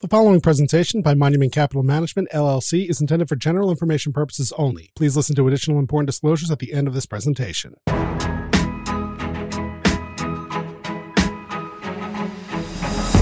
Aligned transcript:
The 0.00 0.08
following 0.08 0.42
presentation 0.42 1.00
by 1.00 1.14
Monument 1.14 1.52
Capital 1.52 1.82
Management, 1.82 2.28
LLC, 2.30 2.86
is 2.86 3.00
intended 3.00 3.30
for 3.30 3.36
general 3.36 3.70
information 3.70 4.12
purposes 4.12 4.52
only. 4.58 4.90
Please 4.94 5.16
listen 5.16 5.34
to 5.36 5.48
additional 5.48 5.78
important 5.78 6.06
disclosures 6.06 6.50
at 6.50 6.58
the 6.58 6.74
end 6.74 6.86
of 6.86 6.92
this 6.92 7.06
presentation. 7.06 7.76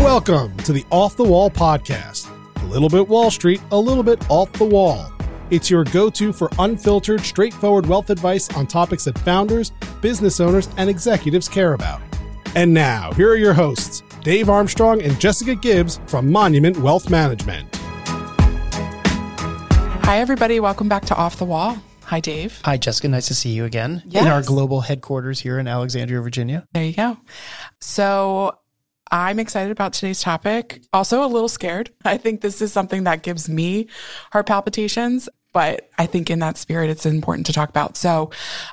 Welcome 0.02 0.56
to 0.64 0.72
the 0.72 0.84
Off 0.90 1.14
the 1.14 1.22
Wall 1.22 1.48
podcast. 1.48 2.28
A 2.60 2.66
little 2.66 2.88
bit 2.88 3.06
Wall 3.06 3.30
Street, 3.30 3.62
a 3.70 3.78
little 3.78 4.02
bit 4.02 4.28
off 4.28 4.52
the 4.54 4.64
wall. 4.64 5.12
It's 5.50 5.70
your 5.70 5.84
go 5.84 6.10
to 6.10 6.32
for 6.32 6.50
unfiltered, 6.58 7.20
straightforward 7.20 7.86
wealth 7.86 8.10
advice 8.10 8.52
on 8.56 8.66
topics 8.66 9.04
that 9.04 9.16
founders, 9.20 9.70
business 10.00 10.40
owners, 10.40 10.68
and 10.76 10.90
executives 10.90 11.48
care 11.48 11.74
about. 11.74 12.02
And 12.56 12.74
now, 12.74 13.12
here 13.12 13.30
are 13.30 13.36
your 13.36 13.54
hosts, 13.54 14.02
Dave 14.24 14.48
Armstrong 14.48 15.02
and 15.02 15.20
Jessica 15.20 15.54
Gibbs 15.54 16.00
from 16.06 16.32
Monument 16.32 16.78
Wealth 16.78 17.10
Management. 17.10 17.68
Hi, 20.06 20.18
everybody. 20.18 20.60
Welcome 20.60 20.88
back 20.88 21.04
to 21.06 21.14
Off 21.14 21.36
the 21.38 21.44
Wall. 21.44 21.76
Hi, 22.04 22.20
Dave. 22.20 22.58
Hi, 22.64 22.78
Jessica. 22.78 23.06
Nice 23.08 23.26
to 23.26 23.34
see 23.34 23.50
you 23.50 23.66
again 23.66 24.02
Yes. 24.06 24.24
in 24.24 24.30
our 24.30 24.40
global 24.42 24.80
headquarters 24.80 25.40
here 25.40 25.58
in 25.58 25.68
Alexandria, 25.68 26.22
Virginia. 26.22 26.66
There 26.72 26.84
you 26.84 26.94
go. 26.94 27.18
So, 27.82 28.56
I'm 29.12 29.38
excited 29.38 29.70
about 29.70 29.92
today's 29.92 30.22
topic. 30.22 30.82
Also, 30.94 31.22
a 31.22 31.28
little 31.28 31.48
scared. 31.50 31.90
I 32.06 32.16
think 32.16 32.40
this 32.40 32.62
is 32.62 32.72
something 32.72 33.04
that 33.04 33.22
gives 33.22 33.46
me 33.50 33.88
heart 34.32 34.46
palpitations, 34.46 35.28
but 35.54 35.88
I 35.96 36.04
think 36.04 36.28
in 36.28 36.40
that 36.40 36.58
spirit, 36.58 36.90
it's 36.90 37.06
important 37.06 37.46
to 37.46 37.54
talk 37.54 37.70
about. 37.70 37.96
So, 37.96 38.30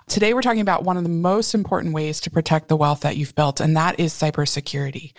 today 0.08 0.34
we're 0.34 0.41
talking 0.41 0.62
about 0.62 0.84
one 0.84 0.98
of 0.98 1.04
the 1.04 1.09
most 1.09 1.55
important 1.55 1.94
ways 1.94 2.20
to 2.21 2.31
protect 2.31 2.67
the 2.67 2.76
wealth 2.76 3.02
that 3.02 3.16
you've 3.16 3.35
built, 3.35 3.62
and 3.62 3.77
that 3.77 3.99
is 3.99 4.13
cybersecurity. 4.13 5.13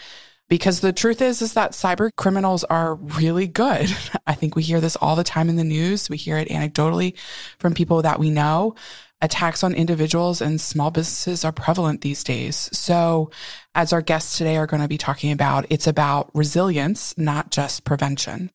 Because 0.49 0.81
the 0.81 0.93
truth 0.93 1.23
is, 1.23 1.41
is 1.41 1.55
that 1.55 1.71
cyber 1.71 2.11
criminals 2.17 2.65
are 2.65 2.97
really 2.97 3.47
good. 3.47 3.89
I 4.27 4.35
think 4.35 4.55
we 4.55 4.63
hear 4.63 4.83
this 4.83 4.97
all 4.97 5.17
the 5.17 5.25
time 5.25 5.49
in 5.49 5.57
the 5.57 5.65
news. 5.65 6.11
We 6.11 6.19
hear 6.19 6.37
it 6.37 6.49
anecdotally 6.49 7.17
from 7.59 7.73
people 7.73 8.03
that 8.03 8.19
we 8.19 8.29
know. 8.29 8.75
Attacks 9.23 9.63
on 9.63 9.73
individuals 9.73 10.41
and 10.41 10.61
small 10.61 10.91
businesses 10.91 11.45
are 11.45 11.53
prevalent 11.53 12.01
these 12.01 12.25
days. 12.25 12.69
So, 12.73 13.31
as 13.73 13.93
our 13.93 14.03
guests 14.03 14.37
today 14.37 14.57
are 14.57 14.67
going 14.67 14.83
to 14.83 14.89
be 14.89 14.99
talking 14.99 15.31
about, 15.31 15.65
it's 15.71 15.87
about 15.87 16.29
resilience, 16.35 17.17
not 17.17 17.53
just 17.53 17.85
prevention. 17.85 18.51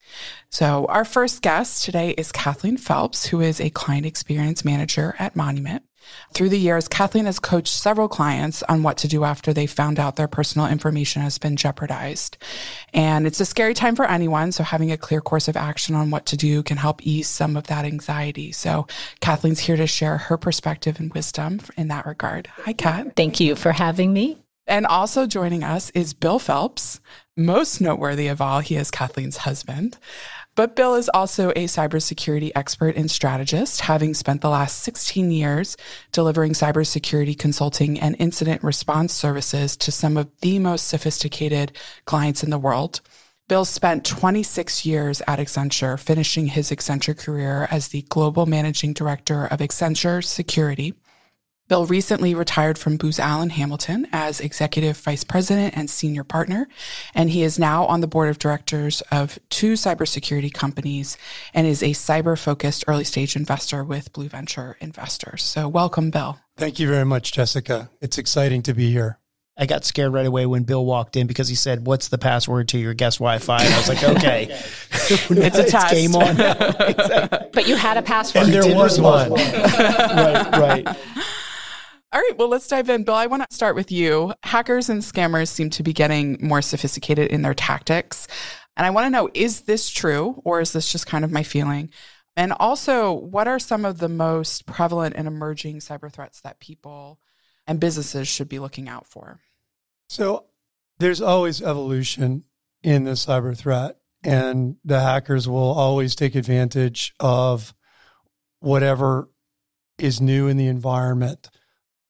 So, 0.49 0.85
our 0.87 1.05
first 1.05 1.41
guest 1.41 1.85
today 1.85 2.11
is 2.11 2.33
Cathleen 2.33 2.77
Phelps, 2.77 3.27
who 3.27 3.39
is 3.39 3.61
a 3.61 3.69
client 3.69 4.05
experience 4.05 4.65
manager 4.65 5.15
at 5.17 5.37
Monument. 5.37 5.83
Through 6.33 6.49
the 6.49 6.59
years, 6.59 6.87
Cathleen 6.87 7.25
has 7.25 7.39
coached 7.39 7.73
several 7.73 8.07
clients 8.07 8.63
on 8.63 8.83
what 8.83 8.97
to 8.97 9.07
do 9.07 9.23
after 9.23 9.53
they 9.53 9.65
found 9.65 9.99
out 9.99 10.15
their 10.15 10.27
personal 10.27 10.67
information 10.67 11.21
has 11.21 11.37
been 11.37 11.55
jeopardized. 11.55 12.37
And 12.93 13.25
it's 13.25 13.39
a 13.39 13.45
scary 13.45 13.73
time 13.73 13.95
for 13.95 14.05
anyone. 14.05 14.51
So 14.51 14.63
having 14.63 14.91
a 14.91 14.97
clear 14.97 15.21
course 15.21 15.47
of 15.47 15.57
action 15.57 15.95
on 15.95 16.09
what 16.11 16.25
to 16.27 16.37
do 16.37 16.63
can 16.63 16.77
help 16.77 17.05
ease 17.05 17.27
some 17.27 17.57
of 17.57 17.67
that 17.67 17.85
anxiety. 17.85 18.51
So 18.51 18.87
Cathleen's 19.21 19.59
here 19.59 19.77
to 19.77 19.87
share 19.87 20.17
her 20.17 20.37
perspective 20.37 20.99
and 20.99 21.13
wisdom 21.13 21.61
in 21.75 21.87
that 21.87 22.05
regard. 22.05 22.47
Hi, 22.63 22.73
Kat. 22.73 23.15
Thank 23.15 23.39
you 23.39 23.55
for 23.55 23.71
having 23.71 24.13
me. 24.13 24.37
And 24.67 24.85
also 24.85 25.25
joining 25.25 25.63
us 25.63 25.89
is 25.91 26.13
Bill 26.13 26.39
Phelps. 26.39 26.99
Most 27.37 27.79
noteworthy 27.79 28.27
of 28.27 28.41
all, 28.41 28.59
he 28.59 28.75
is 28.75 28.91
Cathleen's 28.91 29.37
husband. 29.37 29.97
But 30.57 30.75
Bill 30.75 30.95
is 30.95 31.07
also 31.13 31.51
a 31.51 31.65
cybersecurity 31.65 32.51
expert 32.55 32.95
and 32.95 33.11
strategist, 33.11 33.81
having 33.81 34.15
spent 34.15 34.41
the 34.41 34.49
last 34.49 34.79
16 34.79 35.29
years 35.29 35.77
delivering 36.11 36.53
cybersecurity 36.53 37.37
consulting 37.37 37.99
and 37.99 38.15
incident 38.17 38.63
response 38.63 39.13
services 39.13 39.77
to 39.77 39.91
some 39.91 40.17
of 40.17 40.31
the 40.41 40.57
most 40.57 40.87
sophisticated 40.87 41.73
clients 42.05 42.43
in 42.43 42.49
the 42.49 42.57
world. 42.57 43.01
Bill 43.47 43.65
spent 43.65 44.03
26 44.03 44.83
years 44.83 45.21
at 45.27 45.37
Accenture, 45.37 45.99
finishing 45.99 46.47
his 46.47 46.71
Accenture 46.71 47.15
career 47.15 47.67
as 47.69 47.89
the 47.89 48.01
global 48.09 48.47
managing 48.47 48.93
director 48.93 49.45
of 49.45 49.59
Accenture 49.59 50.23
Security. 50.23 50.95
Bill 51.67 51.85
recently 51.85 52.33
retired 52.33 52.77
from 52.77 52.95
Booz 52.95 53.19
Allen 53.19 53.49
Hamilton 53.49 54.07
as 54.13 54.39
executive 54.39 54.95
vice 54.97 55.25
president 55.25 55.75
and 55.75 55.89
senior 55.89 56.23
partner, 56.23 56.69
and 57.13 57.29
he 57.29 57.43
is 57.43 57.59
now 57.59 57.85
on 57.85 57.99
the 57.99 58.07
board 58.07 58.29
of 58.29 58.39
directors 58.39 59.01
of 59.11 59.37
two 59.49 59.73
cybersecurity 59.73 60.53
companies 60.53 61.17
and 61.53 61.67
is 61.67 61.83
a 61.83 61.87
cyber 61.87 62.39
focused 62.39 62.85
early 62.87 63.03
stage 63.03 63.35
investor 63.35 63.83
with 63.83 64.13
Blue 64.13 64.29
Venture 64.29 64.77
Investors. 64.79 65.43
So, 65.43 65.67
welcome, 65.67 66.09
Bill. 66.09 66.39
Thank 66.55 66.79
you 66.79 66.87
very 66.87 67.05
much, 67.05 67.33
Jessica. 67.33 67.89
It's 67.99 68.17
exciting 68.17 68.61
to 68.63 68.73
be 68.73 68.89
here. 68.89 69.19
I 69.59 69.65
got 69.65 69.83
scared 69.83 70.13
right 70.13 70.25
away 70.25 70.45
when 70.45 70.63
Bill 70.63 70.85
walked 70.85 71.15
in 71.17 71.25
because 71.27 71.47
he 71.49 71.55
said, 71.55 71.85
What's 71.87 72.09
the 72.09 72.19
password 72.19 72.67
to 72.69 72.77
your 72.77 72.93
guest 72.93 73.17
Wi 73.17 73.39
Fi? 73.39 73.63
And 73.63 73.73
I 73.73 73.77
was 73.77 73.89
like, 73.89 74.03
Okay. 74.03 74.47
It's 75.09 75.57
a 75.57 75.63
test. 75.63 75.93
game 75.93 76.15
on 76.15 76.37
now. 76.37 76.53
Exactly. 76.79 77.49
But 77.53 77.67
you 77.67 77.75
had 77.75 77.97
a 77.97 78.01
password. 78.03 78.45
And 78.45 78.53
there 78.53 78.75
was 78.75 78.99
respond. 78.99 79.31
one. 79.31 79.41
right, 79.51 80.85
right. 80.85 80.97
All 82.17 82.23
right, 82.23 82.35
well, 82.39 82.47
let's 82.47 82.67
dive 82.67 82.89
in. 82.89 83.03
Bill, 83.03 83.13
I 83.13 83.27
want 83.27 83.47
to 83.47 83.55
start 83.55 83.75
with 83.75 83.91
you. 83.91 84.33
Hackers 84.41 84.89
and 84.89 85.03
scammers 85.03 85.49
seem 85.49 85.69
to 85.69 85.83
be 85.83 85.93
getting 85.93 86.39
more 86.41 86.63
sophisticated 86.63 87.29
in 87.29 87.43
their 87.43 87.53
tactics. 87.53 88.27
And 88.75 88.87
I 88.87 88.89
want 88.89 89.05
to 89.05 89.11
know 89.11 89.29
is 89.35 89.61
this 89.61 89.91
true 89.91 90.41
or 90.43 90.59
is 90.59 90.73
this 90.73 90.91
just 90.91 91.05
kind 91.05 91.23
of 91.23 91.31
my 91.31 91.43
feeling? 91.43 91.91
And 92.35 92.53
also, 92.53 93.13
what 93.13 93.47
are 93.47 93.59
some 93.59 93.85
of 93.85 93.99
the 93.99 94.09
most 94.09 94.65
prevalent 94.65 95.15
and 95.15 95.27
emerging 95.27 95.77
cyber 95.77 96.11
threats 96.11 96.41
that 96.41 96.59
people 96.59 97.19
and 97.67 97.79
businesses 97.79 98.27
should 98.27 98.49
be 98.49 98.57
looking 98.57 98.89
out 98.89 99.05
for? 99.05 99.41
So 100.09 100.45
there's 100.97 101.21
always 101.21 101.61
evolution 101.61 102.45
in 102.81 103.03
the 103.03 103.11
cyber 103.11 103.55
threat, 103.55 103.97
and 104.23 104.77
the 104.83 105.01
hackers 105.01 105.47
will 105.47 105.71
always 105.71 106.15
take 106.15 106.33
advantage 106.33 107.13
of 107.19 107.75
whatever 108.59 109.29
is 109.99 110.19
new 110.19 110.47
in 110.47 110.57
the 110.57 110.67
environment. 110.67 111.49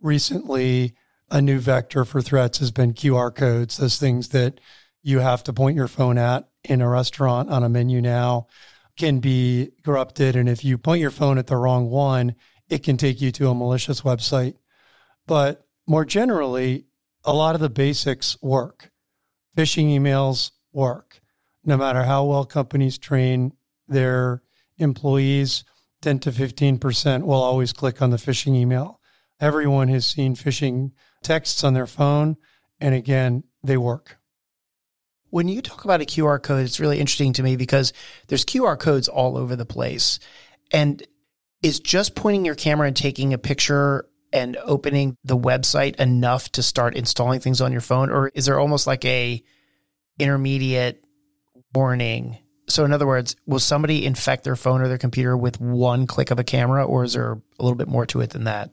Recently, 0.02 0.94
a 1.30 1.42
new 1.42 1.60
vector 1.60 2.06
for 2.06 2.22
threats 2.22 2.60
has 2.60 2.72
been 2.72 2.94
QR 2.94 3.34
codes, 3.34 3.78
those 3.78 3.98
things 3.98 4.30
that 4.30 4.60
you 5.02 5.20
have 5.20 5.44
to 5.44 5.54
point 5.54 5.76
your 5.76 5.88
phone 5.88 6.18
at 6.18 6.48
in 6.64 6.82
a 6.82 6.90
restaurant 6.90 7.50
on 7.50 7.64
a 7.64 7.70
menu 7.70 8.02
now 8.02 8.48
can 8.98 9.20
be 9.20 9.72
corrupted. 9.84 10.36
And 10.36 10.50
if 10.50 10.64
you 10.64 10.78
point 10.78 11.02
your 11.02 11.12
phone 11.12 11.38
at 11.38 11.48
the 11.48 11.56
wrong 11.56 11.90
one, 11.90 12.36
it 12.70 12.84
can 12.84 12.98
take 12.98 13.22
you 13.22 13.32
to 13.34 13.50
a 13.50 13.56
malicious 13.56 14.02
website. 14.02 14.56
But 15.26 15.66
more 15.88 16.06
generally, 16.06 16.86
a 17.24 17.34
lot 17.34 17.56
of 17.56 17.62
the 17.62 17.70
basics 17.70 18.38
work. 18.42 18.92
Phishing 19.56 19.88
emails 19.98 20.52
work. 20.72 21.22
No 21.64 21.78
matter 21.78 22.04
how 22.04 22.26
well 22.26 22.46
companies 22.46 22.98
train 22.98 23.54
their 23.88 24.44
employees, 24.78 25.64
10 26.02 26.20
to 26.20 26.32
15% 26.32 27.24
will 27.24 27.34
always 27.34 27.74
click 27.74 28.02
on 28.02 28.12
the 28.12 28.18
phishing 28.18 28.56
email. 28.56 28.97
Everyone 29.40 29.88
has 29.90 30.06
seen 30.06 30.36
phishing 30.36 30.92
texts 31.24 31.64
on 31.64 31.74
their 31.74 31.88
phone. 31.88 32.38
And 32.80 32.96
again, 32.96 33.44
they 33.64 33.78
work. 33.78 34.18
When 35.30 35.48
you 35.48 35.62
talk 35.62 35.84
about 35.84 36.02
a 36.02 36.06
QR 36.06 36.42
code, 36.42 36.66
it's 36.66 36.80
really 36.80 37.00
interesting 37.00 37.34
to 37.34 37.44
me 37.44 37.56
because 37.56 37.92
there's 38.28 38.46
QR 38.46 38.80
codes 38.80 39.08
all 39.08 39.38
over 39.38 39.56
the 39.56 39.66
place. 39.66 40.20
And 40.72 41.06
is 41.62 41.80
just 41.80 42.16
pointing 42.16 42.46
your 42.46 42.56
camera 42.56 42.88
and 42.88 42.96
taking 42.96 43.34
a 43.34 43.38
picture 43.38 44.08
and 44.32 44.58
opening 44.58 45.18
the 45.24 45.38
website 45.38 45.96
enough 45.96 46.52
to 46.54 46.64
start 46.64 46.96
installing 46.96 47.40
things 47.40 47.62
on 47.62 47.72
your 47.72 47.82
phone? 47.82 48.10
Or 48.10 48.30
is 48.30 48.46
there 48.46 48.60
almost 48.60 48.88
like 48.88 49.06
a 49.06 49.44
intermediate 50.20 51.04
warning? 51.74 52.38
So 52.70 52.86
in 52.86 52.94
other 52.94 53.08
words, 53.08 53.36
will 53.46 53.60
somebody 53.60 54.06
infect 54.06 54.44
their 54.44 54.56
phone 54.56 54.82
or 54.82 54.88
their 54.88 54.98
computer 54.98 55.38
with 55.38 55.60
one 55.60 56.06
click 56.06 56.32
of 56.32 56.40
a 56.40 56.44
camera, 56.44 56.86
or 56.86 57.04
is 57.04 57.14
there 57.14 57.34
a 57.34 57.64
little 57.64 57.78
bit 57.78 57.88
more 57.88 58.06
to 58.08 58.22
it 58.22 58.32
than 58.32 58.44
that? 58.44 58.72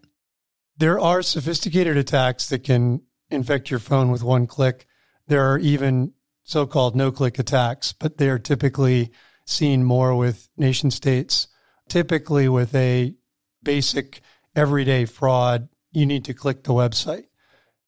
There 0.77 0.99
are 0.99 1.23
sophisticated 1.23 1.97
attacks 1.97 2.49
that 2.49 2.65
can 2.65 3.03
infect 3.31 3.71
your 3.71 3.79
phone 3.79 4.11
with 4.11 4.23
one 4.23 4.47
click. 4.47 4.87
There 5.29 5.51
are 5.51 5.59
even 5.59 6.13
so 6.43 6.67
called 6.67 6.97
no 6.97 7.13
click 7.13 7.39
attacks, 7.39 7.93
but 7.93 8.19
they 8.19 8.29
are 8.29 8.39
typically 8.39 9.11
seen 9.47 9.85
more 9.85 10.17
with 10.17 10.49
nation 10.57 10.91
states. 10.91 11.49
Typically, 11.89 12.49
with 12.49 12.75
a 12.75 13.15
basic 13.63 14.21
everyday 14.57 15.05
fraud, 15.05 15.69
you 15.93 16.07
need 16.07 16.25
to 16.25 16.35
click 16.35 16.65
the 16.65 16.73
website. 16.73 17.27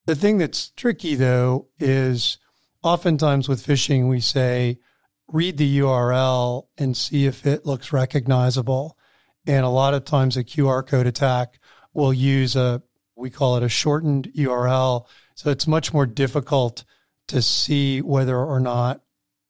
The 0.07 0.15
thing 0.15 0.39
that's 0.39 0.71
tricky, 0.71 1.17
though, 1.17 1.69
is 1.81 2.39
oftentimes 2.83 3.49
with 3.49 3.67
phishing, 3.67 4.09
we 4.09 4.21
say, 4.21 4.79
read 5.27 5.59
the 5.59 5.81
URL 5.81 6.69
and 6.79 6.97
see 6.97 7.27
if 7.27 7.45
it 7.47 7.67
looks 7.67 7.93
recognizable. 7.93 8.97
And 9.45 9.65
a 9.65 9.71
lot 9.71 9.95
of 9.95 10.05
times, 10.05 10.37
a 10.37 10.45
QR 10.45 10.87
code 10.87 11.07
attack 11.07 11.59
will 11.97 12.13
use 12.13 12.55
a, 12.55 12.83
we 13.17 13.31
call 13.31 13.57
it 13.57 13.63
a 13.63 13.69
shortened 13.69 14.31
URL. 14.37 15.07
So 15.35 15.51
it's 15.51 15.67
much 15.67 15.93
more 15.93 16.07
difficult 16.07 16.85
to 17.29 17.43
see 17.43 18.03
whether 18.03 18.39
or 18.39 18.61
not 18.61 19.01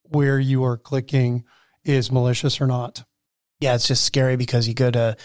where 0.03 0.39
you 0.39 0.63
are 0.63 0.77
clicking 0.77 1.43
is 1.83 2.11
malicious 2.11 2.61
or 2.61 2.67
not. 2.67 3.03
Yeah, 3.59 3.75
it's 3.75 3.87
just 3.87 4.05
scary 4.05 4.37
because 4.37 4.67
you 4.67 4.73
go 4.73 4.89
to 4.91 5.17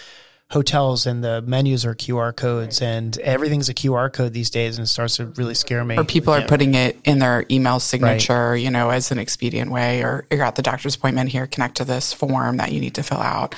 hotels 0.53 1.07
and 1.07 1.25
the 1.25 1.41
menus 1.43 1.87
are 1.87 1.95
QR 1.95 2.35
codes 2.37 2.83
and 2.83 3.19
everything's 3.21 3.71
a 3.71 3.75
QR 3.75 4.13
code 4.13 4.35
these 4.35 4.51
days 4.51 4.77
and 4.77 4.85
it 4.85 4.89
starts 4.89 5.17
to 5.17 5.27
really 5.27 5.55
scare 5.55 5.83
me. 5.83 5.97
Or 5.97 6.05
people 6.05 6.35
are 6.35 6.43
putting 6.43 6.75
it 6.75 6.99
in 7.05 7.21
their 7.21 7.47
email 7.51 7.81
signature, 7.81 8.55
you 8.55 8.71
know, 8.71 8.91
as 8.91 9.11
an 9.11 9.19
expedient 9.19 9.71
way, 9.71 10.03
or 10.03 10.27
you're 10.31 10.43
at 10.43 10.57
the 10.57 10.63
doctor's 10.63 10.95
appointment 10.95 11.31
here, 11.31 11.47
connect 11.47 11.79
to 11.79 11.87
this 11.87 12.13
form 12.13 12.59
that 12.59 12.71
you 12.71 12.81
need 12.81 12.95
to 12.97 13.03
fill 13.03 13.21
out. 13.21 13.55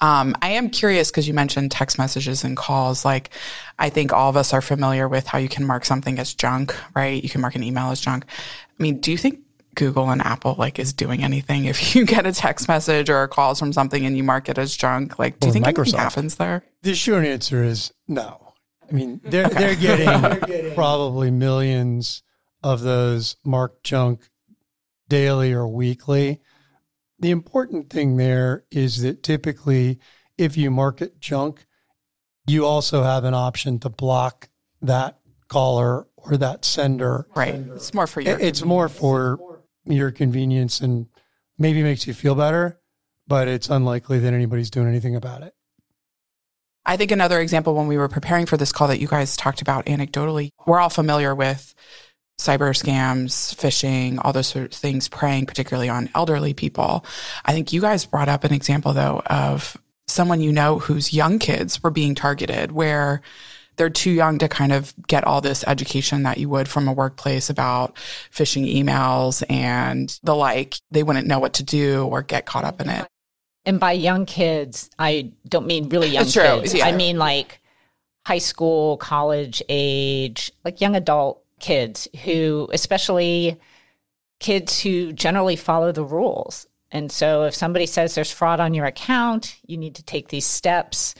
Um, 0.00 0.36
I 0.40 0.50
am 0.50 0.70
curious 0.70 1.10
because 1.10 1.26
you 1.26 1.34
mentioned 1.34 1.72
text 1.72 1.98
messages 1.98 2.44
and 2.44 2.56
calls. 2.56 3.04
Like, 3.04 3.30
I 3.78 3.90
think 3.90 4.12
all 4.12 4.30
of 4.30 4.36
us 4.36 4.52
are 4.52 4.62
familiar 4.62 5.08
with 5.08 5.26
how 5.26 5.38
you 5.38 5.48
can 5.48 5.66
mark 5.66 5.84
something 5.84 6.20
as 6.20 6.34
junk, 6.34 6.76
right? 6.94 7.20
You 7.20 7.28
can 7.28 7.40
mark 7.40 7.56
an 7.56 7.64
email 7.64 7.90
as 7.90 8.00
junk. 8.00 8.24
I 8.28 8.82
mean, 8.82 9.00
do 9.00 9.10
you 9.10 9.18
think 9.18 9.40
Google 9.78 10.10
and 10.10 10.20
Apple 10.20 10.56
like 10.58 10.78
is 10.80 10.92
doing 10.92 11.22
anything 11.22 11.64
if 11.64 11.94
you 11.94 12.04
get 12.04 12.26
a 12.26 12.32
text 12.32 12.66
message 12.66 13.08
or 13.08 13.22
a 13.22 13.28
calls 13.28 13.60
from 13.60 13.72
something 13.72 14.04
and 14.04 14.16
you 14.16 14.24
mark 14.24 14.48
it 14.48 14.58
as 14.58 14.76
junk? 14.76 15.18
Like, 15.18 15.38
do 15.38 15.46
you 15.46 15.50
Or 15.50 15.52
think 15.54 15.66
anything 15.68 15.98
happens 15.98 16.34
there? 16.34 16.64
The 16.82 16.94
short 16.94 17.24
answer 17.24 17.62
is 17.62 17.92
no. 18.08 18.54
I 18.88 18.92
mean, 18.92 19.20
they're 19.24 19.48
they're 19.48 19.76
getting 19.76 20.74
probably 20.74 21.30
millions 21.30 22.22
of 22.62 22.80
those 22.80 23.36
marked 23.44 23.84
junk 23.84 24.28
daily 25.08 25.52
or 25.52 25.68
weekly. 25.68 26.40
The 27.20 27.30
important 27.30 27.88
thing 27.88 28.16
there 28.16 28.64
is 28.72 29.02
that 29.02 29.22
typically, 29.22 30.00
if 30.36 30.56
you 30.56 30.70
mark 30.72 31.00
it 31.00 31.20
junk, 31.20 31.66
you 32.48 32.66
also 32.66 33.04
have 33.04 33.22
an 33.24 33.34
option 33.34 33.78
to 33.80 33.88
block 33.88 34.48
that 34.82 35.18
caller 35.46 36.08
or 36.16 36.36
that 36.36 36.64
sender. 36.64 37.28
Right. 37.36 37.54
It's 37.54 37.94
more 37.94 38.06
for 38.08 38.20
your. 38.20 38.38
It's 38.40 38.64
more 38.64 38.88
for 38.88 39.38
your 39.92 40.10
convenience 40.10 40.80
and 40.80 41.06
maybe 41.58 41.82
makes 41.82 42.06
you 42.06 42.14
feel 42.14 42.34
better, 42.34 42.80
but 43.26 43.48
it's 43.48 43.68
unlikely 43.68 44.18
that 44.20 44.32
anybody's 44.32 44.70
doing 44.70 44.88
anything 44.88 45.16
about 45.16 45.42
it. 45.42 45.54
I 46.86 46.96
think 46.96 47.10
another 47.10 47.40
example 47.40 47.74
when 47.74 47.86
we 47.86 47.98
were 47.98 48.08
preparing 48.08 48.46
for 48.46 48.56
this 48.56 48.72
call 48.72 48.88
that 48.88 49.00
you 49.00 49.08
guys 49.08 49.36
talked 49.36 49.60
about 49.60 49.86
anecdotally, 49.86 50.50
we're 50.66 50.80
all 50.80 50.88
familiar 50.88 51.34
with 51.34 51.74
cyber 52.38 52.70
scams, 52.70 53.54
phishing, 53.54 54.18
all 54.22 54.32
those 54.32 54.46
sort 54.46 54.66
of 54.66 54.72
things, 54.72 55.08
preying 55.08 55.44
particularly 55.44 55.88
on 55.88 56.08
elderly 56.14 56.54
people. 56.54 57.04
I 57.44 57.52
think 57.52 57.72
you 57.72 57.80
guys 57.80 58.06
brought 58.06 58.28
up 58.28 58.44
an 58.44 58.54
example 58.54 58.94
though 58.94 59.22
of 59.26 59.76
someone 60.06 60.40
you 60.40 60.52
know 60.52 60.78
whose 60.78 61.12
young 61.12 61.38
kids 61.38 61.82
were 61.82 61.90
being 61.90 62.14
targeted 62.14 62.72
where 62.72 63.20
they're 63.78 63.88
too 63.88 64.10
young 64.10 64.38
to 64.38 64.48
kind 64.48 64.72
of 64.72 64.92
get 65.06 65.24
all 65.24 65.40
this 65.40 65.64
education 65.66 66.24
that 66.24 66.38
you 66.38 66.48
would 66.48 66.68
from 66.68 66.88
a 66.88 66.92
workplace 66.92 67.48
about 67.48 67.96
phishing 68.30 68.72
emails 68.72 69.42
and 69.48 70.18
the 70.22 70.34
like. 70.34 70.74
They 70.90 71.02
wouldn't 71.02 71.26
know 71.26 71.38
what 71.38 71.54
to 71.54 71.62
do 71.62 72.06
or 72.06 72.22
get 72.22 72.44
caught 72.44 72.64
up 72.64 72.80
in 72.80 72.88
it. 72.90 73.06
And 73.64 73.80
by 73.80 73.92
young 73.92 74.26
kids, 74.26 74.90
I 74.98 75.32
don't 75.48 75.66
mean 75.66 75.88
really 75.88 76.08
young 76.08 76.24
kids. 76.26 76.74
yeah. 76.74 76.86
I 76.86 76.92
mean 76.92 77.18
like 77.18 77.60
high 78.26 78.38
school, 78.38 78.98
college 78.98 79.62
age, 79.68 80.52
like 80.64 80.80
young 80.80 80.96
adult 80.96 81.42
kids 81.60 82.08
who, 82.24 82.68
especially 82.72 83.58
kids 84.40 84.80
who 84.80 85.12
generally 85.12 85.56
follow 85.56 85.92
the 85.92 86.04
rules. 86.04 86.66
And 86.90 87.12
so 87.12 87.44
if 87.44 87.54
somebody 87.54 87.86
says 87.86 88.14
there's 88.14 88.30
fraud 88.30 88.60
on 88.60 88.74
your 88.74 88.86
account, 88.86 89.56
you 89.66 89.76
need 89.76 89.96
to 89.96 90.02
take 90.02 90.28
these 90.28 90.46
steps. 90.46 91.14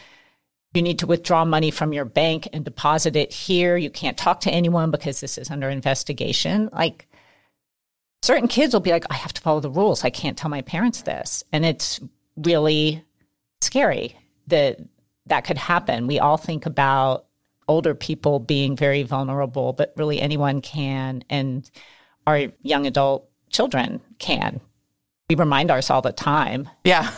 You 0.75 0.83
need 0.83 0.99
to 0.99 1.07
withdraw 1.07 1.45
money 1.45 1.71
from 1.71 1.93
your 1.93 2.05
bank 2.05 2.49
and 2.53 2.65
deposit 2.65 3.17
it 3.17 3.33
here. 3.33 3.77
You 3.77 3.91
can't 3.91 4.19
talk 4.19 4.41
to 4.41 4.51
anyone 4.51 4.91
because 4.91 5.21
this 5.21 5.39
is 5.39 5.51
under 5.51 5.71
investigation. 5.71 6.69
Like 6.73 7.09
certain 8.23 8.49
kids 8.49 8.75
will 8.75 8.81
be 8.81 8.91
like, 8.91 9.07
I 9.11 9.15
have 9.15 9.33
to 9.33 9.41
follow 9.41 9.61
the 9.61 9.71
rules. 9.71 10.05
I 10.05 10.11
can't 10.11 10.37
tell 10.37 10.51
my 10.51 10.63
parents 10.63 11.03
this. 11.03 11.43
And 11.53 11.65
it's 11.65 12.01
really 12.37 13.03
scary 13.61 14.17
that 14.49 14.79
that 15.27 15.45
could 15.45 15.59
happen. 15.59 16.07
We 16.07 16.19
all 16.19 16.37
think 16.37 16.67
about 16.67 17.27
older 17.67 17.95
people 17.95 18.39
being 18.39 18.77
very 18.77 19.03
vulnerable, 19.03 19.73
but 19.73 19.93
really 19.97 20.21
anyone 20.21 20.61
can. 20.61 21.23
And 21.31 21.69
our 22.27 22.49
young 22.63 22.87
adult 22.87 23.29
children 23.51 24.01
can. 24.19 24.61
We 25.31 25.37
remind 25.37 25.71
ourselves 25.71 26.07
all 26.07 26.11
the 26.11 26.13
time, 26.13 26.69
Yeah. 26.85 27.11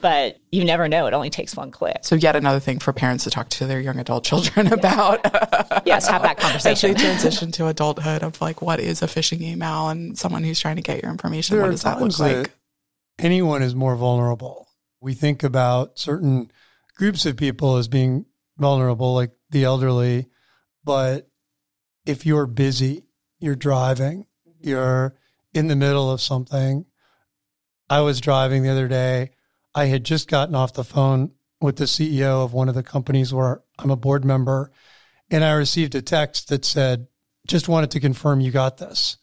But, 0.00 0.34
but 0.34 0.40
you 0.50 0.64
never 0.64 0.88
know. 0.88 1.06
It 1.06 1.14
only 1.14 1.30
takes 1.30 1.56
one 1.56 1.70
click. 1.70 1.98
So 2.02 2.14
yet 2.14 2.36
another 2.36 2.60
thing 2.60 2.78
for 2.78 2.92
parents 2.92 3.24
to 3.24 3.30
talk 3.30 3.48
to 3.50 3.66
their 3.66 3.80
young 3.80 3.98
adult 3.98 4.24
children 4.24 4.66
about. 4.72 5.20
Yes, 5.86 6.08
have 6.08 6.22
that 6.22 6.38
As 6.38 6.62
they 6.62 6.84
conversation. 6.84 6.94
transition 6.94 7.52
to 7.52 7.66
adulthood 7.66 8.22
of 8.22 8.40
like 8.40 8.62
what 8.62 8.80
is 8.80 9.02
a 9.02 9.06
phishing 9.06 9.40
email 9.40 9.88
and 9.88 10.18
someone 10.18 10.44
who's 10.44 10.60
trying 10.60 10.76
to 10.76 10.82
get 10.82 11.02
your 11.02 11.10
information. 11.10 11.56
There 11.56 11.64
what 11.64 11.70
does 11.70 11.82
that 11.82 12.00
look 12.00 12.10
times 12.10 12.20
like? 12.20 12.36
that 12.36 12.50
anyone 13.18 13.62
is 13.62 13.74
more 13.74 13.96
vulnerable. 13.96 14.68
We 15.00 15.14
think 15.14 15.42
about 15.42 15.98
certain 15.98 16.50
groups 16.96 17.26
of 17.26 17.36
people 17.36 17.76
as 17.76 17.88
being 17.88 18.26
vulnerable, 18.56 19.14
like 19.14 19.32
the 19.50 19.64
elderly. 19.64 20.26
But 20.84 21.28
if 22.06 22.26
you're 22.26 22.46
busy, 22.46 23.04
you're 23.38 23.54
driving, 23.54 24.26
mm-hmm. 24.48 24.68
you're 24.68 25.14
in 25.54 25.68
the 25.68 25.76
middle 25.76 26.10
of 26.10 26.20
something. 26.20 26.86
I 27.90 28.00
was 28.00 28.20
driving 28.20 28.62
the 28.62 28.70
other 28.70 28.88
day. 28.88 29.30
I 29.78 29.84
had 29.84 30.02
just 30.02 30.26
gotten 30.26 30.56
off 30.56 30.72
the 30.72 30.82
phone 30.82 31.30
with 31.60 31.76
the 31.76 31.84
CEO 31.84 32.42
of 32.44 32.52
one 32.52 32.68
of 32.68 32.74
the 32.74 32.82
companies 32.82 33.32
where 33.32 33.62
I'm 33.78 33.92
a 33.92 33.96
board 33.96 34.24
member, 34.24 34.72
and 35.30 35.44
I 35.44 35.52
received 35.52 35.94
a 35.94 36.02
text 36.02 36.48
that 36.48 36.64
said, 36.64 37.06
Just 37.46 37.68
wanted 37.68 37.92
to 37.92 38.00
confirm 38.00 38.40
you 38.40 38.50
got 38.50 38.78
this. 38.78 39.18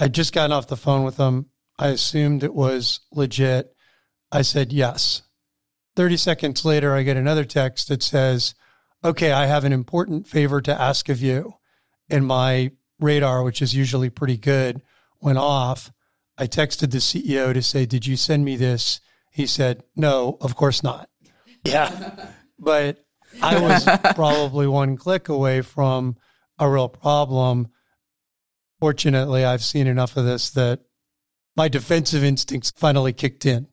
I'd 0.00 0.12
just 0.12 0.32
gotten 0.32 0.50
off 0.50 0.66
the 0.66 0.76
phone 0.76 1.04
with 1.04 1.18
them. 1.18 1.50
I 1.78 1.90
assumed 1.90 2.42
it 2.42 2.52
was 2.52 2.98
legit. 3.12 3.72
I 4.32 4.42
said 4.42 4.72
yes. 4.72 5.22
30 5.94 6.16
seconds 6.16 6.64
later, 6.64 6.92
I 6.92 7.04
get 7.04 7.16
another 7.16 7.44
text 7.44 7.86
that 7.90 8.02
says, 8.02 8.56
Okay, 9.04 9.30
I 9.30 9.46
have 9.46 9.64
an 9.64 9.72
important 9.72 10.26
favor 10.26 10.60
to 10.62 10.80
ask 10.80 11.08
of 11.08 11.22
you. 11.22 11.54
And 12.08 12.26
my 12.26 12.72
radar, 12.98 13.44
which 13.44 13.62
is 13.62 13.72
usually 13.72 14.10
pretty 14.10 14.36
good, 14.36 14.82
went 15.20 15.38
off. 15.38 15.92
I 16.36 16.48
texted 16.48 16.90
the 16.90 16.98
CEO 16.98 17.54
to 17.54 17.62
say, 17.62 17.86
Did 17.86 18.08
you 18.08 18.16
send 18.16 18.44
me 18.44 18.56
this? 18.56 19.00
He 19.30 19.46
said, 19.46 19.82
No, 19.96 20.36
of 20.40 20.56
course 20.56 20.82
not. 20.82 21.08
Yeah. 21.64 22.26
But 22.58 23.04
I 23.40 23.60
was 23.60 23.84
probably 24.14 24.66
one 24.66 24.96
click 24.96 25.28
away 25.28 25.62
from 25.62 26.16
a 26.58 26.68
real 26.68 26.88
problem. 26.88 27.68
Fortunately, 28.80 29.44
I've 29.44 29.62
seen 29.62 29.86
enough 29.86 30.16
of 30.16 30.24
this 30.24 30.50
that 30.50 30.80
my 31.56 31.68
defensive 31.68 32.24
instincts 32.24 32.72
finally 32.76 33.12
kicked 33.12 33.46
in. 33.46 33.68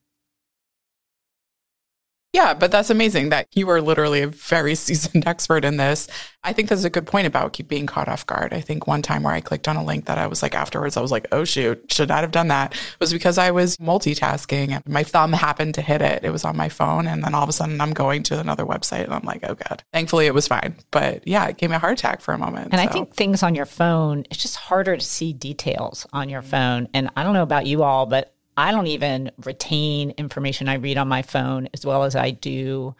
Yeah, 2.38 2.54
but 2.54 2.70
that's 2.70 2.92
amazing 2.92 3.30
that 3.30 3.48
you 3.56 3.68
are 3.72 3.82
literally 3.82 4.22
a 4.22 4.28
very 4.28 4.76
seasoned 4.86 5.26
expert 5.26 5.66
in 5.66 5.78
this. 5.78 6.08
I 6.44 6.54
think 6.54 6.70
that's 6.70 6.84
a 6.84 6.90
good 6.90 7.08
point 7.08 7.26
about 7.26 7.54
keep 7.54 7.68
being 7.68 7.88
caught 7.88 8.08
off 8.08 8.28
guard. 8.28 8.54
I 8.54 8.62
think 8.62 8.86
one 8.86 9.02
time 9.02 9.24
where 9.24 9.34
I 9.34 9.42
clicked 9.42 9.68
on 9.68 9.76
a 9.76 9.84
link 9.84 10.06
that 10.06 10.20
I 10.20 10.28
was 10.28 10.44
like 10.44 10.54
afterwards, 10.54 10.98
I 10.98 11.02
was 11.02 11.12
like, 11.12 11.28
oh 11.32 11.46
shoot, 11.46 11.92
should 11.92 12.10
not 12.10 12.22
have 12.22 12.30
done 12.30 12.50
that. 12.50 12.74
It 12.74 13.00
was 13.00 13.12
because 13.12 13.40
I 13.40 13.50
was 13.50 13.76
multitasking 13.78 14.70
and 14.70 14.88
my 14.88 15.04
thumb 15.04 15.34
happened 15.34 15.74
to 15.76 15.82
hit 15.82 16.04
it. 16.04 16.24
It 16.24 16.30
was 16.30 16.46
on 16.46 16.56
my 16.56 16.70
phone. 16.70 17.08
And 17.08 17.24
then 17.24 17.34
all 17.34 17.42
of 17.42 17.50
a 17.50 17.54
sudden 17.54 17.82
I'm 17.82 17.94
going 17.94 18.22
to 18.24 18.40
another 18.40 18.66
website 18.66 19.06
and 19.06 19.16
I'm 19.16 19.26
like, 19.26 19.44
oh 19.44 19.56
God. 19.56 19.84
Thankfully 19.92 20.28
it 20.28 20.36
was 20.36 20.48
fine. 20.48 20.76
But 20.92 21.28
yeah, 21.28 21.48
it 21.48 21.58
gave 21.58 21.72
me 21.72 21.76
a 21.76 21.80
heart 21.80 21.98
attack 21.98 22.22
for 22.22 22.36
a 22.36 22.38
moment. 22.38 22.70
And 22.72 22.80
I 22.80 22.86
think 22.86 23.16
things 23.16 23.42
on 23.42 23.56
your 23.56 23.66
phone, 23.66 24.26
it's 24.30 24.44
just 24.44 24.58
harder 24.58 24.96
to 24.96 25.04
see 25.04 25.34
details 25.34 26.06
on 26.14 26.30
your 26.30 26.44
phone. 26.44 26.88
And 26.94 27.10
I 27.18 27.24
don't 27.24 27.34
know 27.34 27.42
about 27.42 27.66
you 27.66 27.82
all, 27.82 28.06
but 28.06 28.37
I 28.58 28.72
don't 28.72 28.88
even 28.88 29.32
retain 29.46 30.12
information 30.12 30.68
I 30.68 30.76
read 30.76 30.98
on 30.98 31.08
my 31.08 31.22
phone 31.22 31.70
as 31.74 31.86
well 31.86 32.04
as 32.04 32.16
I 32.16 32.32
do 32.32 32.96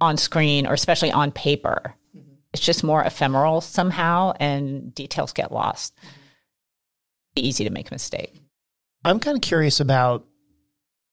on 0.00 0.18
screen 0.18 0.66
or 0.66 0.74
especially 0.74 1.10
on 1.10 1.32
paper. 1.32 1.94
Mm-hmm. 2.16 2.34
It's 2.52 2.62
just 2.64 2.84
more 2.84 3.02
ephemeral 3.02 3.62
somehow 3.62 4.34
and 4.38 4.94
details 4.94 5.32
get 5.32 5.50
lost. 5.50 5.96
Mm-hmm. 5.96 6.08
Easy 7.36 7.64
to 7.64 7.70
make 7.70 7.90
a 7.90 7.94
mistake. 7.94 8.34
I'm 9.04 9.18
kind 9.18 9.36
of 9.36 9.42
curious 9.42 9.80
about 9.80 10.26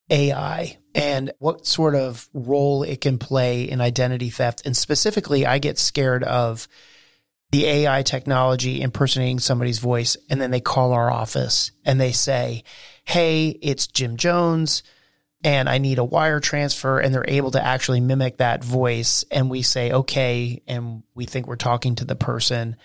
AI 0.10 0.78
and 0.94 1.32
what 1.40 1.66
sort 1.66 1.96
of 1.96 2.28
role 2.34 2.84
it 2.84 3.00
can 3.00 3.18
play 3.18 3.64
in 3.64 3.80
identity 3.80 4.30
theft. 4.30 4.64
And 4.66 4.76
specifically, 4.76 5.46
I 5.46 5.60
get 5.60 5.78
scared 5.78 6.24
of 6.24 6.68
the 7.52 7.66
AI 7.66 8.04
technology 8.04 8.82
impersonating 8.82 9.40
somebody's 9.40 9.80
voice. 9.80 10.18
And 10.30 10.42
then 10.42 10.52
they 10.52 10.60
call 10.60 10.94
our 10.94 11.10
office 11.10 11.72
and 11.86 12.00
they 12.00 12.12
say, 12.12 12.64
Hey, 13.10 13.48
it's 13.48 13.88
Jim 13.88 14.18
Jones 14.18 14.84
and 15.44 15.68
I 15.68 15.80
need 15.80 15.98
a 15.98 16.04
wire 16.04 16.40
transfer. 16.40 17.00
And 17.00 17.12
they're 17.12 17.26
able 17.28 17.50
to 17.52 17.66
actually 17.66 18.02
mimic 18.02 18.38
that 18.38 18.64
voice. 18.64 19.26
And 19.32 19.50
we 19.50 19.64
say, 19.64 19.92
okay. 19.92 20.62
And 20.68 21.02
we 21.16 21.26
think 21.26 21.48
we're 21.48 21.56
talking 21.56 21.96
to 21.96 22.06
the 22.06 22.16
person. 22.16 22.76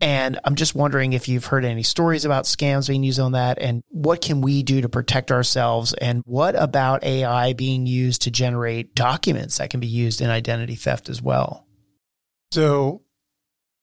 And 0.00 0.40
I'm 0.44 0.54
just 0.54 0.74
wondering 0.74 1.12
if 1.12 1.28
you've 1.28 1.44
heard 1.44 1.66
any 1.66 1.82
stories 1.82 2.24
about 2.24 2.44
scams 2.44 2.88
being 2.88 3.04
used 3.04 3.20
on 3.20 3.32
that 3.32 3.58
and 3.60 3.82
what 3.88 4.22
can 4.22 4.40
we 4.40 4.62
do 4.62 4.80
to 4.80 4.88
protect 4.88 5.30
ourselves? 5.30 5.92
And 5.92 6.22
what 6.24 6.54
about 6.54 7.04
AI 7.04 7.52
being 7.52 7.86
used 7.86 8.22
to 8.22 8.30
generate 8.30 8.94
documents 8.94 9.58
that 9.58 9.68
can 9.68 9.80
be 9.80 9.86
used 9.86 10.22
in 10.22 10.30
identity 10.30 10.74
theft 10.74 11.10
as 11.10 11.20
well? 11.20 11.66
So, 12.50 13.02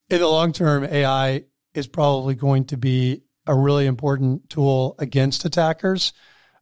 in 0.10 0.20
the 0.20 0.28
long 0.28 0.54
term, 0.54 0.86
AI 0.86 1.44
is 1.76 1.86
probably 1.86 2.34
going 2.34 2.66
to 2.66 2.78
be 2.78 3.23
a 3.46 3.56
really 3.56 3.86
important 3.86 4.50
tool 4.50 4.96
against 5.00 5.46
attackers. 5.46 6.14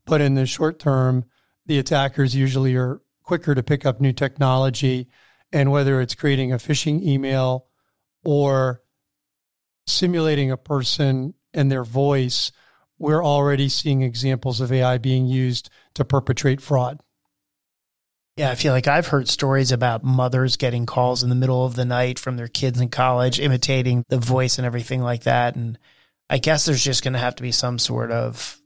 But 0.06 0.22
in 0.22 0.36
the 0.36 0.46
short 0.46 0.80
term, 0.80 1.26
the 1.66 1.80
attackers 1.80 2.36
usually 2.36 2.76
are 2.76 3.02
quicker 3.24 3.56
to 3.56 3.64
pick 3.64 3.86
up 3.86 4.02
new 4.02 4.14
technology. 4.14 5.08
And 5.54 5.72
whether 5.72 6.02
it's 6.02 6.16
creating 6.16 6.52
a 6.52 6.58
phishing 6.58 7.02
email 7.04 7.68
or 8.24 8.82
simulating 9.86 10.52
a 10.52 10.58
person 10.58 11.34
and 11.54 11.72
their 11.72 11.84
voice, 11.84 12.52
we're 12.98 13.24
already 13.24 13.68
seeing 13.68 14.02
examples 14.02 14.62
of 14.62 14.72
AI 14.72 14.98
being 14.98 15.26
used 15.26 15.70
to 15.96 16.06
perpetrate 16.06 16.62
fraud. 16.62 17.02
Yeah, 18.38 18.50
I 18.50 18.56
feel 18.56 18.74
like 18.74 18.88
I've 18.88 19.08
heard 19.08 19.28
stories 19.28 19.72
about 19.72 20.04
mothers 20.04 20.56
getting 20.56 20.86
calls 20.86 21.22
in 21.22 21.30
the 21.30 21.36
middle 21.36 21.66
of 21.66 21.76
the 21.76 21.84
night 21.84 22.18
from 22.18 22.38
their 22.38 22.48
kids 22.48 22.80
in 22.80 22.90
college, 22.90 23.40
imitating 23.40 24.06
the 24.08 24.18
voice 24.18 24.58
and 24.58 24.66
everything 24.66 25.02
like 25.02 25.24
that. 25.24 25.56
And 25.56 25.78
I 26.32 26.38
guess 26.38 26.64
there's 26.64 26.84
just 26.84 27.04
going 27.04 27.14
to 27.14 27.20
have 27.20 27.36
to 27.36 27.44
be 27.44 27.52
some 27.52 27.78
sort 27.78 28.10
of 28.10 28.58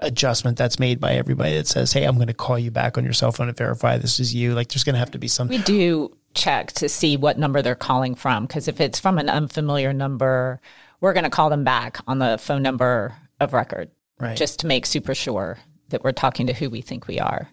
adjustment 0.00 0.56
that's 0.56 0.78
made 0.78 0.98
by 0.98 1.12
everybody 1.12 1.54
that 1.56 1.66
says, 1.66 1.92
"Hey, 1.92 2.04
I'm 2.04 2.16
going 2.16 2.28
to 2.28 2.34
call 2.34 2.58
you 2.58 2.70
back 2.70 2.96
on 2.96 3.04
your 3.04 3.12
cell 3.12 3.30
phone 3.32 3.48
to 3.48 3.52
verify 3.52 3.98
this 3.98 4.18
is 4.18 4.34
you." 4.34 4.54
Like, 4.54 4.68
there's 4.68 4.82
going 4.82 4.94
to 4.94 4.98
have 4.98 5.10
to 5.10 5.18
be 5.18 5.28
some. 5.28 5.48
We 5.48 5.58
do 5.58 6.16
check 6.34 6.72
to 6.72 6.88
see 6.88 7.18
what 7.18 7.38
number 7.38 7.60
they're 7.60 7.74
calling 7.74 8.14
from 8.14 8.46
because 8.46 8.66
if 8.66 8.80
it's 8.80 8.98
from 8.98 9.18
an 9.18 9.28
unfamiliar 9.28 9.92
number, 9.92 10.60
we're 11.00 11.12
going 11.12 11.24
to 11.24 11.30
call 11.30 11.50
them 11.50 11.64
back 11.64 11.98
on 12.06 12.18
the 12.18 12.38
phone 12.38 12.62
number 12.62 13.14
of 13.40 13.52
record, 13.52 13.90
right. 14.18 14.36
just 14.36 14.60
to 14.60 14.66
make 14.66 14.86
super 14.86 15.14
sure 15.14 15.58
that 15.90 16.02
we're 16.02 16.12
talking 16.12 16.46
to 16.46 16.54
who 16.54 16.70
we 16.70 16.80
think 16.80 17.06
we 17.06 17.20
are. 17.20 17.50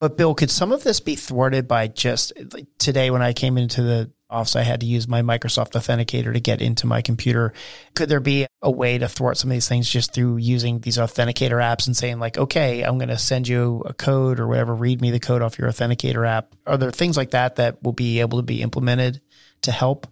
But 0.00 0.16
Bill, 0.16 0.34
could 0.34 0.50
some 0.50 0.72
of 0.72 0.84
this 0.84 1.00
be 1.00 1.16
thwarted 1.16 1.66
by 1.66 1.88
just 1.88 2.32
like 2.52 2.66
today 2.78 3.10
when 3.10 3.22
I 3.22 3.32
came 3.32 3.58
into 3.58 3.82
the 3.82 4.12
office, 4.30 4.56
I 4.56 4.62
had 4.62 4.80
to 4.80 4.86
use 4.86 5.08
my 5.08 5.22
Microsoft 5.22 5.72
Authenticator 5.72 6.32
to 6.32 6.40
get 6.40 6.60
into 6.60 6.86
my 6.86 7.02
computer. 7.02 7.52
Could 7.94 8.08
there 8.08 8.20
be 8.20 8.46
a 8.62 8.70
way 8.70 8.98
to 8.98 9.08
thwart 9.08 9.38
some 9.38 9.50
of 9.50 9.54
these 9.54 9.68
things 9.68 9.88
just 9.88 10.12
through 10.12 10.36
using 10.36 10.80
these 10.80 10.98
Authenticator 10.98 11.60
apps 11.62 11.86
and 11.86 11.96
saying 11.96 12.18
like, 12.18 12.36
okay, 12.36 12.82
I'm 12.82 12.98
going 12.98 13.08
to 13.08 13.18
send 13.18 13.48
you 13.48 13.82
a 13.86 13.94
code 13.94 14.38
or 14.38 14.46
whatever, 14.46 14.74
read 14.74 15.00
me 15.00 15.10
the 15.10 15.20
code 15.20 15.42
off 15.42 15.58
your 15.58 15.68
Authenticator 15.68 16.28
app? 16.28 16.54
Are 16.66 16.76
there 16.76 16.90
things 16.90 17.16
like 17.16 17.30
that 17.30 17.56
that 17.56 17.82
will 17.82 17.92
be 17.92 18.20
able 18.20 18.38
to 18.38 18.44
be 18.44 18.62
implemented 18.62 19.20
to 19.62 19.72
help? 19.72 20.06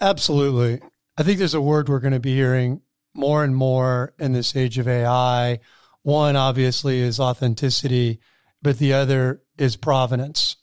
Absolutely. 0.00 0.80
I 1.16 1.24
think 1.24 1.38
there's 1.38 1.54
a 1.54 1.60
word 1.60 1.88
we're 1.88 1.98
going 1.98 2.12
to 2.12 2.20
be 2.20 2.34
hearing 2.34 2.80
more 3.14 3.42
and 3.42 3.56
more 3.56 4.14
in 4.18 4.32
this 4.32 4.54
age 4.54 4.78
of 4.78 4.86
AI. 4.86 5.58
One 6.02 6.36
obviously 6.36 7.00
is 7.00 7.18
authenticity 7.18 8.20
but 8.62 8.78
the 8.78 8.92
other 8.92 9.42
is 9.56 9.76
provenance. 9.76 10.56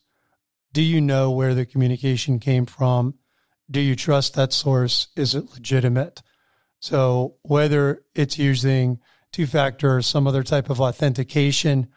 Do 0.73 0.81
you 0.81 0.99
know 0.99 1.31
where 1.31 1.53
the 1.53 1.65
communication 1.65 2.39
came 2.39 2.65
from? 2.65 3.15
Do 3.69 3.79
you 3.79 3.95
trust 3.95 4.33
that 4.35 4.53
source? 4.53 5.07
Is 5.15 5.33
it 5.33 5.51
legitimate? 5.51 6.21
So, 6.79 7.35
whether 7.41 8.03
it's 8.13 8.37
using 8.37 8.99
two 9.31 9.47
factor 9.47 9.97
or 9.97 10.01
some 10.01 10.27
other 10.27 10.43
type 10.43 10.69
of 10.69 10.79
authentication, 10.79 11.87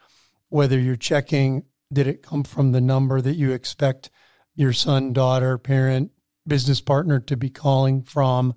whether 0.49 0.79
you're 0.79 0.97
checking, 0.97 1.65
did 1.93 2.07
it 2.07 2.23
come 2.23 2.45
from 2.45 2.73
the 2.73 2.81
number 2.81 3.21
that 3.21 3.37
you 3.37 3.53
expect 3.53 4.11
your 4.55 4.73
son, 4.73 5.13
daughter, 5.13 5.59
parent, 5.59 6.11
business 6.47 6.81
partner 6.81 7.21
to 7.21 7.37
be 7.37 7.51
calling 7.51 8.03
from? 8.03 8.55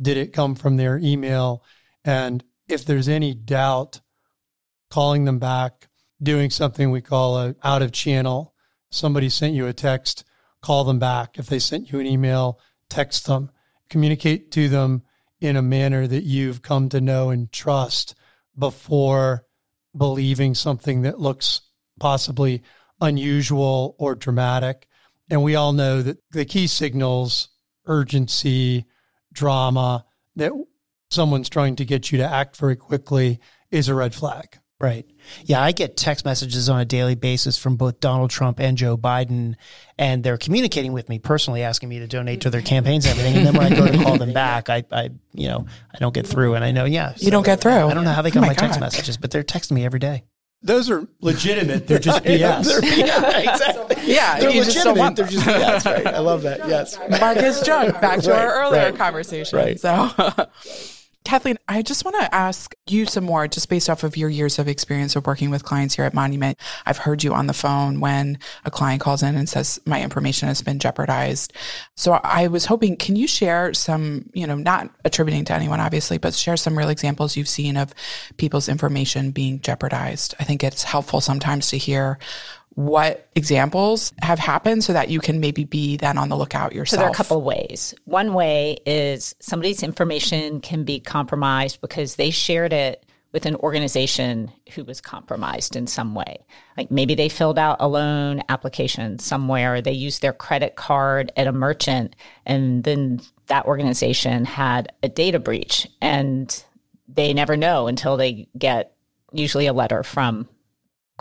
Did 0.00 0.16
it 0.16 0.32
come 0.32 0.54
from 0.54 0.76
their 0.76 0.98
email? 0.98 1.64
And 2.04 2.44
if 2.68 2.84
there's 2.84 3.08
any 3.08 3.34
doubt, 3.34 4.00
calling 4.90 5.24
them 5.24 5.38
back, 5.38 5.88
doing 6.22 6.50
something 6.50 6.90
we 6.90 7.00
call 7.00 7.38
a 7.38 7.54
out 7.62 7.82
of 7.82 7.92
channel. 7.92 8.54
Somebody 8.90 9.28
sent 9.28 9.54
you 9.54 9.66
a 9.66 9.72
text, 9.72 10.24
call 10.60 10.84
them 10.84 10.98
back. 10.98 11.38
If 11.38 11.46
they 11.46 11.58
sent 11.58 11.90
you 11.90 11.98
an 11.98 12.06
email, 12.06 12.60
text 12.88 13.26
them, 13.26 13.50
communicate 13.88 14.50
to 14.52 14.68
them 14.68 15.02
in 15.40 15.56
a 15.56 15.62
manner 15.62 16.06
that 16.06 16.22
you've 16.22 16.62
come 16.62 16.88
to 16.90 17.00
know 17.00 17.30
and 17.30 17.50
trust 17.50 18.14
before 18.56 19.44
believing 19.96 20.54
something 20.54 21.02
that 21.02 21.18
looks 21.18 21.62
possibly 21.98 22.62
unusual 23.00 23.96
or 23.98 24.14
dramatic. 24.14 24.86
And 25.30 25.42
we 25.42 25.56
all 25.56 25.72
know 25.72 26.02
that 26.02 26.18
the 26.30 26.44
key 26.44 26.66
signals, 26.66 27.48
urgency, 27.86 28.86
drama, 29.32 30.04
that 30.36 30.52
someone's 31.10 31.48
trying 31.48 31.76
to 31.76 31.84
get 31.84 32.12
you 32.12 32.18
to 32.18 32.28
act 32.28 32.56
very 32.56 32.76
quickly 32.76 33.40
is 33.70 33.88
a 33.88 33.94
red 33.94 34.14
flag. 34.14 34.58
Right. 34.82 35.06
Yeah, 35.44 35.62
I 35.62 35.70
get 35.70 35.96
text 35.96 36.24
messages 36.24 36.68
on 36.68 36.80
a 36.80 36.84
daily 36.84 37.14
basis 37.14 37.56
from 37.56 37.76
both 37.76 38.00
Donald 38.00 38.30
Trump 38.30 38.58
and 38.58 38.76
Joe 38.76 38.96
Biden, 38.96 39.54
and 39.96 40.24
they're 40.24 40.36
communicating 40.36 40.92
with 40.92 41.08
me 41.08 41.20
personally, 41.20 41.62
asking 41.62 41.88
me 41.88 42.00
to 42.00 42.08
donate 42.08 42.40
to 42.40 42.50
their 42.50 42.62
campaigns 42.62 43.06
and 43.06 43.16
everything. 43.16 43.36
And 43.36 43.46
then 43.46 43.54
when 43.54 43.72
I 43.72 43.76
go 43.76 43.86
to 43.86 44.02
call 44.02 44.18
them 44.18 44.32
back, 44.32 44.68
I, 44.68 44.82
I 44.90 45.10
you 45.32 45.46
know, 45.46 45.66
I 45.94 45.98
don't 45.98 46.12
get 46.12 46.26
through. 46.26 46.54
And 46.54 46.64
I 46.64 46.72
know, 46.72 46.84
yeah, 46.84 47.12
you 47.12 47.26
so 47.26 47.30
don't 47.30 47.46
get 47.46 47.60
through. 47.60 47.70
I 47.70 47.94
don't 47.94 48.02
know 48.02 48.10
how 48.10 48.22
they 48.22 48.32
got 48.32 48.40
oh 48.40 48.40
my, 48.40 48.48
my 48.48 48.54
text 48.54 48.80
messages, 48.80 49.16
but 49.16 49.30
they're 49.30 49.44
texting 49.44 49.72
me 49.72 49.84
every 49.84 50.00
day. 50.00 50.24
Those 50.64 50.90
are 50.90 51.06
legitimate. 51.20 51.86
They're 51.86 52.00
just 52.00 52.24
BS. 52.24 52.64
they're, 52.64 52.84
yeah, 52.84 53.38
exactly. 53.52 53.96
Yeah, 54.12 54.40
they're 54.40 54.50
legitimate. 54.50 55.14
They're 55.14 55.26
just 55.28 55.46
BS. 55.46 55.84
Right. 55.84 56.06
I 56.08 56.18
love 56.18 56.42
that. 56.42 56.68
Yes. 56.68 56.98
Marcus 57.20 57.62
Junk. 57.62 58.00
Back 58.00 58.20
to 58.22 58.30
right, 58.30 58.44
our 58.44 58.62
earlier 58.64 58.86
right, 58.86 58.96
conversation. 58.96 59.56
Right. 59.56 59.78
So. 59.78 60.10
Cathleen, 61.24 61.56
I 61.68 61.82
just 61.82 62.04
want 62.04 62.16
to 62.20 62.34
ask 62.34 62.74
you 62.88 63.06
some 63.06 63.24
more 63.24 63.46
just 63.46 63.68
based 63.68 63.88
off 63.88 64.04
of 64.04 64.16
your 64.16 64.28
years 64.28 64.58
of 64.58 64.68
experience 64.68 65.14
of 65.16 65.26
working 65.26 65.50
with 65.50 65.64
clients 65.64 65.94
here 65.94 66.04
at 66.04 66.14
Monument. 66.14 66.58
I've 66.84 66.98
heard 66.98 67.22
you 67.22 67.32
on 67.32 67.46
the 67.46 67.52
phone 67.52 68.00
when 68.00 68.38
a 68.64 68.70
client 68.70 69.00
calls 69.00 69.22
in 69.22 69.36
and 69.36 69.48
says, 69.48 69.80
my 69.86 70.02
information 70.02 70.48
has 70.48 70.62
been 70.62 70.78
jeopardized. 70.78 71.52
So 71.96 72.12
I 72.24 72.48
was 72.48 72.66
hoping, 72.66 72.96
can 72.96 73.16
you 73.16 73.26
share 73.26 73.72
some, 73.72 74.30
you 74.34 74.46
know, 74.46 74.56
not 74.56 74.90
attributing 75.04 75.44
to 75.46 75.54
anyone, 75.54 75.80
obviously, 75.80 76.18
but 76.18 76.34
share 76.34 76.56
some 76.56 76.76
real 76.76 76.88
examples 76.88 77.36
you've 77.36 77.48
seen 77.48 77.76
of 77.76 77.94
people's 78.36 78.68
information 78.68 79.30
being 79.30 79.60
jeopardized? 79.60 80.34
I 80.40 80.44
think 80.44 80.64
it's 80.64 80.82
helpful 80.82 81.20
sometimes 81.20 81.70
to 81.70 81.78
hear 81.78 82.18
what 82.74 83.28
examples 83.34 84.12
have 84.22 84.38
happened 84.38 84.82
so 84.82 84.92
that 84.92 85.10
you 85.10 85.20
can 85.20 85.40
maybe 85.40 85.64
be 85.64 85.96
then 85.96 86.16
on 86.16 86.28
the 86.28 86.36
lookout 86.36 86.72
yourself? 86.72 86.88
So 86.90 86.96
there 86.98 87.06
are 87.06 87.12
a 87.12 87.14
couple 87.14 87.42
ways. 87.42 87.94
One 88.04 88.34
way 88.34 88.78
is 88.86 89.34
somebody's 89.40 89.82
information 89.82 90.60
can 90.60 90.84
be 90.84 91.00
compromised 91.00 91.80
because 91.80 92.16
they 92.16 92.30
shared 92.30 92.72
it 92.72 93.04
with 93.32 93.46
an 93.46 93.56
organization 93.56 94.52
who 94.74 94.84
was 94.84 95.00
compromised 95.00 95.74
in 95.74 95.86
some 95.86 96.14
way. 96.14 96.44
Like 96.76 96.90
maybe 96.90 97.14
they 97.14 97.28
filled 97.28 97.58
out 97.58 97.78
a 97.80 97.88
loan 97.88 98.42
application 98.48 99.18
somewhere, 99.18 99.80
they 99.80 99.92
used 99.92 100.20
their 100.20 100.34
credit 100.34 100.76
card 100.76 101.32
at 101.36 101.46
a 101.46 101.52
merchant, 101.52 102.14
and 102.44 102.84
then 102.84 103.20
that 103.46 103.64
organization 103.64 104.44
had 104.44 104.92
a 105.02 105.08
data 105.08 105.38
breach 105.38 105.88
and 106.00 106.64
they 107.08 107.32
never 107.32 107.56
know 107.56 107.86
until 107.86 108.16
they 108.16 108.48
get 108.56 108.94
usually 109.32 109.66
a 109.66 109.72
letter 109.72 110.02
from 110.02 110.48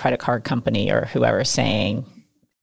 credit 0.02 0.20
card 0.20 0.44
company 0.44 0.92
or 0.92 1.06
whoever 1.06 1.44
saying 1.44 2.04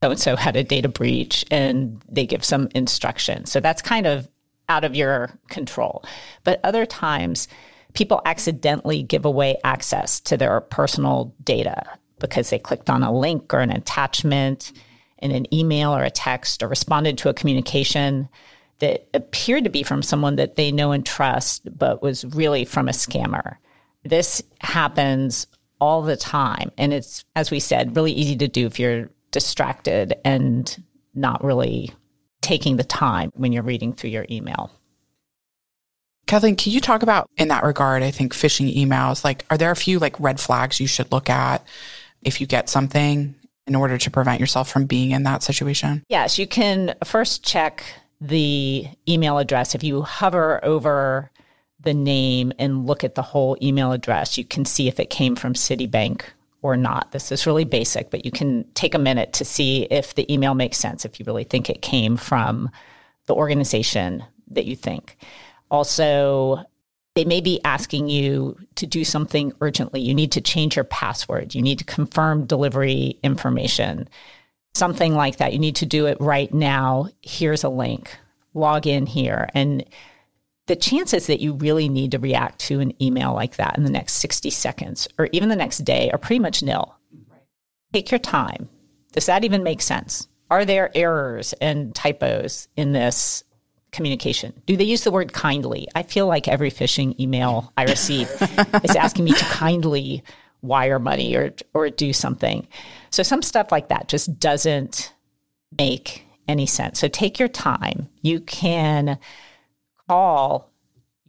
so 0.03 0.11
and 0.11 0.19
so 0.19 0.35
had 0.35 0.57
a 0.57 0.65
data 0.65 0.89
breach 0.89 1.45
and 1.53 2.03
they 2.09 2.27
give 2.27 2.45
some 2.45 2.69
instruction. 2.75 3.47
So 3.47 3.61
that's 3.61 3.81
kind 3.81 4.07
of 4.07 4.29
out 4.69 4.83
of 4.83 4.97
your 4.97 5.31
control. 5.49 6.05
But 6.43 6.61
other 6.65 6.85
times, 6.85 7.47
people 7.95 8.21
accidentally 8.25 9.05
give 9.05 9.25
away 9.25 9.57
access 9.63 10.19
to 10.23 10.37
their 10.37 10.61
personal 10.63 11.33
data 11.45 11.85
because 12.19 12.51
they 12.51 12.59
clicked 12.59 12.91
on 12.91 13.05
a 13.05 13.17
link 13.17 13.55
or 13.55 13.61
an 13.61 13.71
attachment 13.71 14.73
in 15.19 15.31
an 15.31 15.53
email 15.55 15.95
or 15.95 16.03
a 16.03 16.11
text 16.11 16.63
or 16.63 16.69
responded 16.69 17.19
to 17.19 17.29
a 17.29 17.35
communication 17.35 18.29
that 18.81 19.09
appeared 19.15 19.63
to 19.63 19.71
be 19.71 19.85
from 19.85 20.03
someone 20.03 20.37
that 20.37 20.57
they 20.57 20.73
know 20.73 20.91
and 20.91 21.07
trust, 21.07 21.69
but 21.79 22.03
was 22.03 22.25
really 22.25 22.65
from 22.65 22.89
a 22.89 22.93
scammer. 22.93 23.57
This 24.05 24.43
happens 24.61 25.47
all 25.81 26.03
the 26.03 26.17
time. 26.17 26.71
And 26.77 26.93
it's, 26.93 27.25
as 27.37 27.51
we 27.51 27.61
said, 27.61 27.97
really 27.97 28.13
easy 28.13 28.37
to 28.37 28.49
do 28.49 28.67
if 28.67 28.79
you're 28.79 29.11
distracted 29.31 30.15
and 30.25 30.85
not 31.15 31.43
really 31.45 31.93
taking 32.41 32.77
the 32.77 32.85
time 32.85 33.33
when 33.35 33.53
you're 33.53 33.63
reading 33.63 33.93
through 33.93 34.11
your 34.11 34.27
email. 34.31 34.71
Cathleen, 36.27 36.57
can 36.57 36.73
you 36.73 36.81
talk 36.81 37.03
about 37.03 37.29
in 37.37 37.49
that 37.49 37.65
regard? 37.65 38.03
I 38.03 38.11
think 38.11 38.35
phishing 38.35 38.75
emails, 38.75 39.25
like, 39.25 39.47
are 39.51 39.57
there 39.57 39.71
a 39.71 39.77
few 39.77 39.99
like 39.99 40.19
red 40.21 40.39
flags 40.39 40.79
you 40.79 40.87
should 40.87 41.11
look 41.11 41.31
at 41.31 41.67
if 42.23 42.41
you 42.41 42.47
get 42.47 42.69
something 42.69 43.35
in 43.67 43.75
order 43.75 43.97
to 43.99 44.11
prevent 44.11 44.41
yourself 44.41 44.69
from 44.71 44.87
being 44.87 45.13
in 45.13 45.23
that 45.23 45.43
situation? 45.43 46.05
Yes, 46.09 46.39
you 46.39 46.47
can 46.47 46.95
first 47.05 47.45
check 47.45 47.83
the 48.21 48.87
email 49.09 49.39
address. 49.39 49.75
If 49.75 49.83
you 49.83 50.03
hover 50.03 50.63
over 50.65 51.31
the 51.81 51.95
name 51.95 52.53
and 52.59 52.87
look 52.87 53.05
at 53.05 53.15
the 53.15 53.23
whole 53.23 53.57
email 53.63 53.93
address, 53.93 54.37
you 54.37 54.45
can 54.45 54.65
see 54.65 54.89
if 54.89 54.99
it 54.99 55.11
came 55.11 55.37
from 55.37 55.55
Citibank 55.55 56.23
or 56.63 56.77
not. 56.77 57.13
This 57.13 57.31
is 57.31 57.47
really 57.47 57.65
basic, 57.65 58.11
but 58.11 58.25
you 58.25 58.33
can 58.33 58.65
take 58.75 58.95
a 58.95 58.99
minute 58.99 59.33
to 59.35 59.45
see 59.45 59.83
if 59.85 60.15
the 60.15 60.33
email 60.33 60.55
makes 60.55 60.77
sense, 60.77 61.05
if 61.05 61.21
you 61.21 61.25
really 61.27 61.45
think 61.45 61.71
it 61.71 61.83
came 61.83 62.17
from 62.17 62.71
the 63.27 63.35
organization 63.35 64.25
that 64.51 64.65
you 64.65 64.75
think. 64.75 65.17
Also, 65.71 66.65
they 67.15 67.25
may 67.25 67.41
be 67.41 67.61
asking 67.65 68.09
you 68.09 68.57
to 68.77 68.87
do 68.87 69.05
something 69.05 69.53
urgently. 69.61 70.01
You 70.01 70.15
need 70.15 70.33
to 70.33 70.41
change 70.41 70.77
your 70.77 70.85
password. 70.85 71.55
You 71.55 71.63
need 71.63 71.79
to 71.79 71.85
confirm 71.85 72.47
delivery 72.47 73.19
information, 73.23 74.09
something 74.75 75.15
like 75.15 75.37
that. 75.39 75.53
You 75.53 75.59
need 75.59 75.77
to 75.77 75.87
do 75.87 76.07
it 76.07 76.17
right 76.21 76.53
now. 76.53 77.09
Here's 77.23 77.65
a 77.65 77.69
link. 77.69 78.17
Log 78.55 78.87
in 78.87 79.07
here. 79.07 79.49
And 79.55 79.85
the 80.69 80.77
chances 80.77 81.27
that 81.27 81.41
you 81.41 81.55
really 81.55 81.89
need 81.89 82.13
to 82.13 82.19
react 82.19 82.61
to 82.61 82.81
an 82.81 82.93
email 83.03 83.35
like 83.35 83.57
that 83.57 83.77
in 83.77 83.85
the 83.85 83.91
next 83.91 84.15
60 84.15 84.51
seconds 84.51 85.09
or 85.19 85.29
even 85.33 85.49
the 85.49 85.57
next 85.57 85.79
day 85.79 86.11
are 86.11 86.19
pretty 86.19 86.39
much 86.39 86.63
nil. 86.63 86.95
Right. 87.31 87.41
Take 87.93 88.11
your 88.11 88.19
time. 88.19 88.69
Does 89.13 89.27
that 89.27 89.45
even 89.45 89.63
make 89.63 89.81
sense? 89.81 90.29
Are 90.51 90.65
there 90.65 90.91
errors 90.95 91.55
and 91.55 91.95
typos 91.95 92.69
in 92.77 92.93
this 92.93 93.45
communication? 93.93 94.53
Do 94.67 94.77
they 94.77 94.85
use 94.85 95.05
the 95.05 95.11
word 95.11 95.33
kindly? 95.33 95.89
I 95.95 96.03
feel 96.03 96.27
like 96.27 96.49
every 96.49 96.71
phishing 96.71 97.19
email 97.19 97.73
I 97.77 97.85
receive 97.85 98.29
is 98.85 98.95
asking 98.95 99.25
me 99.25 99.33
to 99.33 99.45
kindly 99.47 100.23
wire 100.61 100.99
money 100.99 101.35
or 101.35 101.55
or 101.73 101.89
do 101.89 102.13
something. 102.13 102.67
So 103.11 103.23
some 103.23 103.43
stuff 103.43 103.73
like 103.73 103.89
that 103.89 104.09
just 104.09 104.39
doesn't 104.39 105.15
make 105.79 106.27
any 106.47 106.67
sense. 106.67 106.99
So 106.99 107.09
take 107.09 107.39
your 107.39 107.49
time. 107.49 108.09
You 108.23 108.41
can 108.41 109.19
call 110.09 110.71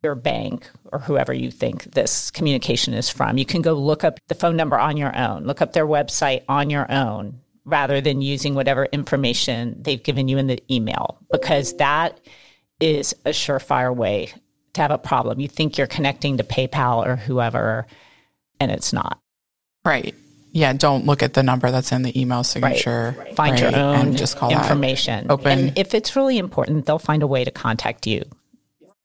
your 0.03 0.15
bank 0.15 0.69
or 0.91 0.99
whoever 0.99 1.33
you 1.33 1.51
think 1.51 1.83
this 1.83 2.31
communication 2.31 2.93
is 2.93 3.09
from. 3.09 3.37
You 3.37 3.45
can 3.45 3.61
go 3.61 3.73
look 3.73 4.03
up 4.03 4.19
the 4.27 4.35
phone 4.35 4.55
number 4.55 4.79
on 4.79 4.97
your 4.97 5.15
own, 5.15 5.45
look 5.45 5.61
up 5.61 5.73
their 5.73 5.87
website 5.87 6.43
on 6.47 6.69
your 6.69 6.89
own 6.91 7.39
rather 7.65 8.01
than 8.01 8.21
using 8.21 8.55
whatever 8.55 8.85
information 8.85 9.75
they've 9.81 10.01
given 10.01 10.27
you 10.27 10.37
in 10.37 10.47
the 10.47 10.61
email 10.73 11.19
because 11.31 11.75
that 11.77 12.19
is 12.79 13.13
a 13.25 13.29
surefire 13.29 13.95
way 13.95 14.33
to 14.73 14.81
have 14.81 14.91
a 14.91 14.97
problem. 14.97 15.39
You 15.39 15.47
think 15.47 15.77
you're 15.77 15.87
connecting 15.87 16.37
to 16.37 16.43
PayPal 16.43 17.05
or 17.05 17.15
whoever, 17.15 17.85
and 18.59 18.71
it's 18.71 18.93
not. 18.93 19.19
Right. 19.83 20.15
Yeah. 20.51 20.73
Don't 20.73 21.05
look 21.05 21.21
at 21.21 21.33
the 21.33 21.43
number 21.43 21.69
that's 21.71 21.91
in 21.91 22.01
the 22.01 22.19
email 22.19 22.43
signature. 22.43 23.15
Right. 23.17 23.35
Find 23.35 23.51
right, 23.59 23.73
your 23.73 23.79
own 23.79 23.95
and 24.07 24.17
just 24.17 24.37
call 24.37 24.51
information. 24.51 25.27
Open. 25.29 25.59
And 25.59 25.77
if 25.77 25.93
it's 25.93 26.15
really 26.15 26.37
important, 26.37 26.85
they'll 26.85 26.99
find 26.99 27.23
a 27.23 27.27
way 27.27 27.43
to 27.43 27.51
contact 27.51 28.07
you. 28.07 28.23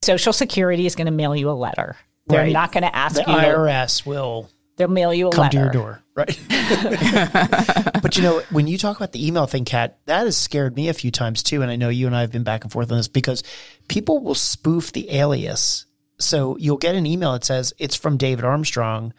Social 0.04 0.32
Security 0.32 0.86
is 0.86 0.94
going 0.94 1.06
to 1.06 1.12
mail 1.12 1.34
you 1.34 1.50
a 1.50 1.52
letter. 1.52 1.96
They're 2.26 2.40
Right. 2.44 2.52
not 2.52 2.72
going 2.72 2.84
to 2.84 2.94
ask 2.94 3.16
The 3.16 3.20
you. 3.20 3.26
To, 3.26 3.32
IRS 3.32 4.06
will 4.06 4.48
they'll 4.76 4.88
mail 4.88 5.12
you 5.12 5.28
a 5.28 5.30
come 5.30 5.42
letter. 5.42 5.58
to 5.58 5.62
your 5.64 5.72
door, 5.72 6.02
right? 6.14 6.38
but 8.02 8.16
you 8.16 8.22
know, 8.22 8.42
when 8.50 8.66
you 8.66 8.78
talk 8.78 8.96
about 8.96 9.12
the 9.12 9.26
email 9.26 9.46
thing, 9.46 9.64
Kat, 9.64 9.98
that 10.06 10.24
has 10.24 10.36
scared 10.36 10.74
me 10.76 10.88
a 10.88 10.94
few 10.94 11.10
times 11.10 11.42
too. 11.42 11.62
And 11.62 11.70
I 11.70 11.76
know 11.76 11.88
you 11.88 12.06
and 12.06 12.16
I 12.16 12.22
have 12.22 12.32
been 12.32 12.44
back 12.44 12.64
and 12.64 12.72
forth 12.72 12.90
on 12.90 12.96
this 12.96 13.08
because 13.08 13.42
people 13.88 14.20
will 14.22 14.34
spoof 14.34 14.92
the 14.92 15.10
alias. 15.14 15.86
So 16.18 16.56
you'll 16.58 16.76
get 16.78 16.94
an 16.94 17.06
email 17.06 17.32
that 17.32 17.44
says 17.44 17.72
it's 17.78 17.96
from 17.96 18.16
David 18.16 18.44
Armstrong, 18.44 19.12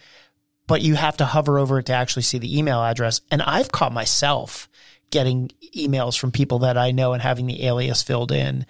but 0.67 0.81
you 0.81 0.95
have 0.95 1.17
to 1.17 1.25
hover 1.25 1.59
over 1.59 1.79
it 1.79 1.85
to 1.87 1.93
actually 1.93 2.23
see 2.23 2.37
the 2.39 2.57
email 2.57 2.81
address. 2.81 3.21
And 3.29 3.41
I've 3.41 3.71
caught 3.71 3.93
myself 3.93 4.69
getting 5.11 5.51
emails 5.75 6.17
from 6.17 6.31
people 6.31 6.59
that 6.59 6.77
I 6.77 6.91
know 6.91 7.13
and 7.13 7.21
having 7.21 7.45
the 7.45 7.65
alias 7.65 8.01
filled 8.01 8.31
in 8.31 8.65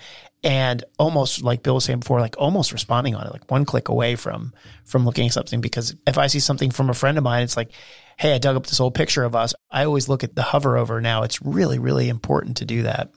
and 0.45 0.83
almost 0.99 1.41
like 1.41 1.63
Bill 1.63 1.73
was 1.73 1.85
saying 1.85 2.01
before, 2.01 2.21
like 2.21 2.35
almost 2.37 2.71
responding 2.71 3.15
on 3.15 3.25
it, 3.25 3.33
like 3.33 3.49
one 3.49 3.65
click 3.65 3.89
away 3.89 4.15
from 4.15 4.53
from 4.85 5.03
looking 5.03 5.25
at 5.25 5.33
something. 5.33 5.59
Because 5.59 5.95
if 6.05 6.19
I 6.19 6.27
see 6.27 6.39
something 6.39 6.69
from 6.69 6.91
a 6.91 6.93
friend 6.93 7.17
of 7.17 7.23
mine, 7.23 7.41
it's 7.43 7.57
like, 7.57 7.71
hey, 8.17 8.33
I 8.33 8.37
dug 8.37 8.55
up 8.55 8.67
this 8.67 8.79
old 8.79 8.93
picture 8.93 9.23
of 9.23 9.35
us. 9.35 9.55
I 9.71 9.85
always 9.85 10.07
look 10.07 10.23
at 10.23 10.35
the 10.35 10.43
hover 10.43 10.77
over 10.77 11.01
now. 11.01 11.23
It's 11.23 11.41
really, 11.41 11.79
really 11.79 12.09
important 12.09 12.57
to 12.57 12.65
do 12.65 12.83
that. 12.83 13.09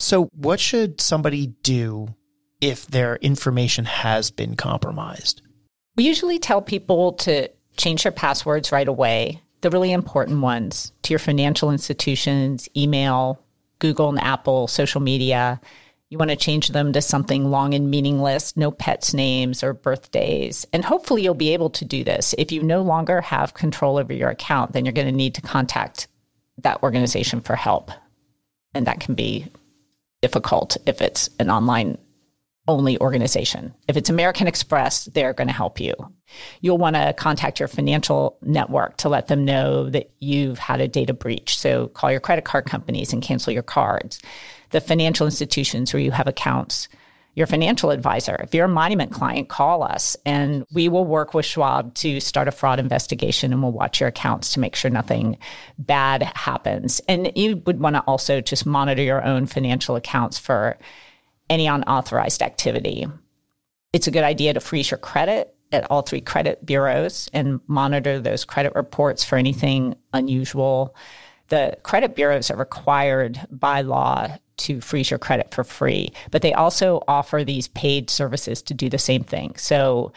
So 0.00 0.28
what 0.34 0.58
should 0.58 1.00
somebody 1.00 1.46
do 1.62 2.08
if 2.60 2.86
their 2.88 3.16
information 3.16 3.84
has 3.84 4.32
been 4.32 4.56
compromised? 4.56 5.42
We 5.94 6.04
usually 6.04 6.40
tell 6.40 6.60
people 6.60 7.12
to 7.12 7.48
change 7.76 8.02
their 8.02 8.12
passwords 8.12 8.72
right 8.72 8.88
away, 8.88 9.40
the 9.60 9.70
really 9.70 9.92
important 9.92 10.40
ones 10.40 10.92
to 11.02 11.12
your 11.12 11.20
financial 11.20 11.70
institutions, 11.70 12.68
email, 12.76 13.40
Google 13.78 14.08
and 14.08 14.20
Apple, 14.20 14.66
social 14.66 15.00
media. 15.00 15.60
You 16.08 16.18
want 16.18 16.30
to 16.30 16.36
change 16.36 16.68
them 16.68 16.92
to 16.92 17.02
something 17.02 17.50
long 17.50 17.74
and 17.74 17.90
meaningless, 17.90 18.56
no 18.56 18.70
pets' 18.70 19.12
names 19.12 19.64
or 19.64 19.72
birthdays. 19.72 20.64
And 20.72 20.84
hopefully 20.84 21.22
you'll 21.22 21.34
be 21.34 21.52
able 21.52 21.70
to 21.70 21.84
do 21.84 22.04
this. 22.04 22.34
If 22.38 22.52
you 22.52 22.62
no 22.62 22.82
longer 22.82 23.20
have 23.20 23.54
control 23.54 23.98
over 23.98 24.12
your 24.12 24.30
account, 24.30 24.72
then 24.72 24.84
you're 24.84 24.92
going 24.92 25.08
to 25.08 25.12
need 25.12 25.34
to 25.34 25.42
contact 25.42 26.06
that 26.58 26.82
organization 26.82 27.40
for 27.40 27.56
help. 27.56 27.90
And 28.72 28.86
that 28.86 29.00
can 29.00 29.14
be 29.14 29.48
difficult 30.22 30.76
if 30.86 31.02
it's 31.02 31.28
an 31.40 31.50
online 31.50 31.98
only 32.68 33.00
organization. 33.00 33.74
If 33.88 33.96
it's 33.96 34.10
American 34.10 34.46
Express, 34.46 35.06
they're 35.06 35.32
going 35.32 35.48
to 35.48 35.54
help 35.54 35.80
you. 35.80 35.94
You'll 36.60 36.78
want 36.78 36.96
to 36.96 37.14
contact 37.16 37.60
your 37.60 37.68
financial 37.68 38.38
network 38.42 38.96
to 38.98 39.08
let 39.08 39.28
them 39.28 39.44
know 39.44 39.88
that 39.90 40.10
you've 40.20 40.58
had 40.58 40.80
a 40.80 40.88
data 40.88 41.14
breach. 41.14 41.58
So 41.58 41.88
call 41.88 42.10
your 42.10 42.20
credit 42.20 42.44
card 42.44 42.66
companies 42.66 43.12
and 43.12 43.22
cancel 43.22 43.52
your 43.52 43.62
cards. 43.62 44.20
The 44.70 44.80
financial 44.80 45.26
institutions 45.26 45.92
where 45.92 46.02
you 46.02 46.10
have 46.10 46.26
accounts, 46.26 46.88
your 47.34 47.46
financial 47.46 47.90
advisor. 47.90 48.36
If 48.42 48.54
you're 48.54 48.64
a 48.64 48.68
monument 48.68 49.12
client, 49.12 49.48
call 49.48 49.82
us 49.82 50.16
and 50.24 50.64
we 50.72 50.88
will 50.88 51.04
work 51.04 51.34
with 51.34 51.44
Schwab 51.44 51.94
to 51.96 52.18
start 52.18 52.48
a 52.48 52.50
fraud 52.50 52.80
investigation 52.80 53.52
and 53.52 53.62
we'll 53.62 53.72
watch 53.72 54.00
your 54.00 54.08
accounts 54.08 54.54
to 54.54 54.60
make 54.60 54.74
sure 54.74 54.90
nothing 54.90 55.36
bad 55.78 56.22
happens. 56.34 57.00
And 57.08 57.30
you 57.36 57.62
would 57.66 57.78
want 57.78 57.94
to 57.96 58.00
also 58.02 58.40
just 58.40 58.64
monitor 58.64 59.02
your 59.02 59.22
own 59.22 59.46
financial 59.46 59.96
accounts 59.96 60.38
for 60.38 60.78
any 61.50 61.66
unauthorized 61.66 62.42
activity. 62.42 63.06
It's 63.92 64.06
a 64.06 64.10
good 64.10 64.24
idea 64.24 64.54
to 64.54 64.60
freeze 64.60 64.90
your 64.90 64.98
credit 64.98 65.54
at 65.72 65.90
all 65.90 66.02
three 66.02 66.20
credit 66.20 66.64
bureaus 66.64 67.28
and 67.32 67.60
monitor 67.66 68.18
those 68.18 68.44
credit 68.44 68.74
reports 68.74 69.24
for 69.24 69.36
anything 69.36 69.94
unusual. 70.12 70.94
The 71.48 71.76
credit 71.82 72.16
bureaus 72.16 72.50
are 72.50 72.56
required 72.56 73.40
by 73.50 73.82
law 73.82 74.28
to 74.58 74.80
freeze 74.80 75.10
your 75.10 75.18
credit 75.18 75.52
for 75.54 75.64
free, 75.64 76.12
but 76.30 76.42
they 76.42 76.54
also 76.54 77.02
offer 77.06 77.44
these 77.44 77.68
paid 77.68 78.10
services 78.10 78.62
to 78.62 78.74
do 78.74 78.88
the 78.88 78.98
same 78.98 79.22
thing. 79.22 79.54
So 79.56 80.12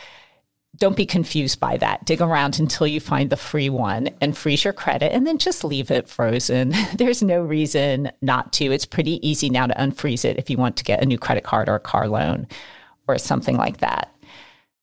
don't 0.78 0.96
be 0.96 1.06
confused 1.06 1.60
by 1.60 1.78
that. 1.78 2.06
Dig 2.06 2.22
around 2.22 2.60
until 2.60 2.88
you 2.88 3.00
find 3.00 3.30
the 3.30 3.36
free 3.36 3.70
one 3.70 4.10
and 4.22 4.38
freeze 4.38 4.64
your 4.64 4.74
credit 4.74 5.14
and 5.14 5.28
then 5.28 5.38
just 5.38 5.64
leave 5.64 5.92
it 5.92 6.08
frozen. 6.08 6.74
There's 6.96 7.22
no 7.22 7.42
reason 7.42 8.12
not 8.22 8.54
to. 8.54 8.72
It's 8.72 8.86
pretty 8.86 9.28
easy 9.28 9.50
now 9.50 9.68
to 9.68 9.74
unfreeze 9.74 10.26
it 10.26 10.38
if 10.38 10.50
you 10.50 10.58
want 10.58 10.78
to 10.78 10.84
get 10.84 11.02
a 11.02 11.06
new 11.06 11.18
credit 11.18 11.44
card 11.44 11.68
or 11.68 11.76
a 11.76 11.80
car 11.80 12.08
loan 12.08 12.48
or 13.08 13.18
something 13.18 13.58
like 13.58 13.78
that. 13.78 14.16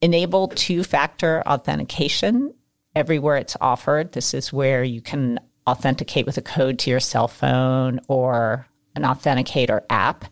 Enable 0.03 0.49
two 0.49 0.85
factor 0.85 1.43
authentication 1.47 2.53
everywhere 2.95 3.37
it's 3.37 3.57
offered. 3.61 4.13
This 4.13 4.35
is 4.35 4.53
where 4.53 4.85
you 4.85 5.01
can 5.01 5.39
authenticate 5.69 6.27
with 6.27 6.39
a 6.39 6.43
code 6.43 6.79
to 6.81 6.91
your 6.91 7.01
cell 7.01 7.29
phone 7.29 8.01
or 8.09 8.67
an 8.95 9.03
authenticator 9.03 9.83
app. 9.91 10.25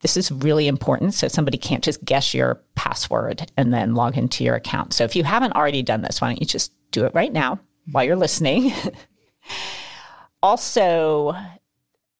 This 0.00 0.16
is 0.16 0.32
really 0.32 0.66
important 0.66 1.14
so 1.14 1.28
somebody 1.28 1.58
can't 1.58 1.84
just 1.84 2.04
guess 2.04 2.34
your 2.34 2.60
password 2.74 3.50
and 3.56 3.72
then 3.72 3.94
log 3.94 4.18
into 4.18 4.42
your 4.44 4.56
account. 4.56 4.92
So 4.92 5.04
if 5.04 5.14
you 5.14 5.24
haven't 5.24 5.54
already 5.54 5.82
done 5.82 6.02
this, 6.02 6.20
why 6.20 6.28
don't 6.28 6.40
you 6.40 6.46
just 6.46 6.72
do 6.90 7.04
it 7.04 7.14
right 7.14 7.32
now 7.32 7.60
while 7.90 8.04
you're 8.04 8.16
listening? 8.16 8.72
also, 10.42 11.36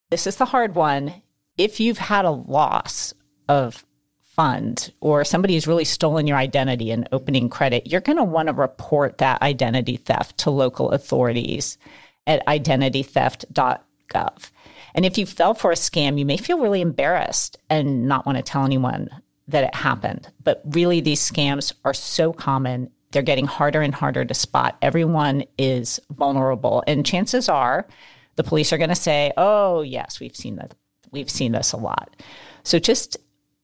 this 0.09 0.25
is 0.25 0.37
the 0.37 0.45
hard 0.45 0.75
one. 0.75 1.13
If 1.57 1.79
you've 1.79 1.97
had 1.97 2.25
a 2.25 2.31
loss 2.31 3.13
of 3.49 3.85
fund 4.21 4.91
or 4.99 5.23
somebody 5.23 5.53
has 5.53 5.67
really 5.67 5.85
stolen 5.85 6.25
your 6.25 6.37
identity 6.37 6.89
and 6.89 7.07
opening 7.11 7.49
credit, 7.49 7.87
you're 7.87 8.01
going 8.01 8.17
to 8.17 8.23
want 8.23 8.47
to 8.47 8.53
report 8.53 9.19
that 9.19 9.41
identity 9.41 9.97
theft 9.97 10.37
to 10.39 10.49
local 10.49 10.89
authorities 10.91 11.77
at 12.27 12.45
identitytheft.gov. 12.45 14.51
And 14.95 15.05
if 15.05 15.17
you 15.17 15.25
fell 15.25 15.53
for 15.53 15.71
a 15.71 15.75
scam, 15.75 16.19
you 16.19 16.25
may 16.25 16.37
feel 16.37 16.59
really 16.59 16.81
embarrassed 16.81 17.57
and 17.69 18.07
not 18.07 18.25
want 18.25 18.37
to 18.37 18.43
tell 18.43 18.65
anyone 18.65 19.09
that 19.47 19.63
it 19.63 19.75
happened. 19.75 20.29
But 20.43 20.61
really, 20.65 21.01
these 21.01 21.19
scams 21.19 21.73
are 21.83 21.93
so 21.93 22.31
common. 22.31 22.89
They're 23.11 23.21
getting 23.21 23.45
harder 23.45 23.81
and 23.81 23.93
harder 23.93 24.25
to 24.25 24.33
spot. 24.33 24.77
Everyone 24.81 25.43
is 25.57 25.99
vulnerable. 26.11 26.83
And 26.87 27.05
chances 27.05 27.49
are 27.49 27.87
the 28.35 28.43
police 28.43 28.73
are 28.73 28.77
going 28.77 28.89
to 28.89 28.95
say, 28.95 29.31
oh, 29.37 29.81
yes, 29.81 30.19
we've 30.19 30.35
seen 30.35 30.55
that. 30.57 30.73
We've 31.11 31.29
seen 31.29 31.51
this 31.51 31.73
a 31.73 31.77
lot. 31.77 32.15
So 32.63 32.79
just 32.79 33.17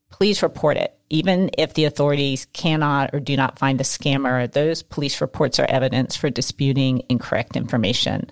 please 0.09 0.43
report 0.43 0.77
it. 0.77 0.95
Even 1.09 1.49
if 1.57 1.73
the 1.73 1.85
authorities 1.85 2.47
cannot 2.53 3.11
or 3.13 3.19
do 3.19 3.35
not 3.35 3.57
find 3.57 3.79
the 3.79 3.83
scammer, 3.83 4.51
those 4.51 4.83
police 4.83 5.21
reports 5.21 5.59
are 5.59 5.65
evidence 5.65 6.15
for 6.15 6.29
disputing 6.29 7.03
incorrect 7.09 7.55
information 7.55 8.31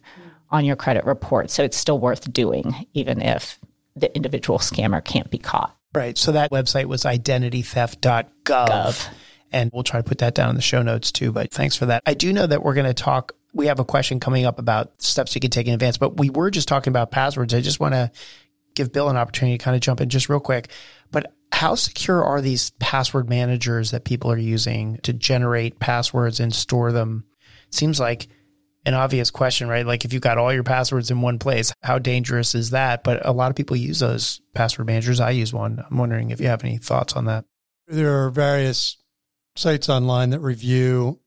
on 0.50 0.64
your 0.64 0.76
credit 0.76 1.06
report. 1.06 1.50
So 1.50 1.64
it's 1.64 1.78
still 1.78 2.00
worth 2.00 2.32
doing, 2.32 2.88
even 2.94 3.22
if 3.22 3.60
the 3.96 4.16
individual 4.16 4.60
scammer 4.60 5.04
can't 5.04 5.30
be 5.30 5.40
caught. 5.40 5.76
Right. 5.96 6.18
So 6.18 6.34
that 6.34 6.52
website 6.52 6.86
was 6.86 7.04
identitytheft.gov. 7.04 8.28
Gov. 8.44 9.10
And 9.52 9.72
we'll 9.74 9.84
try 9.84 10.00
to 10.00 10.08
put 10.08 10.20
that 10.20 10.36
down 10.36 10.50
in 10.50 10.56
the 10.56 10.62
show 10.62 10.84
notes 10.84 11.12
too. 11.12 11.32
But 11.32 11.52
thanks 11.52 11.76
for 11.76 11.88
that. 11.88 12.04
I 12.06 12.14
do 12.14 12.34
know 12.34 12.46
that 12.46 12.64
we're 12.64 12.74
going 12.74 12.86
to 12.86 12.94
talk. 12.94 13.34
We 13.54 13.68
have 13.68 13.80
a 13.80 13.86
question 13.86 14.20
coming 14.20 14.46
up 14.46 14.60
about 14.60 15.02
steps 15.02 15.34
you 15.34 15.42
can 15.42 15.50
take 15.50 15.68
in 15.68 15.74
advance, 15.74 15.98
but 15.98 16.18
we 16.18 16.30
were 16.30 16.52
just 16.52 16.68
talking 16.68 16.92
about 16.92 17.12
passwords. 17.12 17.54
I 17.54 17.62
just 17.62 17.80
want 17.80 17.94
to 17.94 18.12
give 18.76 18.92
Bill 18.92 19.10
an 19.10 19.18
opportunity 19.18 19.58
to 19.58 19.64
kind 19.64 19.76
of 19.76 19.82
jump 19.82 20.02
in 20.02 20.10
just 20.10 20.30
real 20.30 20.40
quick. 20.40 20.70
But 21.12 21.34
how 21.52 21.76
secure 21.76 22.24
are 22.24 22.42
these 22.42 22.72
password 22.80 23.30
managers 23.30 23.92
that 23.92 24.04
people 24.06 24.32
are 24.32 24.38
using 24.38 24.98
to 25.04 25.14
generate 25.14 25.80
passwords 25.80 26.40
and 26.40 26.54
store 26.54 26.92
them? 26.92 27.26
Seems 27.72 28.00
like 28.00 28.28
an 28.86 28.94
obvious 28.94 29.32
question, 29.32 29.68
right? 29.68 29.86
Like 29.86 30.06
if 30.06 30.14
you've 30.14 30.22
got 30.22 30.38
all 30.38 30.54
your 30.54 30.64
passwords 30.64 31.12
in 31.12 31.22
one 31.22 31.40
place, 31.40 31.74
how 31.84 32.00
dangerous 32.00 32.56
is 32.56 32.70
that? 32.70 33.04
But 33.04 33.26
a 33.26 33.34
lot 33.34 33.50
of 33.50 33.56
people 33.56 33.76
use 33.76 34.00
those 34.00 34.40
password 34.54 34.88
managers. 34.88 35.20
I 35.20 35.32
use 35.32 35.54
one. 35.54 35.84
I'm 35.90 35.98
wondering 35.98 36.30
if 36.30 36.40
you 36.40 36.48
have 36.48 36.64
any 36.64 36.78
thoughts 36.78 37.14
on 37.14 37.26
that. 37.26 37.46
There 37.88 38.24
are 38.24 38.30
various 38.30 38.98
sites 39.56 39.90
online 39.90 40.30
that 40.30 40.40
review 40.40 41.20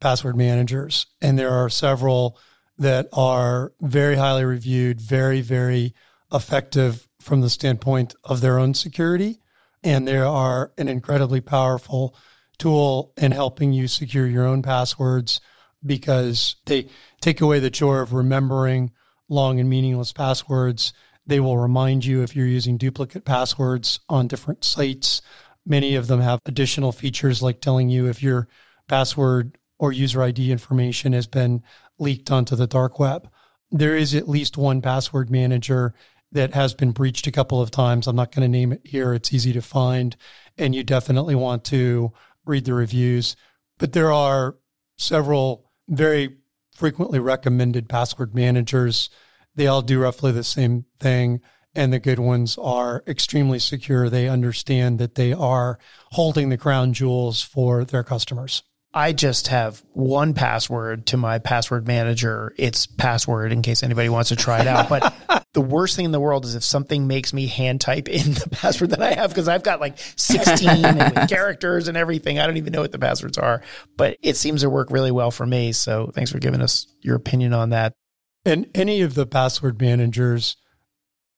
password 0.00 0.36
managers, 0.36 1.06
and 1.20 1.38
there 1.38 1.50
are 1.50 1.68
several 1.68 2.38
that 2.78 3.08
are 3.12 3.72
very 3.80 4.16
highly 4.16 4.44
reviewed, 4.44 5.00
very, 5.00 5.40
very 5.40 5.94
effective 6.32 7.08
from 7.20 7.40
the 7.40 7.50
standpoint 7.50 8.14
of 8.24 8.40
their 8.40 8.58
own 8.58 8.72
security. 8.72 9.40
And 9.82 10.06
they 10.06 10.18
are 10.18 10.72
an 10.76 10.88
incredibly 10.88 11.40
powerful 11.40 12.14
tool 12.58 13.12
in 13.16 13.32
helping 13.32 13.72
you 13.72 13.88
secure 13.88 14.26
your 14.26 14.46
own 14.46 14.62
passwords 14.62 15.40
because 15.84 16.56
they 16.66 16.88
take 17.20 17.40
away 17.40 17.58
the 17.58 17.70
chore 17.70 18.02
of 18.02 18.12
remembering 18.12 18.92
long 19.28 19.58
and 19.58 19.70
meaningless 19.70 20.12
passwords. 20.12 20.92
They 21.26 21.40
will 21.40 21.56
remind 21.56 22.04
you 22.04 22.22
if 22.22 22.36
you're 22.36 22.46
using 22.46 22.76
duplicate 22.76 23.24
passwords 23.24 24.00
on 24.08 24.28
different 24.28 24.64
sites. 24.64 25.22
Many 25.64 25.94
of 25.94 26.06
them 26.06 26.20
have 26.20 26.40
additional 26.44 26.92
features 26.92 27.42
like 27.42 27.60
telling 27.60 27.88
you 27.88 28.06
if 28.06 28.22
your 28.22 28.48
password 28.88 29.56
or 29.78 29.92
user 29.92 30.22
ID 30.22 30.52
information 30.52 31.12
has 31.12 31.26
been 31.26 31.62
leaked 31.98 32.30
onto 32.30 32.56
the 32.56 32.66
dark 32.66 32.98
web. 32.98 33.30
There 33.70 33.96
is 33.96 34.14
at 34.14 34.28
least 34.28 34.58
one 34.58 34.82
password 34.82 35.30
manager 35.30 35.94
that 36.32 36.54
has 36.54 36.74
been 36.74 36.92
breached 36.92 37.26
a 37.26 37.32
couple 37.32 37.60
of 37.60 37.70
times. 37.70 38.06
I'm 38.06 38.16
not 38.16 38.32
going 38.34 38.42
to 38.42 38.58
name 38.58 38.72
it 38.72 38.82
here. 38.84 39.14
It's 39.14 39.32
easy 39.32 39.52
to 39.52 39.62
find, 39.62 40.16
and 40.56 40.74
you 40.74 40.84
definitely 40.84 41.34
want 41.34 41.64
to 41.66 42.12
read 42.44 42.64
the 42.64 42.74
reviews. 42.74 43.36
But 43.78 43.92
there 43.92 44.12
are 44.12 44.56
several 44.96 45.70
very 45.88 46.36
frequently 46.74 47.18
recommended 47.18 47.88
password 47.88 48.34
managers. 48.34 49.10
They 49.54 49.66
all 49.66 49.82
do 49.82 50.00
roughly 50.00 50.32
the 50.32 50.44
same 50.44 50.86
thing. 50.98 51.40
And 51.74 51.92
the 51.92 52.00
good 52.00 52.18
ones 52.18 52.58
are 52.58 53.04
extremely 53.06 53.60
secure. 53.60 54.10
They 54.10 54.28
understand 54.28 54.98
that 54.98 55.14
they 55.14 55.32
are 55.32 55.78
holding 56.10 56.48
the 56.48 56.58
crown 56.58 56.92
jewels 56.92 57.42
for 57.42 57.84
their 57.84 58.02
customers. 58.02 58.64
I 58.92 59.12
just 59.12 59.46
have 59.48 59.84
one 59.92 60.34
password 60.34 61.06
to 61.06 61.16
my 61.16 61.38
password 61.38 61.86
manager. 61.86 62.52
It's 62.56 62.86
password 62.86 63.52
in 63.52 63.62
case 63.62 63.84
anybody 63.84 64.08
wants 64.08 64.30
to 64.30 64.36
try 64.36 64.60
it 64.60 64.66
out. 64.66 64.88
But 64.88 65.14
the 65.52 65.60
worst 65.60 65.96
thing 65.96 66.04
in 66.04 66.12
the 66.12 66.20
world 66.20 66.44
is 66.44 66.54
if 66.54 66.62
something 66.62 67.06
makes 67.06 67.32
me 67.32 67.46
hand 67.46 67.80
type 67.80 68.08
in 68.08 68.34
the 68.34 68.48
password 68.52 68.90
that 68.90 69.02
I 69.02 69.14
have 69.14 69.30
because 69.30 69.48
I've 69.48 69.62
got 69.62 69.80
like 69.80 69.98
16 70.16 70.84
and 70.84 71.28
characters 71.28 71.88
and 71.88 71.96
everything. 71.96 72.38
I 72.38 72.46
don't 72.46 72.56
even 72.56 72.72
know 72.72 72.82
what 72.82 72.92
the 72.92 72.98
passwords 72.98 73.36
are, 73.36 73.62
but 73.96 74.16
it 74.22 74.36
seems 74.36 74.60
to 74.60 74.70
work 74.70 74.90
really 74.90 75.10
well 75.10 75.30
for 75.30 75.46
me. 75.46 75.72
So 75.72 76.12
thanks 76.14 76.30
for 76.30 76.38
giving 76.38 76.60
us 76.60 76.86
your 77.00 77.16
opinion 77.16 77.52
on 77.52 77.70
that. 77.70 77.94
And 78.44 78.68
any 78.74 79.02
of 79.02 79.14
the 79.14 79.26
password 79.26 79.80
managers 79.80 80.56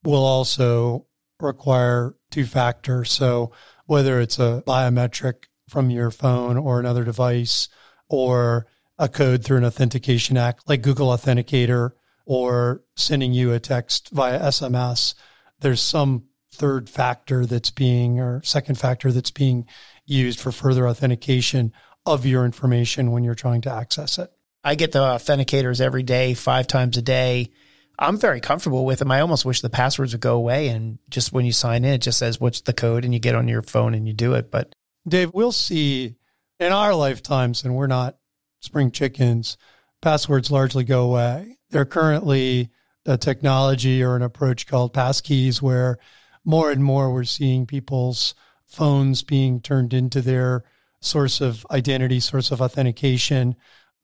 will 0.04 0.24
also 0.24 1.06
require 1.40 2.14
two 2.30 2.44
factor. 2.44 3.04
So 3.04 3.52
whether 3.86 4.20
it's 4.20 4.38
a 4.38 4.62
biometric 4.66 5.44
from 5.68 5.90
your 5.90 6.10
phone 6.10 6.58
or 6.58 6.78
another 6.78 7.04
device 7.04 7.68
or 8.08 8.66
a 8.98 9.08
code 9.08 9.42
through 9.42 9.56
an 9.56 9.64
authentication 9.64 10.36
act 10.36 10.68
like 10.68 10.82
Google 10.82 11.08
Authenticator 11.08 11.92
or 12.24 12.82
sending 12.96 13.32
you 13.32 13.52
a 13.52 13.60
text 13.60 14.10
via 14.10 14.40
SMS, 14.40 15.14
there's 15.60 15.80
some 15.80 16.24
third 16.52 16.88
factor 16.88 17.46
that's 17.46 17.70
being 17.70 18.20
or 18.20 18.42
second 18.42 18.76
factor 18.76 19.10
that's 19.10 19.30
being 19.30 19.66
used 20.04 20.38
for 20.38 20.52
further 20.52 20.86
authentication 20.86 21.72
of 22.04 22.26
your 22.26 22.44
information 22.44 23.10
when 23.10 23.24
you're 23.24 23.34
trying 23.34 23.60
to 23.62 23.72
access 23.72 24.18
it. 24.18 24.30
I 24.64 24.74
get 24.74 24.92
the 24.92 25.00
authenticators 25.00 25.80
every 25.80 26.02
day, 26.02 26.34
five 26.34 26.66
times 26.66 26.96
a 26.96 27.02
day. 27.02 27.50
I'm 27.98 28.18
very 28.18 28.40
comfortable 28.40 28.84
with 28.84 28.98
them. 28.98 29.10
I 29.10 29.20
almost 29.20 29.44
wish 29.44 29.60
the 29.60 29.70
passwords 29.70 30.12
would 30.12 30.20
go 30.20 30.36
away 30.36 30.68
and 30.68 30.98
just 31.08 31.32
when 31.32 31.44
you 31.44 31.52
sign 31.52 31.84
in, 31.84 31.94
it 31.94 32.02
just 32.02 32.18
says 32.18 32.40
what's 32.40 32.60
the 32.60 32.72
code 32.72 33.04
and 33.04 33.12
you 33.12 33.20
get 33.20 33.34
on 33.34 33.48
your 33.48 33.62
phone 33.62 33.94
and 33.94 34.06
you 34.06 34.12
do 34.12 34.34
it. 34.34 34.50
But 34.50 34.74
Dave, 35.06 35.32
we'll 35.34 35.52
see 35.52 36.16
in 36.60 36.72
our 36.72 36.94
lifetimes, 36.94 37.64
and 37.64 37.74
we're 37.74 37.88
not 37.88 38.16
spring 38.60 38.90
chickens, 38.90 39.56
passwords 40.00 40.50
largely 40.50 40.84
go 40.84 41.04
away. 41.10 41.58
They're 41.72 41.84
currently 41.86 42.70
a 43.06 43.16
technology 43.16 44.02
or 44.02 44.14
an 44.14 44.22
approach 44.22 44.66
called 44.66 44.94
passkeys, 44.94 45.60
where 45.60 45.98
more 46.44 46.70
and 46.70 46.84
more 46.84 47.12
we're 47.12 47.24
seeing 47.24 47.66
people's 47.66 48.34
phones 48.66 49.22
being 49.22 49.60
turned 49.60 49.92
into 49.92 50.20
their 50.20 50.64
source 51.00 51.40
of 51.40 51.66
identity, 51.70 52.20
source 52.20 52.50
of 52.50 52.60
authentication. 52.60 53.56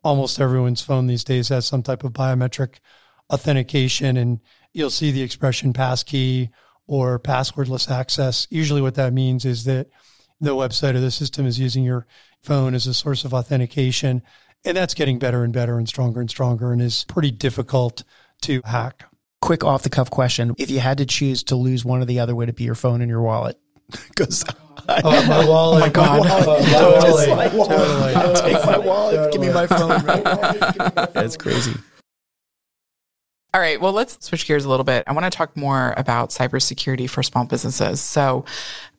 Almost 0.02 0.40
everyone's 0.40 0.82
phone 0.82 1.06
these 1.06 1.24
days 1.24 1.48
has 1.48 1.66
some 1.66 1.82
type 1.82 2.04
of 2.04 2.12
biometric 2.12 2.76
authentication, 3.30 4.16
and 4.16 4.40
you'll 4.72 4.90
see 4.90 5.10
the 5.10 5.22
expression 5.22 5.72
passkey 5.72 6.50
or 6.86 7.18
passwordless 7.20 7.90
access. 7.90 8.46
Usually, 8.50 8.80
what 8.80 8.94
that 8.94 9.12
means 9.12 9.44
is 9.44 9.64
that 9.64 9.88
the 10.40 10.54
website 10.54 10.94
or 10.94 11.00
the 11.00 11.10
system 11.10 11.46
is 11.46 11.58
using 11.58 11.84
your 11.84 12.06
phone 12.42 12.74
as 12.74 12.86
a 12.86 12.94
source 12.94 13.24
of 13.24 13.34
authentication. 13.34 14.22
And 14.64 14.76
that's 14.76 14.94
getting 14.94 15.18
better 15.18 15.44
and 15.44 15.52
better 15.52 15.78
and 15.78 15.88
stronger 15.88 16.20
and 16.20 16.28
stronger 16.28 16.72
and 16.72 16.82
is 16.82 17.04
pretty 17.04 17.30
difficult 17.30 18.04
to 18.42 18.60
hack. 18.64 19.04
Quick 19.40 19.62
off 19.62 19.82
the 19.82 19.90
cuff 19.90 20.10
question. 20.10 20.54
If 20.58 20.70
you 20.70 20.80
had 20.80 20.98
to 20.98 21.06
choose 21.06 21.44
to 21.44 21.56
lose 21.56 21.84
one 21.84 22.02
or 22.02 22.04
the 22.04 22.20
other, 22.20 22.34
would 22.34 22.48
it 22.48 22.56
be 22.56 22.64
your 22.64 22.74
phone 22.74 23.00
and 23.00 23.10
your 23.10 23.22
wallet? 23.22 23.58
Because 24.08 24.44
oh, 24.86 25.26
my 25.26 25.46
wallet. 25.46 25.82
Oh 25.82 25.86
my 25.86 25.88
God. 25.88 26.24
My 26.24 26.46
wallet. 26.46 26.66
totally. 26.70 27.26
Like, 27.28 27.52
totally. 27.52 28.34
Take 28.52 28.66
my 28.66 28.78
wallet. 28.78 29.16
Totally. 29.16 29.32
Give 29.32 29.40
me 29.40 29.52
my 29.52 29.66
phone. 29.66 30.04
Right? 30.04 31.12
That's 31.14 31.36
crazy. 31.36 31.72
All 33.54 33.60
right. 33.60 33.80
Well, 33.80 33.92
let's 33.92 34.24
switch 34.24 34.46
gears 34.46 34.66
a 34.66 34.68
little 34.68 34.84
bit. 34.84 35.04
I 35.06 35.12
want 35.12 35.24
to 35.24 35.30
talk 35.30 35.56
more 35.56 35.94
about 35.96 36.30
cybersecurity 36.30 37.08
for 37.08 37.22
small 37.22 37.46
businesses. 37.46 38.00
So, 38.00 38.44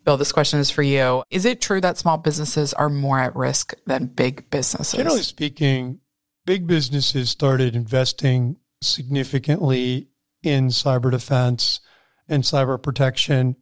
Bill, 0.09 0.17
this 0.17 0.31
question 0.31 0.59
is 0.59 0.71
for 0.71 0.81
you. 0.81 1.21
Is 1.29 1.45
it 1.45 1.61
true 1.61 1.79
that 1.81 1.99
small 1.99 2.17
businesses 2.17 2.73
are 2.73 2.89
more 2.89 3.19
at 3.19 3.35
risk 3.35 3.75
than 3.85 4.07
big 4.07 4.49
businesses? 4.49 4.97
Generally 4.97 5.21
speaking, 5.21 5.99
big 6.47 6.65
businesses 6.65 7.29
started 7.29 7.75
investing 7.75 8.55
significantly 8.81 10.07
in 10.41 10.69
cyber 10.69 11.11
defense 11.11 11.79
and 12.27 12.41
cyber 12.41 12.81
protection 12.81 13.55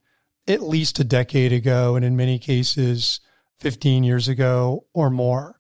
at 0.48 0.64
least 0.64 1.00
a 1.00 1.04
decade 1.04 1.52
ago, 1.52 1.98
and 1.98 2.06
in 2.06 2.16
many 2.16 2.40
cases, 2.40 3.20
15 3.60 4.06
years 4.06 4.30
ago 4.30 4.86
or 4.94 5.10
more. 5.10 5.60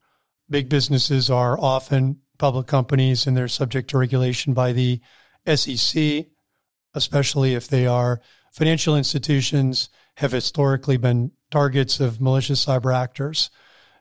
Big 0.49 0.69
businesses 0.69 1.29
are 1.29 1.59
often 1.59 2.21
public 2.37 2.65
companies 2.65 3.27
and 3.27 3.35
they're 3.35 3.49
subject 3.49 3.89
to 3.89 3.97
regulation 3.97 4.53
by 4.53 4.71
the 4.71 5.01
SEC, 5.53 6.27
especially 6.93 7.55
if 7.55 7.67
they 7.67 7.85
are 7.85 8.21
financial 8.53 8.95
institutions 8.95 9.89
have 10.17 10.31
historically 10.31 10.97
been 10.97 11.31
targets 11.51 11.99
of 11.99 12.19
malicious 12.19 12.65
cyber 12.65 12.93
actors. 12.93 13.51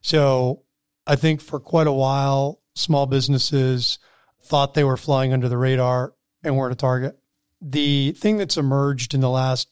So 0.01 0.63
I 1.07 1.15
think 1.15 1.43
for 1.43 1.61
quite 1.61 1.87
a 1.87 1.93
while, 1.93 2.63
small 2.75 3.05
businesses 3.05 3.99
thought 4.43 4.73
they 4.73 4.85
were 4.85 4.97
flying 4.97 5.35
under 5.35 5.49
the 5.49 5.59
radar 5.59 6.15
and 6.43 6.57
weren't 6.57 6.73
a 6.73 6.77
target. 6.77 7.19
The 7.61 8.13
thing 8.13 8.39
that's 8.39 8.57
emerged 8.57 9.13
in 9.13 9.21
the 9.21 9.29
last 9.29 9.69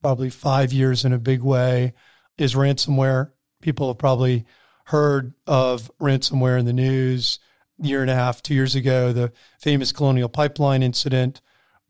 probably 0.00 0.30
five 0.30 0.72
years 0.72 1.04
in 1.04 1.12
a 1.12 1.18
big 1.18 1.42
way 1.42 1.94
is 2.38 2.54
ransomware. 2.54 3.32
People 3.60 3.88
have 3.88 3.98
probably 3.98 4.46
heard 4.84 5.34
of 5.48 5.90
ransomware 6.00 6.58
in 6.58 6.66
the 6.66 6.72
news 6.72 7.40
year 7.82 8.02
and 8.02 8.10
a 8.10 8.14
half, 8.14 8.42
two 8.42 8.54
years 8.54 8.76
ago, 8.76 9.12
the 9.12 9.32
famous 9.58 9.90
Colonial 9.90 10.28
Pipeline 10.28 10.84
incident. 10.84 11.40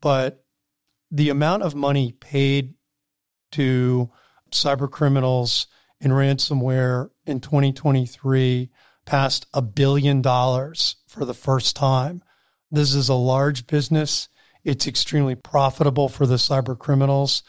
But 0.01 0.43
the 1.11 1.29
amount 1.29 1.61
of 1.61 1.75
money 1.75 2.13
paid 2.13 2.73
to 3.51 4.09
cyber 4.51 4.89
criminals 4.89 5.67
in 5.99 6.11
ransomware 6.11 7.09
in 7.25 7.39
2023 7.39 8.69
passed 9.05 9.45
a 9.53 9.61
billion 9.61 10.21
dollars 10.21 10.97
for 11.07 11.25
the 11.25 11.33
first 11.33 11.75
time. 11.75 12.23
This 12.71 12.93
is 12.93 13.09
a 13.09 13.15
large 13.15 13.67
business. 13.67 14.29
It's 14.63 14.87
extremely 14.87 15.35
profitable 15.35 16.09
for 16.09 16.25
the 16.25 16.35
cyber 16.35 16.77
criminals. 16.77 17.43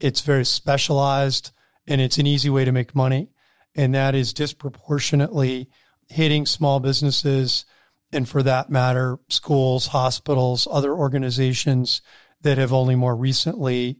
It's 0.00 0.20
very 0.20 0.44
specialized 0.44 1.52
and 1.86 2.00
it's 2.00 2.18
an 2.18 2.26
easy 2.26 2.50
way 2.50 2.64
to 2.64 2.72
make 2.72 2.94
money. 2.94 3.30
And 3.74 3.94
that 3.94 4.14
is 4.14 4.32
disproportionately 4.32 5.68
hitting 6.08 6.46
small 6.46 6.80
businesses 6.80 7.64
and 8.12 8.28
for 8.28 8.42
that 8.42 8.70
matter, 8.70 9.18
schools, 9.28 9.88
hospitals, 9.88 10.68
other 10.70 10.92
organizations 10.92 12.02
that 12.42 12.58
have 12.58 12.72
only 12.72 12.94
more 12.94 13.16
recently 13.16 13.98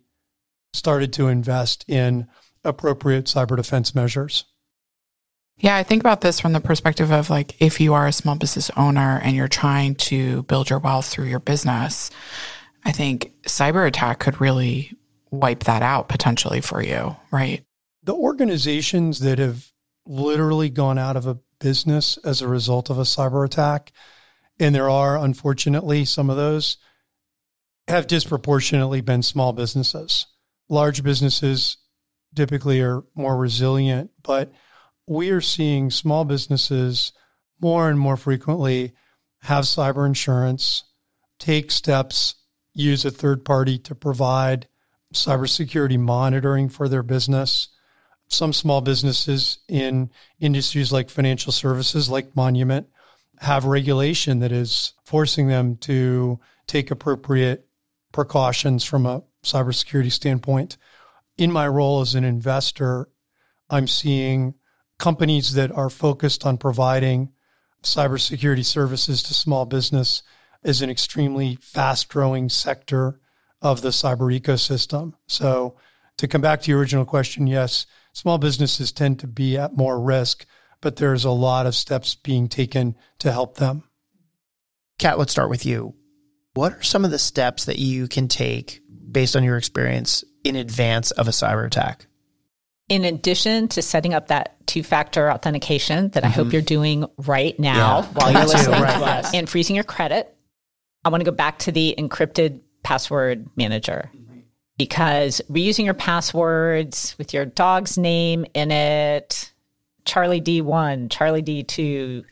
started 0.77 1.13
to 1.15 1.29
invest 1.29 1.85
in 1.89 2.27
appropriate 2.65 3.25
cyber 3.27 3.57
defense 3.57 3.95
measures. 3.95 4.45
Yeah, 5.59 5.77
I 5.77 5.85
think 5.85 6.03
about 6.03 6.21
this 6.21 6.39
from 6.39 6.53
the 6.53 6.61
perspective 6.61 7.11
of 7.11 7.31
like 7.31 7.61
if 7.63 7.81
you 7.81 7.95
are 7.95 8.07
a 8.07 8.13
small 8.13 8.37
business 8.37 8.71
owner 8.77 9.21
and 9.23 9.35
you're 9.35 9.49
trying 9.49 9.95
to 9.95 10.43
build 10.45 10.69
your 10.69 10.79
wealth 10.79 11.07
through 11.07 11.27
your 11.27 11.41
business, 11.41 12.11
I 12.85 12.93
think 12.93 13.33
cyber 13.45 13.87
attack 13.87 14.19
could 14.19 14.41
really 14.41 14.93
wipe 15.31 15.65
that 15.65 15.83
out 15.83 16.09
potentially 16.09 16.61
for 16.61 16.83
you, 16.83 17.17
right? 17.31 17.65
The 18.03 18.15
organizations 18.15 19.21
that 19.21 19.39
have 19.39 19.73
literally 20.07 20.71
gone 20.71 20.99
out 20.99 21.17
of 21.17 21.27
a 21.27 21.39
business 21.59 22.19
as 22.19 22.43
a 22.43 22.49
result 22.49 22.91
of 22.91 22.99
a 22.99 23.03
cyber 23.03 23.45
attack, 23.45 23.93
and 24.61 24.75
there 24.75 24.91
are 24.91 25.17
unfortunately 25.17 26.05
some 26.05 26.31
of 26.31 26.37
those, 26.37 26.77
have 27.89 28.07
disproportionately 28.07 29.01
been 29.01 29.23
small 29.23 29.53
businesses. 29.53 30.27
Large 30.69 31.03
businesses 31.03 31.77
typically 32.35 32.81
are 32.81 33.03
more 33.15 33.37
resilient, 33.37 34.11
but 34.23 34.53
we 35.07 35.31
are 35.31 35.41
seeing 35.41 35.91
small 35.91 36.25
businesses 36.25 37.13
more 37.61 37.89
and 37.89 37.99
more 37.99 38.17
frequently 38.17 38.93
have 39.43 39.65
cyber 39.65 40.07
insurance, 40.07 40.85
take 41.39 41.71
steps, 41.71 42.35
use 42.75 43.05
a 43.05 43.11
third 43.11 43.45
party 43.45 43.79
to 43.79 43.95
provide 43.95 44.69
cybersecurity 45.15 45.99
monitoring 45.99 46.69
for 46.69 46.89
their 46.89 47.03
business. 47.03 47.69
Some 48.29 48.53
small 48.53 48.81
businesses 48.81 49.59
in 49.69 50.11
industries 50.41 50.93
like 50.93 51.09
financial 51.09 51.53
services, 51.53 52.11
like 52.11 52.35
Monument, 52.35 52.89
have 53.39 53.65
regulation 53.65 54.41
that 54.41 54.53
is 54.53 54.95
forcing 55.05 55.47
them 55.47 55.77
to 55.77 56.41
take 56.67 56.91
appropriate 56.91 57.69
precautions 58.13 58.85
from 58.85 59.07
a 59.07 59.23
cybersecurity 59.47 60.13
standpoint. 60.13 60.77
In 61.39 61.53
my 61.53 61.67
role 61.69 62.01
as 62.01 62.15
an 62.15 62.25
investor, 62.25 63.09
I'm 63.69 63.89
seeing 63.89 64.55
companies 64.99 65.55
that 65.55 65.71
are 65.73 65.91
focused 65.91 66.47
on 66.47 66.59
providing 66.59 67.33
cybersecurity 67.83 68.65
services 68.65 69.23
to 69.25 69.35
small 69.35 69.67
business 69.67 70.23
as 70.65 70.83
an 70.83 70.91
extremely 70.91 71.57
fast 71.61 72.09
growing 72.09 72.49
sector 72.49 73.21
of 73.63 73.83
the 73.83 73.91
cyber 73.91 74.39
ecosystem. 74.39 75.15
So, 75.27 75.77
to 76.19 76.29
come 76.29 76.41
back 76.41 76.63
to 76.63 76.71
your 76.71 76.81
original 76.81 77.05
question, 77.05 77.47
yes, 77.47 77.87
small 78.13 78.39
businesses 78.39 78.91
tend 78.91 79.19
to 79.21 79.27
be 79.27 79.59
at 79.59 79.77
more 79.77 80.01
risk, 80.01 80.47
but 80.81 80.97
there's 80.97 81.25
a 81.25 81.31
lot 81.31 81.67
of 81.67 81.75
steps 81.75 82.15
being 82.15 82.49
taken 82.49 82.97
to 83.19 83.31
help 83.31 83.57
them. 83.59 83.85
Kat, 84.99 85.19
let's 85.19 85.33
start 85.33 85.51
with 85.51 85.67
you. 85.67 85.95
What 86.55 86.73
are 86.73 86.83
some 86.83 87.05
of 87.05 87.11
the 87.11 87.19
steps 87.19 87.67
that 87.67 87.79
you 87.79 88.09
can 88.09 88.29
take 88.29 88.81
based 89.11 89.37
on 89.37 89.45
your 89.45 89.57
experience 89.57 90.25
in 90.45 90.57
advance 90.57 91.11
of 91.13 91.29
a 91.29 91.33
cyber 91.33 91.67
attack? 91.67 92.07
In 92.89 93.05
addition 93.05 93.69
to 93.69 93.83
setting 93.83 94.15
up 94.15 94.29
that 94.29 94.57
two 94.67 94.83
factor 94.83 95.31
authentication 95.31 96.11
that 96.11 96.23
mm-hmm. 96.23 96.27
I 96.27 96.35
hope 96.35 96.47
mm-hmm. 96.47 96.53
you're 96.53 96.63
doing 96.63 97.07
right 97.19 97.59
now 97.59 98.01
yeah. 98.01 98.07
while 98.13 98.33
you're 98.33 98.47
listening 98.47 98.81
right. 98.81 98.99
to 98.99 99.05
us 99.05 99.35
and 99.35 99.49
freezing 99.49 99.75
your 99.75 99.85
credit, 99.85 100.35
I 101.05 101.09
want 101.09 101.21
to 101.21 101.31
go 101.31 101.35
back 101.35 101.59
to 101.61 101.73
the 101.73 101.95
encrypted 101.99 102.61
password 102.83 103.49
manager 103.57 104.11
because 104.79 105.41
reusing 105.51 105.85
your 105.85 105.95
passwords 105.95 107.15
with 107.19 107.33
your 107.33 107.45
dog's 107.45 107.97
name 107.97 108.45
in 108.55 108.71
it, 108.71 109.53
Charlie 110.05 110.41
D1, 110.41 111.11
Charlie 111.11 111.43
D2, 111.43 112.25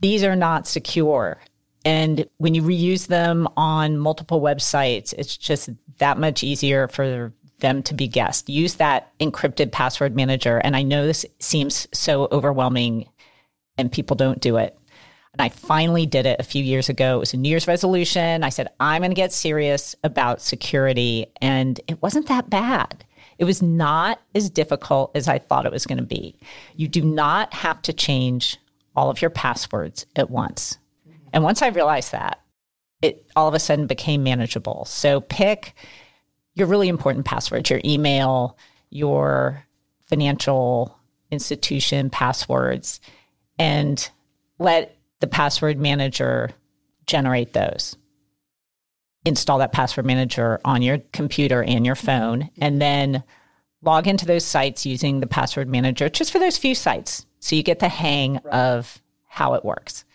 these 0.00 0.24
are 0.24 0.36
not 0.36 0.66
secure. 0.66 1.38
And 1.86 2.28
when 2.38 2.56
you 2.56 2.62
reuse 2.62 3.06
them 3.06 3.46
on 3.56 3.96
multiple 3.96 4.40
websites, 4.40 5.14
it's 5.16 5.36
just 5.36 5.70
that 5.98 6.18
much 6.18 6.42
easier 6.42 6.88
for 6.88 7.32
them 7.60 7.80
to 7.84 7.94
be 7.94 8.08
guessed. 8.08 8.48
Use 8.48 8.74
that 8.74 9.16
encrypted 9.20 9.70
password 9.70 10.16
manager. 10.16 10.58
And 10.58 10.74
I 10.74 10.82
know 10.82 11.06
this 11.06 11.24
seems 11.38 11.86
so 11.94 12.26
overwhelming 12.32 13.08
and 13.78 13.92
people 13.92 14.16
don't 14.16 14.40
do 14.40 14.56
it. 14.56 14.76
And 15.32 15.40
I 15.40 15.48
finally 15.48 16.06
did 16.06 16.26
it 16.26 16.40
a 16.40 16.42
few 16.44 16.64
years 16.64 16.88
ago. 16.88 17.18
It 17.18 17.20
was 17.20 17.34
a 17.34 17.36
New 17.36 17.50
Year's 17.50 17.68
resolution. 17.68 18.42
I 18.42 18.48
said, 18.48 18.66
I'm 18.80 19.02
going 19.02 19.12
to 19.12 19.14
get 19.14 19.32
serious 19.32 19.94
about 20.02 20.42
security. 20.42 21.26
And 21.40 21.78
it 21.86 22.02
wasn't 22.02 22.26
that 22.26 22.50
bad. 22.50 23.04
It 23.38 23.44
was 23.44 23.62
not 23.62 24.20
as 24.34 24.50
difficult 24.50 25.12
as 25.14 25.28
I 25.28 25.38
thought 25.38 25.66
it 25.66 25.72
was 25.72 25.86
going 25.86 25.98
to 25.98 26.04
be. 26.04 26.36
You 26.74 26.88
do 26.88 27.02
not 27.02 27.54
have 27.54 27.80
to 27.82 27.92
change 27.92 28.58
all 28.96 29.08
of 29.08 29.22
your 29.22 29.30
passwords 29.30 30.04
at 30.16 30.30
once. 30.30 30.78
And 31.36 31.44
once 31.44 31.60
I 31.60 31.68
realized 31.68 32.12
that, 32.12 32.40
it 33.02 33.26
all 33.36 33.46
of 33.46 33.52
a 33.52 33.58
sudden 33.58 33.86
became 33.86 34.22
manageable. 34.22 34.86
So 34.86 35.20
pick 35.20 35.74
your 36.54 36.66
really 36.66 36.88
important 36.88 37.26
passwords, 37.26 37.68
your 37.68 37.82
email, 37.84 38.56
your 38.88 39.62
financial 40.06 40.98
institution 41.30 42.08
passwords, 42.08 43.02
and 43.58 44.10
let 44.58 44.96
the 45.20 45.26
password 45.26 45.78
manager 45.78 46.52
generate 47.06 47.52
those. 47.52 47.98
Install 49.26 49.58
that 49.58 49.72
password 49.72 50.06
manager 50.06 50.58
on 50.64 50.80
your 50.80 51.00
computer 51.12 51.62
and 51.62 51.84
your 51.84 51.96
phone, 51.96 52.48
and 52.62 52.80
then 52.80 53.22
log 53.82 54.08
into 54.08 54.24
those 54.24 54.46
sites 54.46 54.86
using 54.86 55.20
the 55.20 55.26
password 55.26 55.68
manager 55.68 56.08
just 56.08 56.32
for 56.32 56.38
those 56.38 56.56
few 56.56 56.74
sites. 56.74 57.26
So 57.40 57.56
you 57.56 57.62
get 57.62 57.80
the 57.80 57.90
hang 57.90 58.38
of 58.38 59.02
how 59.26 59.52
it 59.52 59.66
works. 59.66 60.06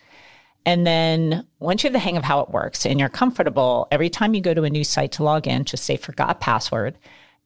And 0.64 0.86
then 0.86 1.46
once 1.58 1.82
you 1.82 1.88
have 1.88 1.92
the 1.92 1.98
hang 1.98 2.16
of 2.16 2.24
how 2.24 2.40
it 2.40 2.50
works 2.50 2.86
and 2.86 3.00
you're 3.00 3.08
comfortable, 3.08 3.88
every 3.90 4.10
time 4.10 4.34
you 4.34 4.40
go 4.40 4.54
to 4.54 4.64
a 4.64 4.70
new 4.70 4.84
site 4.84 5.12
to 5.12 5.24
log 5.24 5.46
in, 5.46 5.64
just 5.64 5.84
say 5.84 5.96
forgot 5.96 6.40
password 6.40 6.96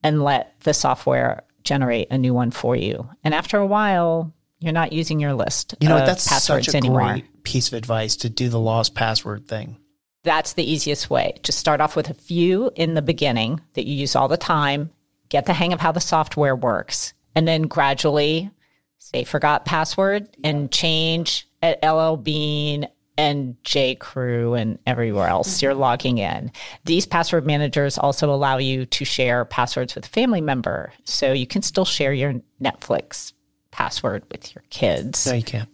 and 0.02 0.22
let 0.22 0.58
the 0.60 0.74
software 0.74 1.44
generate 1.64 2.08
a 2.10 2.18
new 2.18 2.34
one 2.34 2.50
for 2.50 2.76
you. 2.76 3.08
And 3.24 3.34
after 3.34 3.58
a 3.58 3.66
while, 3.66 4.32
you're 4.60 4.72
not 4.72 4.92
using 4.92 5.20
your 5.20 5.34
list. 5.34 5.74
You 5.80 5.88
know, 5.88 6.04
that's 6.04 6.22
such 6.22 6.68
a 6.68 6.76
anymore. 6.76 7.12
great 7.12 7.42
piece 7.42 7.68
of 7.68 7.74
advice 7.74 8.16
to 8.16 8.30
do 8.30 8.48
the 8.48 8.60
lost 8.60 8.94
password 8.94 9.48
thing. 9.48 9.78
That's 10.22 10.54
the 10.54 10.70
easiest 10.70 11.08
way. 11.08 11.36
Just 11.42 11.58
start 11.58 11.80
off 11.80 11.94
with 11.96 12.10
a 12.10 12.14
few 12.14 12.70
in 12.74 12.94
the 12.94 13.02
beginning 13.02 13.60
that 13.74 13.86
you 13.86 13.94
use 13.94 14.16
all 14.16 14.28
the 14.28 14.36
time, 14.36 14.90
get 15.28 15.46
the 15.46 15.52
hang 15.52 15.72
of 15.72 15.80
how 15.80 15.92
the 15.92 16.00
software 16.00 16.56
works, 16.56 17.14
and 17.34 17.46
then 17.46 17.62
gradually 17.62 18.50
say 18.98 19.24
forgot 19.24 19.64
password 19.64 20.28
and 20.42 20.72
change 20.72 21.48
at 21.62 21.78
LL 21.84 22.16
Bean 22.16 22.88
and 23.18 23.56
J. 23.64 23.94
Crew 23.94 24.54
and 24.54 24.78
everywhere 24.86 25.28
else 25.28 25.62
you're 25.62 25.74
logging 25.74 26.18
in. 26.18 26.52
These 26.84 27.06
password 27.06 27.46
managers 27.46 27.98
also 27.98 28.32
allow 28.32 28.58
you 28.58 28.86
to 28.86 29.04
share 29.04 29.44
passwords 29.44 29.94
with 29.94 30.06
a 30.06 30.08
family 30.08 30.40
member. 30.40 30.92
So 31.04 31.32
you 31.32 31.46
can 31.46 31.62
still 31.62 31.84
share 31.84 32.12
your 32.12 32.34
Netflix 32.60 33.32
password 33.70 34.24
with 34.30 34.54
your 34.54 34.64
kids. 34.70 35.26
No, 35.26 35.34
you 35.34 35.42
can't. 35.42 35.68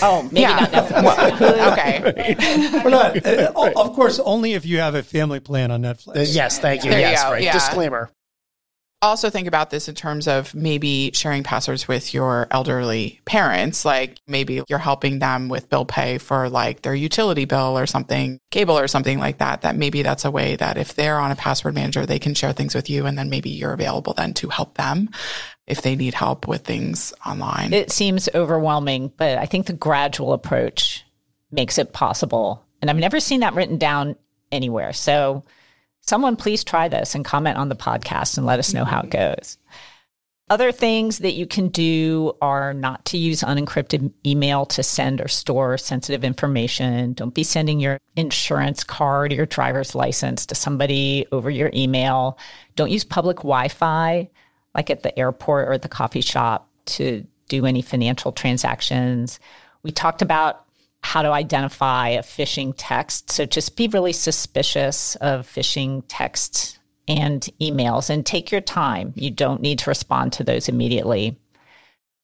Oh, 0.00 0.22
maybe 0.24 0.40
yeah. 0.40 0.56
not 0.56 0.70
Netflix. 0.70 1.40
Well, 1.40 1.72
okay. 1.72 2.36
We're 2.84 2.90
not, 2.90 3.26
uh, 3.26 3.72
of 3.76 3.94
course, 3.94 4.20
only 4.20 4.54
if 4.54 4.64
you 4.64 4.78
have 4.78 4.94
a 4.94 5.02
family 5.02 5.40
plan 5.40 5.70
on 5.70 5.82
Netflix. 5.82 6.16
Uh, 6.16 6.20
yes, 6.20 6.58
thank 6.58 6.84
you. 6.84 6.90
There 6.90 7.00
yes, 7.00 7.22
you 7.24 7.30
right. 7.30 7.42
Yeah. 7.42 7.52
Disclaimer 7.52 8.10
also 9.02 9.30
think 9.30 9.48
about 9.48 9.70
this 9.70 9.88
in 9.88 9.94
terms 9.94 10.28
of 10.28 10.54
maybe 10.54 11.10
sharing 11.12 11.42
passwords 11.42 11.88
with 11.88 12.14
your 12.14 12.46
elderly 12.50 13.20
parents. 13.24 13.84
Like 13.84 14.18
maybe 14.26 14.62
you're 14.68 14.78
helping 14.78 15.18
them 15.18 15.48
with 15.48 15.68
bill 15.68 15.84
pay 15.84 16.18
for 16.18 16.48
like 16.48 16.82
their 16.82 16.94
utility 16.94 17.44
bill 17.44 17.78
or 17.78 17.86
something, 17.86 18.38
cable 18.50 18.78
or 18.78 18.88
something 18.88 19.18
like 19.18 19.38
that. 19.38 19.62
That 19.62 19.76
maybe 19.76 20.02
that's 20.02 20.24
a 20.24 20.30
way 20.30 20.56
that 20.56 20.78
if 20.78 20.94
they're 20.94 21.18
on 21.18 21.32
a 21.32 21.36
password 21.36 21.74
manager, 21.74 22.06
they 22.06 22.18
can 22.18 22.34
share 22.34 22.52
things 22.52 22.74
with 22.74 22.88
you. 22.88 23.06
And 23.06 23.18
then 23.18 23.28
maybe 23.28 23.50
you're 23.50 23.72
available 23.72 24.14
then 24.14 24.34
to 24.34 24.48
help 24.48 24.76
them 24.76 25.10
if 25.66 25.82
they 25.82 25.96
need 25.96 26.14
help 26.14 26.46
with 26.46 26.62
things 26.62 27.12
online. 27.26 27.72
It 27.72 27.90
seems 27.90 28.28
overwhelming, 28.34 29.12
but 29.16 29.38
I 29.38 29.46
think 29.46 29.66
the 29.66 29.72
gradual 29.72 30.32
approach 30.32 31.04
makes 31.50 31.78
it 31.78 31.92
possible. 31.92 32.64
And 32.80 32.90
I've 32.90 32.96
never 32.96 33.20
seen 33.20 33.40
that 33.40 33.54
written 33.54 33.78
down 33.78 34.16
anywhere. 34.50 34.92
So, 34.92 35.44
someone 36.02 36.36
please 36.36 36.62
try 36.64 36.88
this 36.88 37.14
and 37.14 37.24
comment 37.24 37.56
on 37.56 37.68
the 37.68 37.76
podcast 37.76 38.36
and 38.36 38.46
let 38.46 38.58
us 38.58 38.74
know 38.74 38.84
how 38.84 39.00
it 39.00 39.10
goes. 39.10 39.58
Other 40.50 40.72
things 40.72 41.18
that 41.18 41.32
you 41.32 41.46
can 41.46 41.68
do 41.68 42.34
are 42.42 42.74
not 42.74 43.06
to 43.06 43.16
use 43.16 43.40
unencrypted 43.40 44.12
email 44.26 44.66
to 44.66 44.82
send 44.82 45.20
or 45.20 45.28
store 45.28 45.78
sensitive 45.78 46.24
information. 46.24 47.14
Don't 47.14 47.32
be 47.32 47.44
sending 47.44 47.80
your 47.80 47.98
insurance 48.16 48.84
card 48.84 49.32
or 49.32 49.36
your 49.36 49.46
driver's 49.46 49.94
license 49.94 50.44
to 50.46 50.54
somebody 50.54 51.26
over 51.32 51.48
your 51.48 51.70
email. 51.72 52.38
Don't 52.76 52.90
use 52.90 53.04
public 53.04 53.38
Wi 53.38 53.68
Fi, 53.68 54.28
like 54.74 54.90
at 54.90 55.02
the 55.02 55.18
airport 55.18 55.68
or 55.68 55.72
at 55.72 55.82
the 55.82 55.88
coffee 55.88 56.20
shop, 56.20 56.68
to 56.84 57.26
do 57.48 57.64
any 57.64 57.80
financial 57.80 58.32
transactions. 58.32 59.40
We 59.82 59.90
talked 59.90 60.20
about 60.20 60.66
how 61.02 61.22
to 61.22 61.30
identify 61.30 62.08
a 62.08 62.22
phishing 62.22 62.72
text. 62.76 63.30
So 63.30 63.44
just 63.44 63.76
be 63.76 63.88
really 63.88 64.12
suspicious 64.12 65.16
of 65.16 65.46
phishing 65.46 66.04
texts 66.08 66.78
and 67.08 67.42
emails 67.60 68.08
and 68.08 68.24
take 68.24 68.50
your 68.50 68.60
time. 68.60 69.12
You 69.16 69.30
don't 69.30 69.60
need 69.60 69.80
to 69.80 69.90
respond 69.90 70.32
to 70.34 70.44
those 70.44 70.68
immediately. 70.68 71.36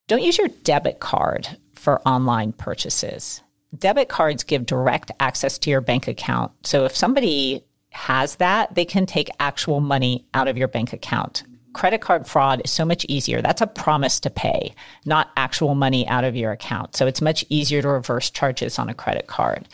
Don't 0.07 0.23
use 0.23 0.37
your 0.37 0.47
debit 0.63 0.99
card 0.99 1.47
for 1.75 2.01
online 2.07 2.53
purchases. 2.53 3.41
Debit 3.77 4.09
cards 4.09 4.43
give 4.43 4.65
direct 4.65 5.11
access 5.19 5.57
to 5.59 5.69
your 5.69 5.81
bank 5.81 6.07
account. 6.07 6.51
So 6.63 6.85
if 6.85 6.95
somebody 6.95 7.63
has 7.91 8.37
that, 8.37 8.73
they 8.73 8.85
can 8.85 9.05
take 9.05 9.29
actual 9.39 9.81
money 9.81 10.25
out 10.33 10.47
of 10.47 10.57
your 10.57 10.67
bank 10.67 10.93
account 10.93 11.43
credit 11.73 12.01
card 12.01 12.27
fraud 12.27 12.61
is 12.63 12.71
so 12.71 12.85
much 12.85 13.05
easier. 13.07 13.41
That's 13.41 13.61
a 13.61 13.67
promise 13.67 14.19
to 14.21 14.29
pay, 14.29 14.73
not 15.05 15.31
actual 15.37 15.75
money 15.75 16.07
out 16.07 16.23
of 16.23 16.35
your 16.35 16.51
account. 16.51 16.95
So 16.95 17.07
it's 17.07 17.21
much 17.21 17.45
easier 17.49 17.81
to 17.81 17.89
reverse 17.89 18.29
charges 18.29 18.79
on 18.79 18.89
a 18.89 18.93
credit 18.93 19.27
card. 19.27 19.67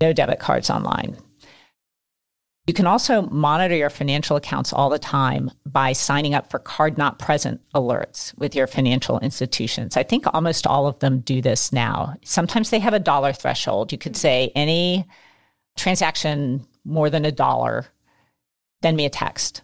No 0.00 0.12
debit 0.12 0.38
cards 0.38 0.70
online. 0.70 1.16
You 2.66 2.72
can 2.72 2.86
also 2.86 3.22
monitor 3.22 3.76
your 3.76 3.90
financial 3.90 4.36
accounts 4.36 4.72
all 4.72 4.88
the 4.88 4.98
time 4.98 5.50
by 5.66 5.92
signing 5.92 6.34
up 6.34 6.50
for 6.50 6.58
card 6.58 6.96
not 6.96 7.18
present 7.18 7.60
alerts 7.74 8.36
with 8.38 8.54
your 8.54 8.66
financial 8.66 9.18
institutions. 9.18 9.98
I 9.98 10.02
think 10.02 10.24
almost 10.32 10.66
all 10.66 10.86
of 10.86 10.98
them 11.00 11.20
do 11.20 11.42
this 11.42 11.72
now. 11.72 12.14
Sometimes 12.24 12.70
they 12.70 12.78
have 12.78 12.94
a 12.94 12.98
dollar 12.98 13.34
threshold. 13.34 13.92
You 13.92 13.98
could 13.98 14.16
say 14.16 14.50
any 14.54 15.06
transaction 15.76 16.66
more 16.86 17.10
than 17.10 17.26
a 17.26 17.32
dollar, 17.32 17.86
send 18.82 18.96
me 18.96 19.04
a 19.04 19.10
text 19.10 19.60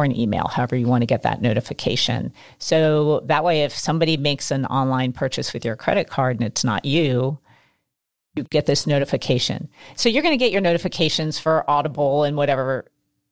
or 0.00 0.04
an 0.04 0.18
email, 0.18 0.48
however 0.48 0.76
you 0.76 0.86
want 0.86 1.02
to 1.02 1.06
get 1.06 1.22
that 1.22 1.42
notification. 1.42 2.32
So 2.58 3.20
that 3.26 3.44
way, 3.44 3.62
if 3.62 3.76
somebody 3.76 4.16
makes 4.16 4.50
an 4.50 4.66
online 4.66 5.12
purchase 5.12 5.52
with 5.52 5.64
your 5.64 5.76
credit 5.76 6.08
card 6.08 6.38
and 6.38 6.46
it's 6.46 6.64
not 6.64 6.84
you, 6.84 7.38
you 8.34 8.44
get 8.44 8.66
this 8.66 8.86
notification. 8.86 9.68
So 9.96 10.08
you're 10.08 10.22
going 10.22 10.38
to 10.38 10.44
get 10.44 10.52
your 10.52 10.60
notifications 10.60 11.38
for 11.38 11.68
Audible 11.68 12.24
and 12.24 12.36
whatever 12.36 12.86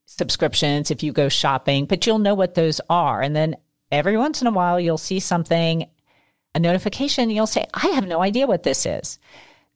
subscriptions 0.07 0.91
if 0.91 1.03
you 1.03 1.13
go 1.13 1.29
shopping, 1.29 1.87
but 1.87 2.07
you'll 2.07 2.19
know 2.19 2.35
what 2.35 2.55
those 2.55 2.81
are. 2.91 3.23
And 3.23 3.35
then 3.35 3.57
every 3.91 4.17
once 4.17 4.41
in 4.41 4.47
a 4.47 4.53
while, 4.53 4.79
you'll 4.81 4.99
see 4.99 5.21
something, 5.21 5.89
a 6.55 6.61
notification, 6.61 7.31
you'll 7.31 7.47
say, 7.47 7.67
I 7.75 7.89
have 7.89 8.07
no 8.07 8.23
idea 8.23 8.47
what 8.47 8.63
this 8.63 8.87
is. 8.87 9.19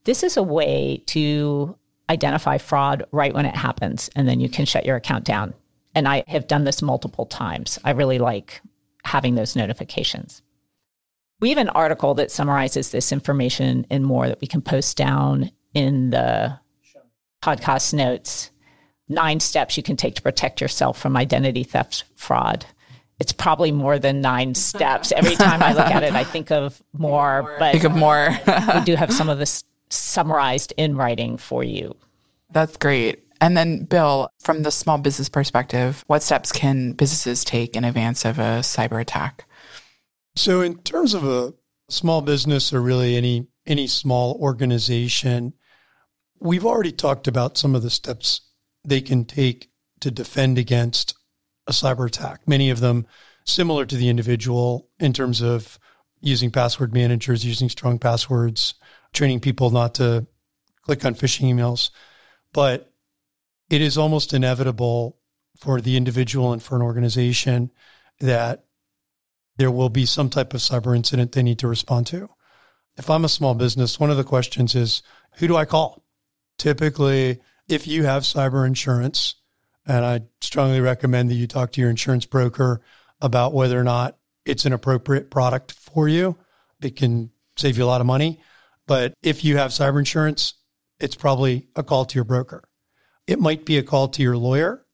This 0.05 0.23
is 0.23 0.37
a 0.37 0.43
way 0.43 1.03
to 1.07 1.77
identify 2.11 2.59
fraud 2.59 3.05
right 3.13 3.33
when 3.33 3.47
it 3.47 3.55
happens, 3.55 4.11
and 4.17 4.27
then 4.29 4.41
you 4.41 4.49
can 4.49 4.67
shut 4.67 4.85
your 4.85 4.97
account 4.97 5.25
down. 5.25 5.55
And 5.95 6.09
I 6.09 6.25
have 6.29 6.47
done 6.47 6.65
this 6.65 6.83
multiple 6.83 7.27
times. 7.27 7.79
I 7.85 7.91
really 7.91 8.19
like 8.19 8.61
having 9.05 9.35
those 9.35 9.57
notifications. 9.57 10.43
We 11.41 11.49
have 11.51 11.59
an 11.59 11.69
article 11.71 12.15
that 12.15 12.31
summarizes 12.31 12.91
this 12.91 13.13
information 13.13 13.87
and 13.91 14.05
more 14.05 14.29
that 14.29 14.41
we 14.41 14.47
can 14.47 14.63
post 14.63 14.97
down 14.97 15.51
in 15.75 16.11
the 16.11 16.59
podcast 17.43 17.93
notes. 17.93 18.51
Nine 19.09 19.41
steps 19.41 19.77
you 19.77 19.83
can 19.83 19.97
take 19.97 20.15
to 20.15 20.23
protect 20.23 20.61
yourself 20.61 20.99
from 20.99 21.17
identity 21.17 21.65
theft 21.65 22.05
fraud. 22.15 22.65
It's 23.19 23.33
probably 23.33 23.73
more 23.73 23.99
than 23.99 24.21
nine 24.21 24.55
steps. 24.55 25.13
Every 25.13 25.37
time 25.37 25.63
I 25.63 25.73
look 25.75 25.87
at 25.87 26.03
it, 26.03 26.15
I 26.15 26.25
think 26.33 26.51
of 26.51 26.83
more, 26.93 27.57
but 27.59 27.73
Think 27.73 27.85
of 27.85 27.93
more. 27.95 28.29
we 28.75 28.81
do 28.85 28.95
have 28.97 29.13
some 29.13 29.29
of 29.29 29.39
this 29.39 29.65
summarized 29.91 30.73
in 30.77 30.97
writing 30.97 31.37
for 31.37 31.63
you. 31.63 31.95
That's 32.51 32.77
great. 32.77 33.21
And 33.43 33.57
then, 33.57 33.87
Bill, 33.87 34.31
from 34.39 34.63
the 34.63 34.71
small 34.71 34.99
business 34.99 35.29
perspective, 35.29 36.05
what 36.07 36.23
steps 36.23 36.53
can 36.53 36.93
businesses 36.93 37.43
take 37.43 37.75
in 37.75 37.83
advance 37.83 38.25
of 38.25 38.39
a 38.39 38.63
cyber 38.63 39.01
attack? 39.01 39.47
So, 40.37 40.61
in 40.61 40.79
terms 40.83 41.13
of 41.13 41.27
a 41.27 41.53
small 41.89 42.23
business 42.23 42.73
or 42.73 42.81
really 42.81 43.17
any 43.17 43.49
any 43.67 43.89
small 43.89 44.39
organization, 44.41 45.55
we've 46.39 46.65
already 46.65 46.93
talked 46.93 47.27
about 47.27 47.59
some 47.59 47.75
of 47.75 47.83
the 47.83 47.91
steps 47.91 48.43
they 48.85 49.01
can 49.01 49.25
take 49.25 49.71
to 49.99 50.13
defend 50.13 50.57
against 50.57 51.17
a 51.67 51.73
cyber 51.73 52.07
attack. 52.07 52.47
Many 52.47 52.71
of 52.71 52.79
them 52.79 53.09
similar 53.45 53.85
to 53.87 53.97
the 53.97 54.09
individual 54.09 54.89
in 55.01 55.13
terms 55.13 55.43
of 55.43 55.81
using 56.21 56.53
password 56.53 56.95
managers, 56.95 57.45
using 57.45 57.69
strong 57.69 57.99
passwords, 57.99 58.75
training 59.13 59.41
people 59.41 59.71
not 59.71 59.97
to 59.97 60.29
click 60.83 61.05
on 61.05 61.17
phishing 61.17 61.53
emails. 61.53 61.91
But 62.53 62.92
it 63.73 63.81
is 63.81 63.97
almost 63.97 64.35
inevitable 64.35 65.19
for 65.57 65.81
the 65.81 65.97
individual 65.97 66.53
and 66.53 66.63
for 66.63 66.77
an 66.77 66.83
organization 66.83 67.73
that 68.21 68.67
there 69.57 69.71
will 69.71 69.89
be 69.89 70.05
some 70.05 70.29
type 70.29 70.53
of 70.53 70.61
cyber 70.61 70.95
incident 70.95 71.33
they 71.33 71.43
need 71.43 71.59
to 71.59 71.67
respond 71.67 72.07
to. 72.07 72.29
If 72.99 73.09
I'm 73.09 73.25
a 73.25 73.31
small 73.31 73.55
business, 73.55 73.99
one 73.99 74.11
of 74.11 74.19
the 74.19 74.25
questions 74.25 74.75
is 74.75 75.03
who 75.39 75.49
do 75.49 75.57
I 75.57 75.65
call? 75.65 76.05
Typically, 76.59 77.41
if 77.67 77.87
you 77.87 78.05
have 78.05 78.25
cyber 78.25 78.67
insurance, 78.67 79.37
and 79.87 80.05
I 80.05 80.21
strongly 80.43 80.81
recommend 80.81 81.31
that 81.31 81.37
you 81.37 81.47
talk 81.47 81.73
to 81.73 81.81
your 81.81 81.89
insurance 81.89 82.27
broker 82.27 82.83
about 83.23 83.55
whether 83.55 83.81
or 83.81 83.85
not 83.85 84.19
it's 84.45 84.67
an 84.67 84.75
appropriate 84.75 85.31
product 85.31 85.73
for 85.73 86.09
you. 86.09 86.37
It 86.83 86.95
can 86.97 87.31
save 87.57 87.79
you 87.79 87.85
a 87.85 87.87
lot 87.87 88.03
of 88.03 88.07
money. 88.07 88.43
But 88.87 89.15
if 89.23 89.45
you 89.45 89.57
have 89.57 89.71
cyber 89.71 89.99
insurance, 89.99 90.55
it's 91.01 91.17
probably 91.17 91.69
a 91.75 91.83
call 91.83 92.05
to 92.05 92.17
your 92.17 92.25
broker. 92.25 92.65
It 93.27 93.41
might 93.41 93.65
be 93.65 93.79
a 93.79 93.83
call 93.83 94.09
to 94.09 94.23
your 94.23 94.37
lawyer. 94.37 94.85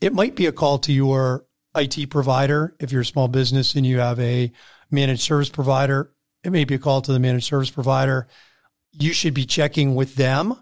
It 0.00 0.12
might 0.12 0.34
be 0.34 0.46
a 0.46 0.52
call 0.52 0.78
to 0.80 0.92
your 0.92 1.46
IT 1.74 2.10
provider. 2.10 2.74
If 2.80 2.92
you're 2.92 3.02
a 3.02 3.06
small 3.06 3.28
business 3.28 3.74
and 3.74 3.86
you 3.86 3.98
have 3.98 4.18
a 4.20 4.52
managed 4.90 5.22
service 5.22 5.48
provider, 5.48 6.12
it 6.42 6.50
may 6.50 6.64
be 6.64 6.74
a 6.74 6.78
call 6.78 7.02
to 7.02 7.12
the 7.12 7.18
managed 7.18 7.46
service 7.46 7.70
provider. 7.70 8.28
You 8.92 9.12
should 9.12 9.34
be 9.34 9.46
checking 9.46 9.94
with 9.94 10.14
them 10.14 10.54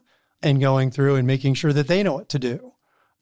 and 0.43 0.61
going 0.61 0.91
through 0.91 1.17
and 1.17 1.27
making 1.27 1.55
sure 1.55 1.73
that 1.73 1.89
they 1.89 2.03
know 2.03 2.15
what 2.15 2.29
to 2.31 2.39
do. 2.39 2.73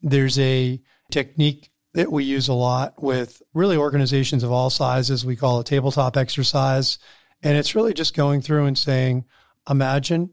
There's 0.00 0.38
a 0.38 0.80
technique 1.10 1.70
that 1.94 2.10
we 2.10 2.24
use 2.24 2.48
a 2.48 2.54
lot 2.54 3.02
with 3.02 3.42
really 3.54 3.76
organizations 3.76 4.42
of 4.42 4.50
all 4.50 4.70
sizes. 4.70 5.24
We 5.24 5.36
call 5.36 5.60
it 5.60 5.66
tabletop 5.66 6.16
exercise. 6.16 6.98
And 7.42 7.56
it's 7.56 7.74
really 7.74 7.92
just 7.92 8.16
going 8.16 8.40
through 8.40 8.66
and 8.66 8.78
saying, 8.78 9.24
imagine 9.68 10.30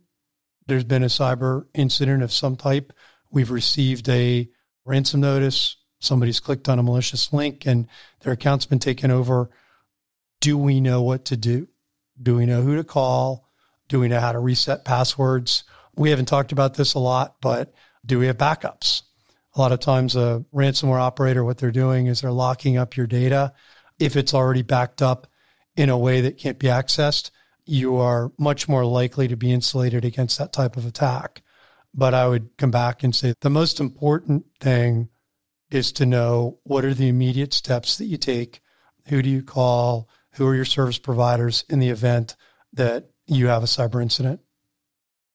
there's 0.68 0.84
been 0.84 1.04
a 1.04 1.08
cyber 1.08 1.66
incident 1.74 2.24
of 2.24 2.32
some 2.32 2.56
type. 2.56 2.94
We've 3.32 3.52
received 3.52 4.10
a 4.10 4.50
ransom 4.86 5.22
notice. 5.22 5.78
Somebody's 6.00 6.40
clicked 6.40 6.70
on 6.70 6.80
a 6.80 6.84
malicious 6.84 7.32
link 7.34 7.66
and 7.66 7.88
their 8.22 8.34
account's 8.34 8.66
been 8.66 8.80
taken 8.80 9.12
over. 9.12 9.50
Do 10.42 10.58
we 10.58 10.80
know 10.80 11.02
what 11.02 11.26
to 11.26 11.38
do? 11.38 11.68
Do 12.22 12.36
we 12.36 12.46
know 12.46 12.62
who 12.62 12.76
to 12.76 12.84
call? 12.84 13.50
Do 13.88 14.00
we 14.00 14.08
know 14.08 14.20
how 14.20 14.32
to 14.32 14.40
reset 14.40 14.86
passwords? 14.86 15.64
We 15.96 16.10
haven't 16.10 16.28
talked 16.28 16.52
about 16.52 16.76
this 16.76 16.94
a 16.94 17.00
lot, 17.00 17.36
but 17.42 17.74
do 18.06 18.20
we 18.20 18.28
have 18.28 18.38
backups? 18.38 19.04
A 19.56 19.60
lot 19.60 19.72
of 19.72 19.80
times, 19.80 20.16
a 20.16 20.46
ransomware 20.54 21.00
operator, 21.00 21.44
what 21.44 21.58
they're 21.58 21.72
doing 21.72 22.08
is 22.08 22.22
they're 22.22 22.32
locking 22.32 22.78
up 22.78 22.96
your 22.96 23.08
data. 23.08 23.54
If 24.00 24.16
it's 24.16 24.34
already 24.34 24.62
backed 24.62 25.02
up 25.02 25.28
in 25.76 25.90
a 25.90 25.98
way 25.98 26.22
that 26.22 26.38
can't 26.38 26.60
be 26.60 26.68
accessed, 26.68 27.32
you 27.66 27.98
are 27.98 28.32
much 28.38 28.70
more 28.70 28.86
likely 28.86 29.28
to 29.28 29.36
be 29.36 29.52
insulated 29.52 30.06
against 30.06 30.38
that 30.38 30.54
type 30.54 30.78
of 30.78 30.86
attack. 30.86 31.42
But 31.94 32.14
I 32.14 32.28
would 32.28 32.58
come 32.58 32.72
back 32.72 33.04
and 33.04 33.16
say 33.16 33.34
the 33.42 33.50
most 33.50 33.80
important 33.80 34.46
thing 34.60 35.10
is 35.72 35.92
to 35.94 36.06
know 36.06 36.60
what 36.64 36.86
are 36.86 36.94
the 36.94 37.10
immediate 37.10 37.54
steps 37.54 37.98
that 37.98 38.06
you 38.06 38.18
take. 38.18 38.62
Who 39.08 39.22
do 39.22 39.30
you 39.30 39.44
call? 39.44 40.10
Who 40.34 40.48
are 40.48 40.56
your 40.56 40.66
service 40.66 41.00
providers 41.00 41.64
in 41.70 41.80
the 41.80 41.90
event 41.90 42.36
that 42.74 43.10
you 43.28 43.48
have 43.48 43.64
a 43.64 43.68
cyber 43.68 44.02
incident? 44.02 44.42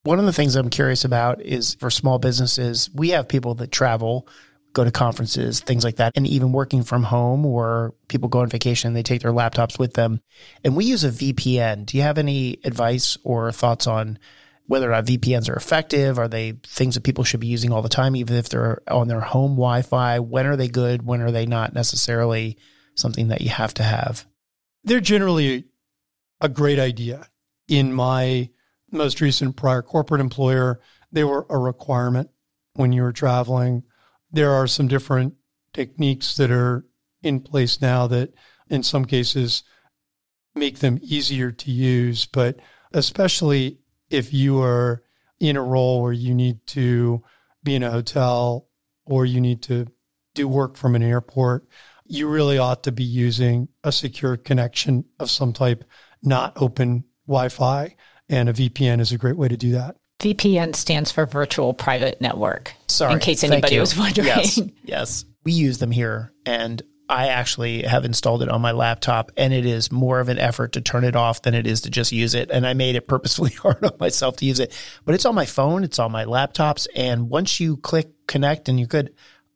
One 0.04 0.18
of 0.18 0.26
the 0.26 0.32
things 0.32 0.54
I'm 0.54 0.70
curious 0.70 1.04
about 1.04 1.40
is 1.40 1.74
for 1.74 1.90
small 1.90 2.18
businesses, 2.18 2.90
we 2.94 3.10
have 3.10 3.26
people 3.26 3.54
that 3.56 3.72
travel, 3.72 4.28
go 4.74 4.84
to 4.84 4.90
conferences, 4.90 5.60
things 5.60 5.82
like 5.82 5.96
that, 5.96 6.12
and 6.14 6.26
even 6.26 6.52
working 6.52 6.82
from 6.82 7.04
home 7.04 7.46
or 7.46 7.94
people 8.08 8.28
go 8.28 8.40
on 8.40 8.48
vacation, 8.48 8.92
they 8.92 9.02
take 9.02 9.22
their 9.22 9.32
laptops 9.32 9.78
with 9.78 9.94
them. 9.94 10.20
And 10.62 10.76
we 10.76 10.84
use 10.84 11.04
a 11.04 11.10
VPN. 11.10 11.86
Do 11.86 11.96
you 11.96 12.02
have 12.02 12.18
any 12.18 12.58
advice 12.64 13.16
or 13.24 13.50
thoughts 13.50 13.86
on 13.86 14.18
whether 14.66 14.86
uh, 14.86 14.88
or 14.88 14.96
not 14.96 15.06
VPNs 15.06 15.48
are 15.48 15.56
effective? 15.56 16.18
Are 16.18 16.28
they 16.28 16.52
things 16.64 16.94
that 16.94 17.04
people 17.04 17.24
should 17.24 17.40
be 17.40 17.46
using 17.46 17.72
all 17.72 17.82
the 17.82 17.88
time, 17.88 18.16
even 18.16 18.36
if 18.36 18.48
they're 18.48 18.82
on 18.88 19.08
their 19.08 19.20
home 19.20 19.52
Wi 19.52 19.82
Fi? 19.82 20.18
When 20.18 20.46
are 20.46 20.56
they 20.56 20.68
good? 20.68 21.04
When 21.04 21.20
are 21.20 21.30
they 21.30 21.46
not 21.46 21.74
necessarily 21.74 22.58
something 22.94 23.28
that 23.28 23.40
you 23.40 23.50
have 23.50 23.74
to 23.74 23.82
have? 23.82 24.26
They're 24.82 25.00
generally 25.00 25.64
a 26.40 26.48
great 26.48 26.78
idea. 26.78 27.28
In 27.68 27.92
my 27.92 28.50
most 28.90 29.20
recent 29.20 29.56
prior 29.56 29.82
corporate 29.82 30.20
employer, 30.20 30.80
they 31.10 31.24
were 31.24 31.46
a 31.48 31.58
requirement 31.58 32.30
when 32.74 32.92
you 32.92 33.02
were 33.02 33.12
traveling. 33.12 33.84
There 34.30 34.52
are 34.52 34.66
some 34.66 34.88
different 34.88 35.34
techniques 35.72 36.36
that 36.36 36.50
are 36.50 36.84
in 37.22 37.40
place 37.40 37.80
now 37.80 38.06
that, 38.08 38.34
in 38.68 38.82
some 38.82 39.04
cases, 39.04 39.62
make 40.54 40.80
them 40.80 40.98
easier 41.02 41.50
to 41.50 41.70
use, 41.70 42.26
but 42.26 42.58
especially 42.92 43.78
if 44.10 44.32
you 44.32 44.60
are 44.62 45.02
in 45.40 45.56
a 45.56 45.62
role 45.62 46.02
where 46.02 46.12
you 46.12 46.34
need 46.34 46.66
to 46.68 47.22
be 47.62 47.74
in 47.74 47.82
a 47.82 47.90
hotel 47.90 48.68
or 49.04 49.24
you 49.26 49.40
need 49.40 49.62
to 49.62 49.86
do 50.34 50.48
work 50.48 50.76
from 50.76 50.94
an 50.94 51.02
airport, 51.02 51.66
you 52.06 52.28
really 52.28 52.58
ought 52.58 52.82
to 52.84 52.92
be 52.92 53.04
using 53.04 53.68
a 53.82 53.92
secure 53.92 54.36
connection 54.36 55.04
of 55.18 55.30
some 55.30 55.52
type, 55.52 55.84
not 56.22 56.52
open 56.56 57.04
Wi 57.26 57.48
Fi. 57.48 57.96
And 58.28 58.48
a 58.48 58.52
VPN 58.54 59.00
is 59.00 59.12
a 59.12 59.18
great 59.18 59.36
way 59.36 59.48
to 59.48 59.56
do 59.56 59.72
that. 59.72 59.96
VPN 60.20 60.74
stands 60.74 61.10
for 61.12 61.26
Virtual 61.26 61.74
Private 61.74 62.20
Network. 62.20 62.72
Sorry. 62.86 63.12
In 63.12 63.18
case 63.18 63.44
anybody 63.44 63.78
was 63.78 63.96
wondering. 63.98 64.26
Yes. 64.26 64.60
Yes. 64.84 65.24
We 65.44 65.52
use 65.52 65.78
them 65.78 65.90
here 65.90 66.32
and 66.46 66.82
I 67.08 67.28
actually 67.28 67.82
have 67.82 68.04
installed 68.04 68.42
it 68.42 68.48
on 68.48 68.62
my 68.62 68.72
laptop 68.72 69.30
and 69.36 69.52
it 69.52 69.66
is 69.66 69.92
more 69.92 70.20
of 70.20 70.28
an 70.28 70.38
effort 70.38 70.72
to 70.72 70.80
turn 70.80 71.04
it 71.04 71.14
off 71.14 71.42
than 71.42 71.54
it 71.54 71.66
is 71.66 71.82
to 71.82 71.90
just 71.90 72.12
use 72.12 72.34
it. 72.34 72.50
And 72.50 72.66
I 72.66 72.72
made 72.72 72.96
it 72.96 73.06
purposefully 73.06 73.50
hard 73.62 73.84
on 73.84 73.92
myself 74.00 74.36
to 74.38 74.46
use 74.46 74.60
it. 74.60 74.72
But 75.04 75.14
it's 75.14 75.26
on 75.26 75.34
my 75.34 75.44
phone, 75.44 75.84
it's 75.84 75.98
on 75.98 76.12
my 76.12 76.24
laptops. 76.24 76.86
And 76.96 77.28
once 77.28 77.60
you 77.60 77.76
click 77.76 78.08
connect 78.26 78.68
and 78.68 78.78
you're 78.78 78.88
good, 78.88 79.14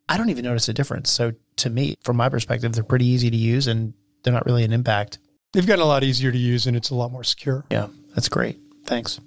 I 0.08 0.16
don't 0.16 0.30
even 0.30 0.44
notice 0.44 0.68
a 0.68 0.74
difference. 0.74 1.10
So 1.10 1.32
to 1.56 1.70
me, 1.70 1.96
from 2.02 2.16
my 2.16 2.28
perspective, 2.28 2.72
they're 2.72 2.84
pretty 2.84 3.06
easy 3.06 3.30
to 3.30 3.36
use 3.36 3.66
and 3.66 3.94
they're 4.22 4.32
not 4.32 4.46
really 4.46 4.64
an 4.64 4.72
impact. 4.72 5.18
They've 5.52 5.66
gotten 5.66 5.82
a 5.82 5.88
lot 5.88 6.04
easier 6.04 6.30
to 6.30 6.38
use 6.38 6.66
and 6.66 6.76
it's 6.76 6.90
a 6.90 6.94
lot 6.94 7.12
more 7.12 7.24
secure. 7.24 7.64
Yeah, 7.70 7.88
that's 8.14 8.28
great. 8.28 8.58
Thanks. 8.84 9.20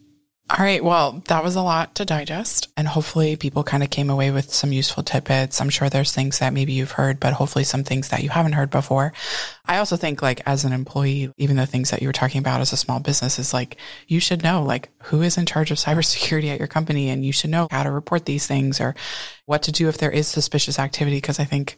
All 0.52 0.66
right. 0.66 0.84
Well, 0.84 1.24
that 1.30 1.46
was 1.46 1.56
a 1.56 1.62
lot 1.62 1.96
to 1.96 2.04
digest. 2.04 2.68
And 2.76 2.86
hopefully 2.86 3.38
people 3.38 3.64
kind 3.64 3.84
of 3.84 3.90
came 3.90 4.10
away 4.10 4.32
with 4.32 4.54
some 4.54 4.74
useful 4.74 5.02
tidbits. 5.02 5.62
I'm 5.62 5.70
sure 5.70 5.88
there's 5.88 6.12
things 6.12 6.40
that 6.40 6.52
maybe 6.52 6.74
you've 6.74 6.92
heard, 6.92 7.22
but 7.22 7.32
hopefully 7.32 7.64
some 7.64 7.86
things 7.86 8.10
that 8.10 8.22
you 8.22 8.28
haven't 8.28 8.52
heard 8.52 8.70
before. 8.70 9.14
I 9.66 9.78
also 9.78 9.96
think 9.96 10.22
like 10.22 10.42
as 10.46 10.66
an 10.66 10.74
employee, 10.74 11.32
even 11.38 11.56
the 11.56 11.66
things 11.66 11.92
that 11.92 12.02
you 12.02 12.10
were 12.10 12.14
talking 12.14 12.40
about 12.40 12.60
as 12.60 12.74
a 12.74 12.78
small 12.78 13.00
business 13.00 13.40
is 13.40 13.54
like, 13.54 13.78
you 14.10 14.20
should 14.20 14.44
know 14.44 14.62
like 14.62 14.90
who 15.04 15.22
is 15.22 15.38
in 15.38 15.46
charge 15.46 15.72
of 15.72 15.78
cybersecurity 15.78 16.50
at 16.50 16.60
your 16.60 16.68
company 16.68 17.08
and 17.08 17.26
you 17.26 17.32
should 17.32 17.50
know 17.50 17.70
how 17.72 17.84
to 17.84 17.92
report 17.92 18.26
these 18.26 18.46
things 18.46 18.82
or 18.82 18.94
what 19.46 19.64
to 19.64 19.72
do 19.72 19.88
if 19.88 20.00
there 20.00 20.12
is 20.12 20.28
suspicious 20.28 20.80
activity. 20.80 21.22
Cause 21.22 21.40
I 21.40 21.46
think 21.46 21.78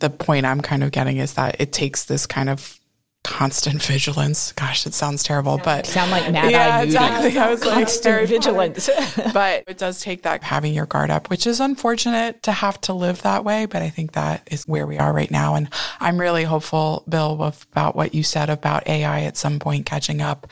the 0.00 0.10
point 0.10 0.44
I'm 0.44 0.60
kind 0.60 0.82
of 0.82 0.90
getting 0.90 1.18
is 1.18 1.34
that 1.34 1.60
it 1.60 1.72
takes 1.72 2.04
this 2.06 2.26
kind 2.26 2.50
of 2.50 2.77
constant 3.28 3.82
vigilance. 3.82 4.52
Gosh, 4.52 4.86
it 4.86 4.94
sounds 4.94 5.22
terrible, 5.22 5.60
but 5.62 5.86
sound 5.86 6.10
like 6.10 6.32
Mad-Eye, 6.32 6.82
exactly. 6.82 7.38
I 7.38 7.50
was 7.50 7.64
like 7.64 7.74
constant 7.74 8.28
vigilance. 8.28 8.90
but 9.32 9.64
it 9.66 9.78
does 9.78 10.00
take 10.00 10.22
that 10.22 10.42
having 10.42 10.74
your 10.74 10.86
guard 10.86 11.10
up, 11.10 11.30
which 11.30 11.46
is 11.46 11.60
unfortunate 11.60 12.42
to 12.44 12.52
have 12.52 12.80
to 12.82 12.92
live 12.92 13.22
that 13.22 13.44
way. 13.44 13.66
But 13.66 13.82
I 13.82 13.90
think 13.90 14.12
that 14.12 14.48
is 14.50 14.64
where 14.64 14.86
we 14.86 14.98
are 14.98 15.12
right 15.12 15.30
now, 15.30 15.54
and 15.54 15.68
I'm 16.00 16.18
really 16.18 16.44
hopeful, 16.44 17.04
Bill, 17.08 17.52
about 17.72 17.94
what 17.94 18.14
you 18.14 18.22
said 18.22 18.50
about 18.50 18.88
AI 18.88 19.22
at 19.22 19.36
some 19.36 19.58
point 19.58 19.86
catching 19.86 20.20
up. 20.20 20.46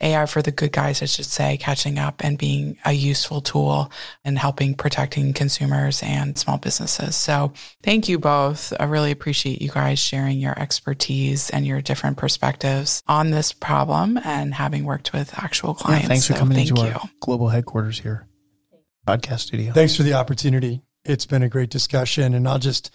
AI 0.00 0.26
for 0.26 0.42
the 0.42 0.50
good 0.50 0.72
guys, 0.72 1.02
I 1.02 1.06
should 1.06 1.26
say, 1.26 1.56
catching 1.56 1.98
up 1.98 2.24
and 2.24 2.38
being 2.38 2.76
a 2.84 2.92
useful 2.92 3.40
tool 3.40 3.92
and 4.24 4.38
helping 4.38 4.74
protecting 4.74 5.32
consumers 5.32 6.02
and 6.02 6.36
small 6.38 6.58
businesses. 6.58 7.16
So 7.16 7.52
thank 7.82 8.08
you 8.08 8.18
both. 8.18 8.72
I 8.80 8.84
really 8.84 9.10
appreciate 9.10 9.62
you 9.62 9.70
guys 9.70 9.98
sharing 9.98 10.38
your 10.38 10.58
expertise 10.58 11.50
and 11.50 11.66
your 11.66 11.80
different 11.80 12.16
perspectives 12.22 13.02
on 13.08 13.32
this 13.32 13.52
problem 13.52 14.16
and 14.16 14.54
having 14.54 14.84
worked 14.84 15.12
with 15.12 15.36
actual 15.42 15.74
clients. 15.74 16.04
Yeah, 16.04 16.08
thanks 16.08 16.26
for 16.28 16.34
so 16.34 16.38
coming 16.38 16.56
into 16.60 16.80
you. 16.80 16.92
our 16.92 17.10
global 17.18 17.48
headquarters 17.48 17.98
here, 17.98 18.28
podcast 19.08 19.40
studio. 19.40 19.72
Thanks 19.72 19.96
for 19.96 20.04
the 20.04 20.14
opportunity. 20.14 20.82
It's 21.04 21.26
been 21.26 21.42
a 21.42 21.48
great 21.48 21.68
discussion. 21.68 22.32
And 22.32 22.46
I'll 22.46 22.60
just 22.60 22.92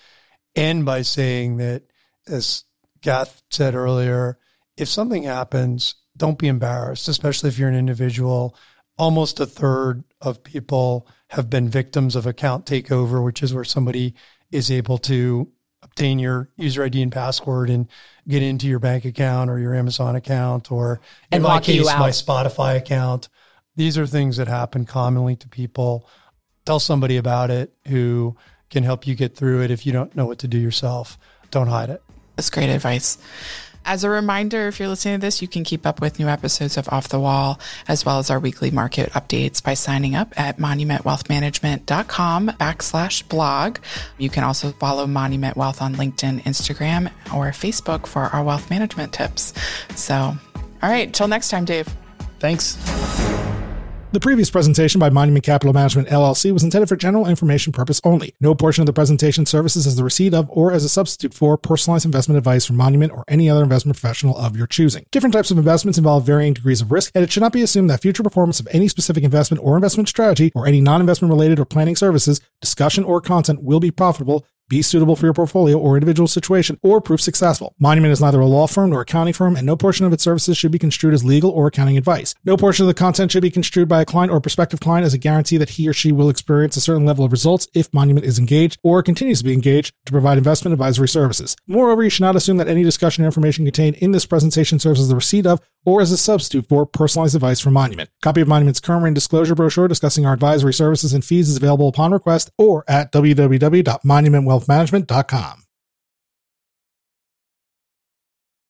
end 0.55 0.85
by 0.85 1.01
saying 1.01 1.57
that, 1.57 1.83
as 2.25 2.63
Cat 3.01 3.41
said 3.51 3.75
earlier, 3.75 4.39
if 4.77 4.87
something 4.87 5.23
happens, 5.23 5.95
don't 6.15 6.39
be 6.39 6.47
embarrassed, 6.47 7.09
especially 7.09 7.49
if 7.49 7.59
you're 7.59 7.67
an 7.67 7.75
individual. 7.75 8.55
Almost 8.97 9.41
a 9.41 9.45
third 9.45 10.05
of 10.21 10.41
people 10.41 11.05
have 11.31 11.49
been 11.49 11.67
victims 11.67 12.15
of 12.15 12.25
account 12.25 12.65
takeover, 12.65 13.21
which 13.21 13.43
is 13.43 13.53
where 13.53 13.65
somebody 13.65 14.13
is 14.53 14.71
able 14.71 14.99
to 14.99 15.51
obtain 15.97 16.19
your 16.19 16.47
user 16.57 16.83
ID 16.83 17.01
and 17.01 17.11
password 17.11 17.71
and 17.71 17.87
get 18.27 18.43
into 18.43 18.67
your 18.67 18.77
bank 18.77 19.03
account 19.03 19.49
or 19.49 19.57
your 19.57 19.73
Amazon 19.73 20.15
account 20.15 20.71
or 20.71 21.01
and 21.31 21.39
in 21.39 21.41
my 21.41 21.59
case, 21.59 21.85
my. 21.85 22.09
Spotify 22.11 22.77
account. 22.77 23.29
These 23.75 23.97
are 23.97 24.05
things 24.05 24.37
that 24.37 24.47
happen 24.47 24.85
commonly 24.85 25.35
to 25.37 25.49
people. 25.49 26.07
Tell 26.65 26.79
somebody 26.79 27.17
about 27.17 27.49
it 27.49 27.73
who 27.87 28.35
can 28.69 28.83
help 28.83 29.07
you 29.07 29.15
get 29.15 29.35
through 29.35 29.63
it 29.63 29.71
if 29.71 29.87
you 29.87 29.91
don't 29.91 30.15
know 30.15 30.27
what 30.27 30.37
to 30.39 30.47
do 30.47 30.59
yourself. 30.59 31.17
Don't 31.49 31.67
hide 31.67 31.89
it. 31.89 32.03
That's 32.35 32.51
great 32.51 32.69
advice. 32.69 33.17
As 33.87 34.03
a 34.03 34.09
reminder, 34.09 34.67
if 34.67 34.79
you're 34.79 34.89
listening 34.89 35.15
to 35.15 35.25
this, 35.25 35.41
you 35.41 35.47
can 35.47 35.63
keep 35.63 35.85
up 35.85 36.01
with 36.01 36.19
new 36.19 36.27
episodes 36.27 36.75
of 36.75 36.89
Off 36.89 37.07
the 37.07 37.21
Wall, 37.21 37.57
as 37.87 38.05
well 38.05 38.19
as 38.19 38.29
our 38.29 38.37
weekly 38.37 38.69
market 38.69 39.09
updates 39.11 39.63
by 39.63 39.75
signing 39.75 40.13
up 40.13 40.37
at 40.37 40.57
monumentwealthmanagement.com 40.57 42.49
backslash 42.59 43.25
blog. 43.29 43.77
You 44.17 44.29
can 44.29 44.43
also 44.43 44.73
follow 44.73 45.07
Monument 45.07 45.55
Wealth 45.55 45.81
on 45.81 45.95
LinkedIn, 45.95 46.43
Instagram, 46.43 47.07
or 47.33 47.45
Facebook 47.51 48.07
for 48.07 48.23
our 48.23 48.43
wealth 48.43 48.69
management 48.69 49.13
tips. 49.13 49.53
So, 49.95 50.15
all 50.15 50.89
right, 50.89 51.13
till 51.13 51.29
next 51.29 51.49
time, 51.49 51.63
Dave. 51.63 51.87
Thanks. 52.39 52.75
The 54.13 54.21
previous 54.21 54.49
presentation 54.49 54.99
by 54.99 55.09
Monument 55.09 55.43
Capital 55.43 55.73
Management 55.73 56.07
LLC 56.07 56.53
was 56.53 56.63
intended 56.63 56.87
for 56.87 56.95
general 56.95 57.27
information 57.27 57.73
purpose 57.73 57.99
only. 58.05 58.33
No 58.39 58.55
portion 58.55 58.81
of 58.81 58.85
the 58.85 58.93
presentation 58.93 59.45
services 59.45 59.85
as 59.85 59.97
the 59.97 60.03
receipt 60.05 60.33
of 60.33 60.49
or 60.49 60.71
as 60.71 60.85
a 60.85 60.89
substitute 60.89 61.33
for 61.33 61.57
personalized 61.57 62.05
investment 62.05 62.37
advice 62.37 62.65
from 62.65 62.77
Monument 62.77 63.11
or 63.11 63.25
any 63.27 63.49
other 63.49 63.63
investment 63.63 63.97
professional 63.97 64.37
of 64.37 64.55
your 64.55 64.65
choosing. 64.65 65.05
Different 65.11 65.33
types 65.33 65.51
of 65.51 65.57
investments 65.57 65.97
involve 65.97 66.25
varying 66.25 66.53
degrees 66.53 66.79
of 66.79 66.89
risk, 66.89 67.11
and 67.15 67.23
it 67.23 67.33
should 67.33 67.43
not 67.43 67.51
be 67.51 67.61
assumed 67.61 67.89
that 67.89 68.01
future 68.01 68.23
performance 68.23 68.61
of 68.61 68.67
any 68.71 68.87
specific 68.87 69.25
investment 69.25 69.61
or 69.61 69.75
investment 69.75 70.07
strategy 70.07 70.53
or 70.55 70.65
any 70.65 70.79
non-investment 70.79 71.29
related 71.29 71.59
or 71.59 71.65
planning 71.65 71.97
services, 71.97 72.39
discussion, 72.61 73.03
or 73.03 73.19
content 73.19 73.61
will 73.61 73.81
be 73.81 73.91
profitable 73.91 74.45
be 74.69 74.81
suitable 74.81 75.15
for 75.15 75.25
your 75.25 75.33
portfolio 75.33 75.77
or 75.77 75.95
individual 75.95 76.27
situation, 76.27 76.79
or 76.81 77.01
prove 77.01 77.21
successful. 77.21 77.73
Monument 77.79 78.11
is 78.11 78.21
neither 78.21 78.39
a 78.39 78.45
law 78.45 78.67
firm 78.67 78.89
nor 78.89 79.01
accounting 79.01 79.33
firm, 79.33 79.55
and 79.55 79.65
no 79.65 79.75
portion 79.75 80.05
of 80.05 80.13
its 80.13 80.23
services 80.23 80.57
should 80.57 80.71
be 80.71 80.79
construed 80.79 81.13
as 81.13 81.23
legal 81.23 81.49
or 81.51 81.67
accounting 81.67 81.97
advice. 81.97 82.35
No 82.43 82.57
portion 82.57 82.83
of 82.83 82.87
the 82.87 82.93
content 82.93 83.31
should 83.31 83.41
be 83.41 83.51
construed 83.51 83.87
by 83.87 84.01
a 84.01 84.05
client 84.05 84.31
or 84.31 84.41
prospective 84.41 84.79
client 84.79 85.05
as 85.05 85.13
a 85.13 85.17
guarantee 85.17 85.57
that 85.57 85.71
he 85.71 85.87
or 85.87 85.93
she 85.93 86.11
will 86.11 86.29
experience 86.29 86.75
a 86.75 86.81
certain 86.81 87.05
level 87.05 87.25
of 87.25 87.31
results 87.31 87.67
if 87.73 87.93
Monument 87.93 88.25
is 88.25 88.39
engaged 88.39 88.77
or 88.83 89.01
continues 89.01 89.39
to 89.39 89.45
be 89.45 89.53
engaged 89.53 89.93
to 90.05 90.11
provide 90.11 90.37
investment 90.37 90.73
advisory 90.73 91.07
services. 91.07 91.55
Moreover, 91.67 92.03
you 92.03 92.09
should 92.09 92.21
not 92.21 92.35
assume 92.35 92.57
that 92.57 92.67
any 92.67 92.83
discussion 92.83 93.23
or 93.23 93.27
information 93.27 93.65
contained 93.65 93.95
in 93.97 94.11
this 94.11 94.25
presentation 94.25 94.79
serves 94.79 94.99
as 94.99 95.09
the 95.09 95.15
receipt 95.15 95.45
of 95.45 95.61
or 95.87 96.01
as 96.01 96.11
a 96.11 96.17
substitute 96.17 96.67
for 96.67 96.85
personalized 96.85 97.33
advice 97.33 97.61
from 97.61 97.73
Monument. 97.73 98.09
Copy 98.21 98.41
of 98.41 98.47
Monument's 98.47 98.81
current 98.81 99.15
disclosure 99.15 99.55
brochure 99.55 99.87
discussing 99.87 100.25
our 100.25 100.33
advisory 100.33 100.73
services 100.73 101.13
and 101.13 101.23
fees 101.23 101.47
is 101.47 101.55
available 101.55 101.87
upon 101.87 102.11
request 102.11 102.51
or 102.57 102.83
at 102.89 103.13
www.monumentwealthmanagement.com. 103.13 105.66